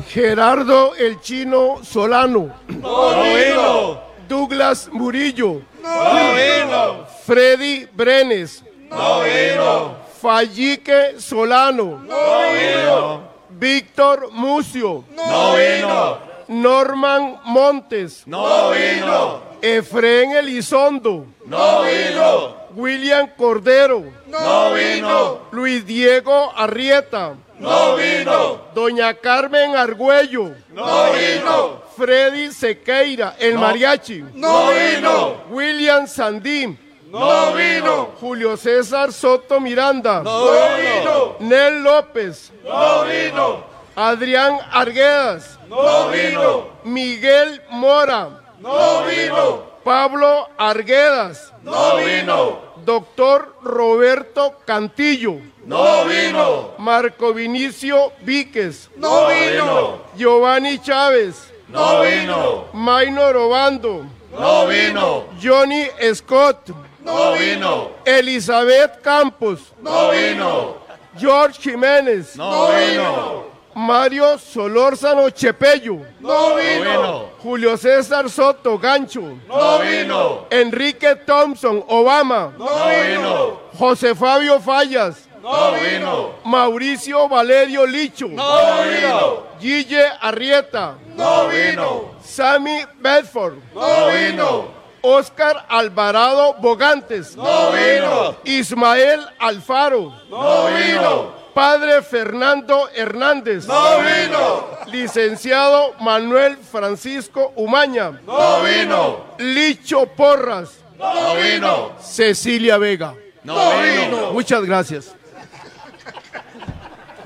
[0.09, 2.55] Gerardo el Chino Solano.
[2.69, 4.01] No vino.
[4.29, 5.63] Douglas Murillo.
[5.83, 7.07] No vino.
[7.25, 8.65] Freddy Brenes.
[8.89, 9.97] No vino.
[10.21, 12.03] Fallique Solano.
[12.07, 13.23] No vino.
[13.51, 15.05] Víctor Mucio.
[15.15, 16.19] No vino.
[16.49, 18.23] Norman Montes.
[18.27, 19.43] No vino.
[19.61, 21.27] Efren Elizondo.
[21.47, 22.60] No vino.
[22.75, 24.05] William Cordero.
[24.27, 25.41] No vino.
[25.51, 27.35] Luis Diego Arrieta.
[27.59, 28.61] No vino.
[28.75, 30.55] Doña Carmen Argüello.
[30.73, 31.83] No vino.
[31.97, 33.61] Freddy Sequeira, el No.
[33.61, 34.25] mariachi.
[34.35, 35.37] No vino.
[35.51, 36.79] William Sandín.
[37.11, 38.11] No vino.
[38.21, 40.23] Julio César Soto Miranda.
[40.23, 40.45] No
[40.77, 41.37] vino.
[41.41, 42.53] Nel López.
[42.65, 43.65] No vino.
[43.97, 45.59] Adrián Arguedas.
[45.69, 46.69] No vino.
[46.85, 48.29] Miguel Mora.
[48.61, 49.70] No vino.
[49.85, 51.53] Pablo Arguedas.
[51.63, 52.59] No vino.
[52.85, 55.41] Doctor Roberto Cantillo.
[55.65, 56.75] No vino.
[56.79, 58.91] Marco Vinicio Víquez.
[58.97, 60.01] No vino.
[60.17, 61.53] Giovanni Chávez.
[61.69, 62.69] No vino.
[62.73, 64.07] Maynor Obando.
[64.33, 65.25] No vino.
[65.41, 66.71] Johnny Scott.
[67.05, 67.91] No vino.
[68.05, 69.73] Elizabeth Campos.
[69.81, 70.77] No vino.
[71.17, 72.37] George Jiménez.
[72.37, 73.50] No vino.
[73.75, 76.05] Mario Solórzano Chepello.
[76.21, 77.31] No vino.
[77.43, 79.39] Julio César Soto Gancho.
[79.47, 80.47] No vino.
[80.51, 82.53] Enrique Thompson Obama.
[82.59, 83.61] No vino.
[83.79, 85.29] José Fabio Fallas.
[85.43, 86.35] No vino.
[86.45, 88.29] Mauricio Valerio Licho.
[88.29, 89.47] No vino.
[89.61, 90.97] Guille Arrieta.
[91.17, 92.15] No vino.
[92.23, 93.59] Sammy Bedford.
[93.75, 94.81] No vino.
[95.03, 97.35] Oscar Alvarado Bogantes.
[97.37, 98.37] No vino.
[98.45, 100.13] Ismael Alfaro.
[100.29, 101.40] No vino.
[101.55, 103.67] Padre Fernando Hernández.
[103.67, 104.67] No vino.
[104.87, 108.21] Licenciado Manuel Francisco Umaña.
[108.27, 109.27] No vino.
[109.39, 110.71] Licho Porras.
[110.99, 111.93] No vino.
[112.01, 113.15] Cecilia Vega.
[113.43, 114.33] No vino.
[114.33, 115.15] Muchas gracias.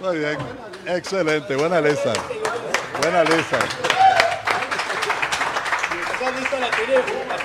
[0.01, 0.39] Muy bien.
[0.87, 1.57] Excelente.
[1.57, 2.13] Buena lista.
[3.01, 3.59] Buena lista.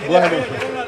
[0.08, 0.79] Bueno.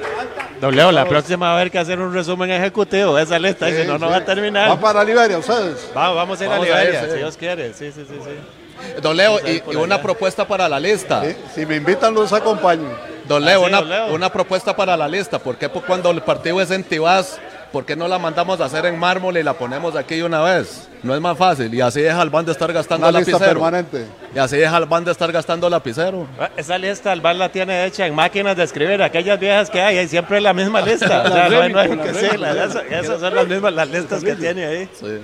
[0.62, 3.68] Don Leo, la próxima va a haber que hacer un resumen ejecutivo de esa lista,
[3.68, 4.70] si no, no va a terminar.
[4.70, 5.90] ¿Van para Liberia ustedes?
[5.98, 7.12] Va- vamos a ir Vamos a a ir, Liberia, sí.
[7.12, 7.74] si Dios quiere.
[7.74, 9.02] Sí, sí, sí, sí.
[9.02, 11.24] Don Leo, y, una propuesta para la lista.
[11.54, 12.88] Si me invitan, los acompaño.
[13.28, 14.14] Don Leo, Ah, sí, una, don Leo.
[14.16, 15.40] una propuesta para la lista.
[15.40, 17.40] ¿Por qué pues, cuando el partido es en Tibás,
[17.72, 20.42] por qué no la mandamos a hacer en mármol y la ponemos aquí de una
[20.42, 20.88] vez?
[21.04, 21.74] No es más fácil.
[21.74, 23.60] Y así deja al band de estar gastando Una lista lapicero.
[23.62, 24.06] permanente.
[24.36, 26.28] Y así deja al band de estar gastando lapicero.
[26.40, 29.82] Ah, Esa lista el bar la tiene hecha en máquinas de escribir, aquellas viejas que
[29.82, 31.24] hay, hay siempre la misma lista.
[31.24, 33.90] O sea, no hay- no hay que sí, la- esa- esas son las mismas las
[33.90, 34.90] listas que tiene ahí.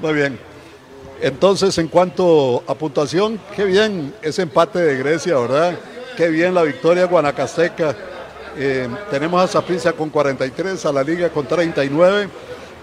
[0.00, 0.38] Muy bien.
[1.20, 5.74] Entonces, en cuanto a puntuación, qué bien ese empate de Grecia, ¿verdad?
[6.16, 7.94] Qué bien la victoria de Guanacasteca.
[8.60, 12.28] Eh, tenemos a Saprissa con 43, a la Liga con 39,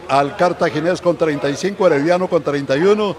[0.07, 3.13] al Cartaginés con 35, Herediano con 31,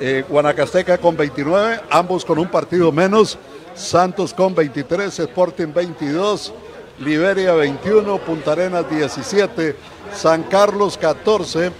[0.00, 3.36] eh, Guanacasteca con 29, ambos con un partido menos,
[3.74, 6.54] Santos con 23, Sporting 22,
[7.00, 9.74] Liberia 21, Punta Arenas 17,
[10.14, 11.72] San Carlos 14,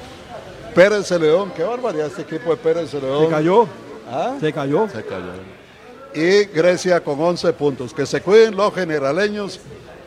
[0.74, 3.26] Pérez León, qué barbaridad este equipo de Pérez León.
[3.26, 3.68] Se cayó.
[4.10, 4.34] ¿Ah?
[4.40, 4.88] Se cayó.
[4.88, 5.30] Se cayó.
[6.14, 7.94] Y Grecia con 11 puntos.
[7.94, 9.60] Que se cuiden los generaleños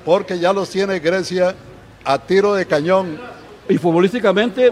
[0.05, 1.55] porque ya los tiene Grecia
[2.03, 3.17] a tiro de cañón.
[3.67, 4.71] Y futbolísticamente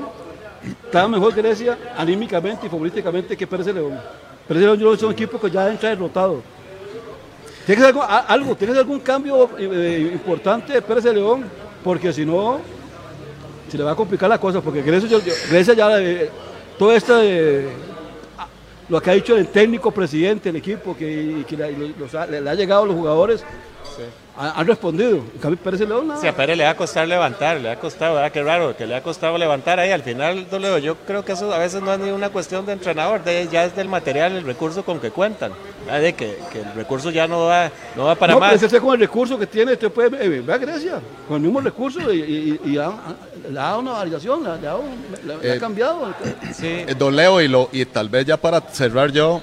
[0.85, 3.99] está mejor Grecia, anímicamente y futbolísticamente que Pérez León.
[4.47, 6.41] Pérez León es un equipo que ya entra derrotado.
[7.65, 11.45] Tiene que ser algo, algo, tiene que ser algún cambio eh, importante de Pérez León,
[11.83, 12.59] porque si no,
[13.69, 16.29] se le va a complicar la cosa, porque Grecia, ya, eh,
[16.79, 18.47] todo esto a-
[18.89, 21.43] lo que ha dicho el técnico presidente, el equipo, que,
[22.29, 23.43] le- le ha llegado a los jugadores,
[24.37, 25.17] ha- han respondido.
[25.17, 26.21] En cambio, Pérez de León nada.
[26.21, 28.31] Sí, a Pérez le va a costar levantar, le ha costado, ¿verdad?
[28.31, 29.91] Qué raro, que le ha costado levantar ahí.
[29.91, 32.73] Al final, Toledo, yo creo que eso a veces no es ni una cuestión de
[32.73, 35.51] entrenador, de- ya es del material, el recurso con que cuentan.
[35.85, 36.01] ¿verdad?
[36.01, 38.53] De que, que el recurso ya no va, no va para no, más.
[38.55, 41.43] pero usted con el recurso que tiene, usted puede, eh, ve a Grecia, con el
[41.43, 42.19] mismo recurso y,
[42.65, 43.15] y- y ha- ha-
[43.49, 44.73] le ha dado una variación, le, ha- le ha,
[45.25, 46.13] le- le ha Eh, cambiado.
[46.61, 49.41] Eh, don Leo, y, lo, y tal vez ya para cerrar yo,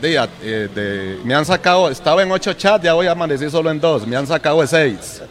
[0.00, 3.70] de, eh, de- me han sacado, estaba en ocho chats, ya voy a amanecer solo
[3.70, 5.22] en dos, me han sacado de seis.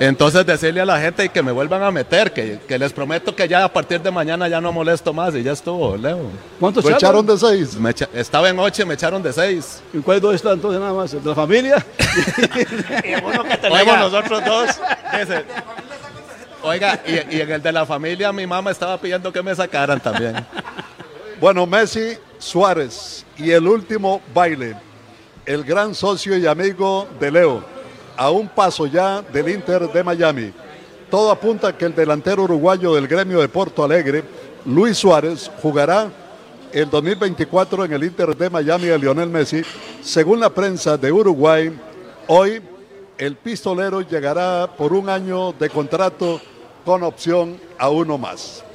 [0.00, 3.46] Entonces decirle a la gente que me vuelvan a meter, que, que les prometo que
[3.46, 6.30] ya a partir de mañana ya no molesto más y ya estuvo, Leo.
[6.58, 7.74] ¿Cuántos ¿Me echaron de seis?
[7.76, 9.82] Me echa- estaba en ocho y me echaron de seis.
[9.92, 11.12] ¿En cuáles dos están entonces nada más?
[11.12, 11.84] ¿De la familia?
[13.60, 14.70] tenemos nosotros dos.
[15.20, 15.44] Ese.
[16.62, 20.00] Oiga, y, y en el de la familia mi mamá estaba pidiendo que me sacaran
[20.00, 20.34] también.
[21.40, 24.76] Bueno, Messi, Suárez y el último baile.
[25.44, 27.62] El gran socio y amigo de Leo.
[28.16, 30.52] A un paso ya del Inter de Miami.
[31.10, 34.24] Todo apunta que el delantero uruguayo del gremio de Porto Alegre,
[34.64, 36.10] Luis Suárez, jugará
[36.72, 39.62] el 2024 en el Inter de Miami de Lionel Messi.
[40.02, 41.72] Según la prensa de Uruguay,
[42.26, 42.60] hoy
[43.18, 46.40] el pistolero llegará por un año de contrato
[46.84, 48.65] con opción a uno más.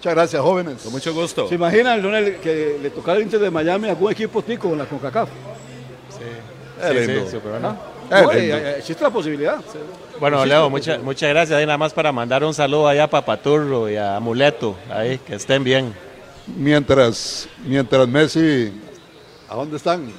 [0.00, 0.82] Muchas gracias, jóvenes.
[0.82, 1.46] Con mucho gusto.
[1.46, 4.78] ¿Se imaginan, Leonel, que le tocara al Inter de Miami a algún equipo tico en
[4.78, 5.28] la CONCACAF?
[6.82, 7.24] Es lindo.
[7.26, 7.76] sí, súper bueno.
[8.10, 8.22] ¿Ah?
[8.22, 8.56] No, Es eh, lindo.
[8.56, 9.56] eh, existe la posibilidad.
[10.18, 11.62] Bueno, Existe Leo, mucha- muchas gracias.
[11.62, 15.34] Y nada más para mandar un saludo allá a Papaturro y a Amuleto, ahí, que
[15.34, 15.92] estén bien.
[16.56, 18.72] Mientras, mientras Messi,
[19.50, 20.10] ¿a dónde están?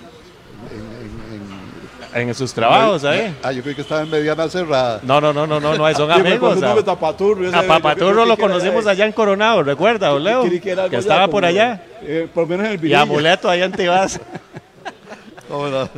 [2.13, 3.33] En sus trabajos ahí.
[3.41, 4.99] Ah, yo creí que estaba en mediana cerrada.
[5.03, 6.57] No, no, no, no, no, no son amigos.
[7.53, 10.43] A, Papaturro, lo conocimos allá en Coronado, ¿recuerda, don Leo?
[10.43, 11.81] Creí que estaba por allá.
[12.01, 12.93] eh, por lo menos en el Y.
[12.93, 14.19] Amuleto allá en Tibás.
[15.47, 15.89] ¿Cómo no?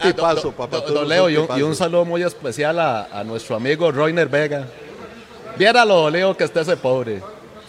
[0.00, 1.58] Ah, don- papá, don- don Leo, y un, tipazo.
[1.58, 4.64] y un saludo muy especial a, a nuestro amigo Roiner Vega.
[5.56, 7.20] Viéralo, Leo, que esté ese pobre.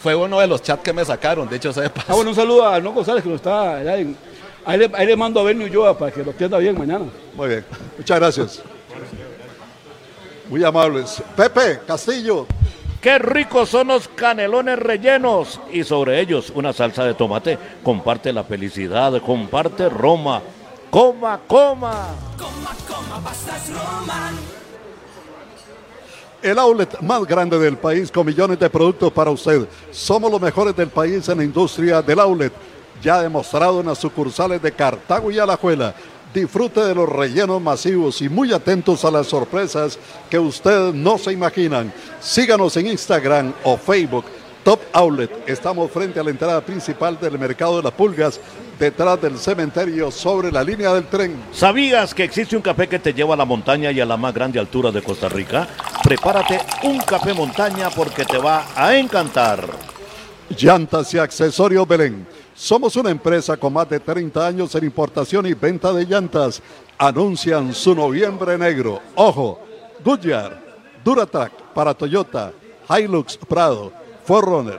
[0.02, 2.04] Fue uno de los chats que me sacaron, de hecho sepa.
[2.08, 4.16] Ah, bueno, un saludo a Arno González que lo está allá en-
[4.66, 7.06] Ahí le, ahí le mando a Benio Ulloa para que lo atienda bien mañana.
[7.36, 7.66] Muy bien,
[7.98, 8.62] muchas gracias.
[10.50, 11.22] Muy amables.
[11.36, 12.48] Pepe Castillo.
[13.02, 17.58] Qué ricos son los canelones rellenos y sobre ellos una salsa de tomate.
[17.82, 20.42] Comparte la felicidad, comparte Roma.
[20.90, 22.08] Coma, coma.
[26.42, 29.68] El outlet más grande del país con millones de productos para usted.
[29.92, 32.52] Somos los mejores del país en la industria del outlet.
[33.02, 35.94] Ya demostrado en las sucursales de Cartago y Alajuela.
[36.34, 39.98] Disfrute de los rellenos masivos y muy atentos a las sorpresas
[40.30, 41.92] que ustedes no se imaginan.
[42.20, 44.26] Síganos en Instagram o Facebook.
[44.64, 45.50] Top Outlet.
[45.50, 48.40] Estamos frente a la entrada principal del mercado de las pulgas,
[48.78, 51.36] detrás del cementerio sobre la línea del tren.
[51.52, 54.34] ¿Sabías que existe un café que te lleva a la montaña y a la más
[54.34, 55.68] grande altura de Costa Rica?
[56.04, 59.66] Prepárate un café montaña porque te va a encantar.
[60.50, 62.28] Llantas y accesorios Belén.
[62.60, 66.62] Somos una empresa con más de 30 años en importación y venta de llantas.
[66.98, 69.00] Anuncian su noviembre negro.
[69.16, 69.62] Ojo,
[70.04, 70.62] Goodyear,
[71.02, 72.52] Duratrack para Toyota,
[72.90, 73.94] Hilux Prado,
[74.26, 74.78] Forerunner,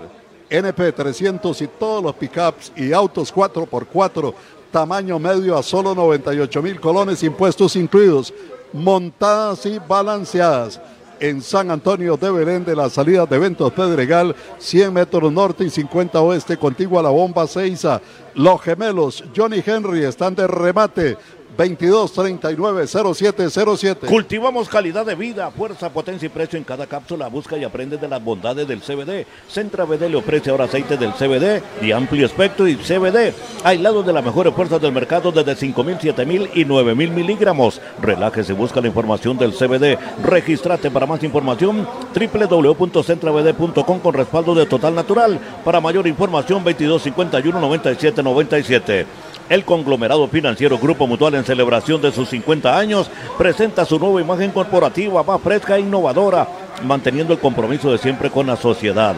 [0.50, 4.34] NP300 y todos los pickups y autos 4x4,
[4.70, 8.34] tamaño medio a solo 98 mil colones, impuestos incluidos,
[8.74, 10.78] montadas y balanceadas
[11.20, 15.70] en San Antonio de Belén de la salida de Eventos Pedregal, 100 metros norte y
[15.70, 18.00] 50 oeste, contigua a la bomba Seiza.
[18.34, 21.16] Los gemelos Johnny Henry están de remate.
[21.60, 24.06] 2239-0707.
[24.06, 27.28] Cultivamos calidad de vida, fuerza, potencia y precio en cada cápsula.
[27.28, 29.26] Busca y aprende de las bondades del CBD.
[29.48, 33.34] Centra BD le ofrece ahora aceite del CBD de amplio espectro y CBD,
[33.64, 37.78] aislado de las mejores fuerzas del mercado desde 5.000, 7.000 y 9.000 miligramos.
[38.00, 39.98] Relájese, busca la información del CBD.
[40.24, 45.38] Regístrate para más información www.centravd.com con respaldo de Total Natural.
[45.64, 49.06] Para mayor información 2251 97 97.
[49.50, 54.52] El conglomerado financiero Grupo Mutual en celebración de sus 50 años presenta su nueva imagen
[54.52, 56.46] corporativa más fresca e innovadora.
[56.84, 59.14] manteniendo el compromiso de siempre con la sociedad.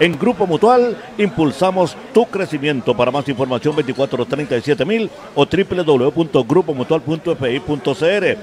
[0.00, 2.94] En Grupo Mutual impulsamos tu crecimiento.
[2.94, 8.36] Para más información 2437 mil o www.grupomutual.fi.cr.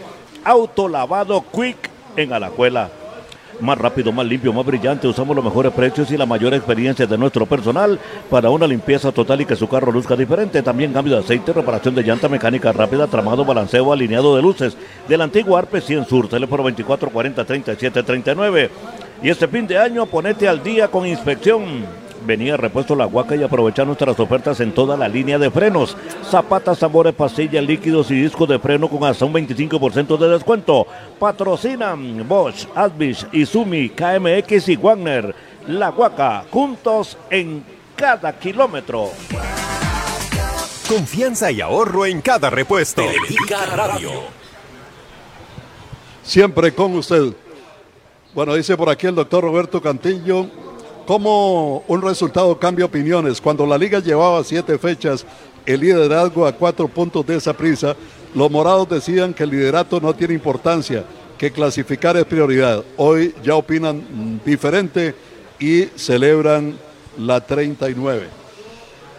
[0.46, 3.03] Autolavado Quick en Alajuela.
[3.60, 5.08] Más rápido, más limpio, más brillante.
[5.08, 8.00] Usamos los mejores precios y la mayor experiencia de nuestro personal
[8.30, 10.62] para una limpieza total y que su carro luzca diferente.
[10.62, 14.76] También cambio de aceite, reparación de llanta mecánica rápida, tramado, balanceo, alineado de luces.
[15.08, 18.70] Del antiguo Arpe 100 Sur, teléfono 2440-3739.
[19.22, 22.03] Y este fin de año ponete al día con inspección.
[22.26, 25.98] Venía repuesto la huaca y aprovecha nuestras ofertas en toda la línea de frenos.
[26.30, 30.88] Zapatas, sabores, pastillas, líquidos y discos de freno con hasta un 25% de descuento.
[31.20, 35.36] Patrocinan Bosch, Advish, Izumi, KMX y Wagner.
[35.68, 37.64] La huaca, juntos en
[37.96, 39.12] cada kilómetro.
[40.88, 43.04] Confianza y ahorro en cada repuesto.
[43.76, 44.12] Radio.
[46.24, 47.34] Siempre con usted.
[48.34, 50.48] Bueno, dice por aquí el doctor Roberto Cantillo,
[51.06, 53.42] ¿cómo un resultado cambia opiniones?
[53.42, 55.26] Cuando la liga llevaba siete fechas,
[55.66, 57.96] el liderazgo a cuatro puntos de esa prisa,
[58.36, 61.06] los morados decían que el liderato no tiene importancia,
[61.38, 62.84] que clasificar es prioridad.
[62.98, 65.16] Hoy ya opinan diferente
[65.60, 66.78] y celebran
[67.18, 68.43] la 39.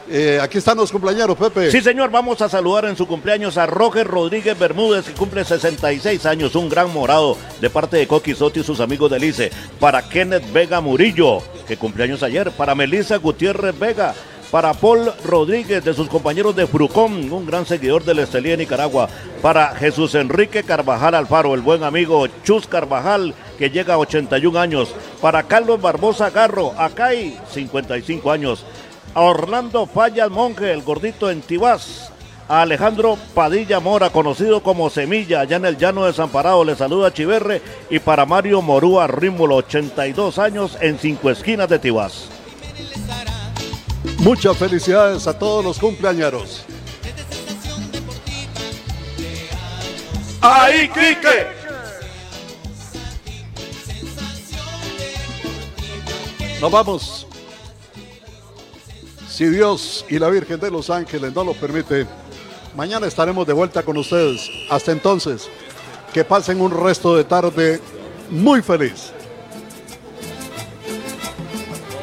[0.08, 1.70] Eh, aquí están los cumpleaños, Pepe.
[1.70, 6.26] Sí, señor, vamos a saludar en su cumpleaños a Roger Rodríguez Bermúdez, que cumple 66
[6.26, 9.50] años, un gran morado de parte de Coqui Soto y sus amigos de Lice.
[9.80, 12.50] Para Kenneth Vega Murillo, que cumpleaños ayer.
[12.50, 14.14] Para Melissa Gutiérrez Vega.
[14.50, 19.08] Para Paul Rodríguez, de sus compañeros de Frucón, un gran seguidor del Estelí de Nicaragua.
[19.42, 24.94] Para Jesús Enrique Carvajal Alfaro, el buen amigo Chus Carvajal, que llega a 81 años.
[25.20, 28.64] Para Carlos Barbosa Garro, acá hay 55 años
[29.14, 32.10] a Orlando Fallas Monge, el gordito en Tibás,
[32.48, 37.12] a Alejandro Padilla Mora, conocido como Semilla, allá en el llano de Desamparado, le saluda
[37.12, 42.28] Chiverre, y para Mario Morúa Rímulo, 82 años en Cinco Esquinas de Tibás.
[44.18, 46.64] Muchas felicidades a todos los cumpleañeros.
[50.40, 51.46] ¡Ahí, Quique!
[56.60, 57.26] Nos vamos.
[59.34, 62.06] Si Dios y la Virgen de los Ángeles no lo permite,
[62.76, 64.48] mañana estaremos de vuelta con ustedes.
[64.70, 65.50] Hasta entonces,
[66.12, 67.80] que pasen un resto de tarde
[68.30, 69.10] muy feliz.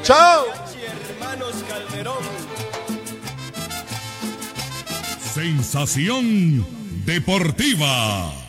[0.03, 0.43] ¡Chao!
[5.33, 6.65] Sensación
[7.05, 8.40] deportiva.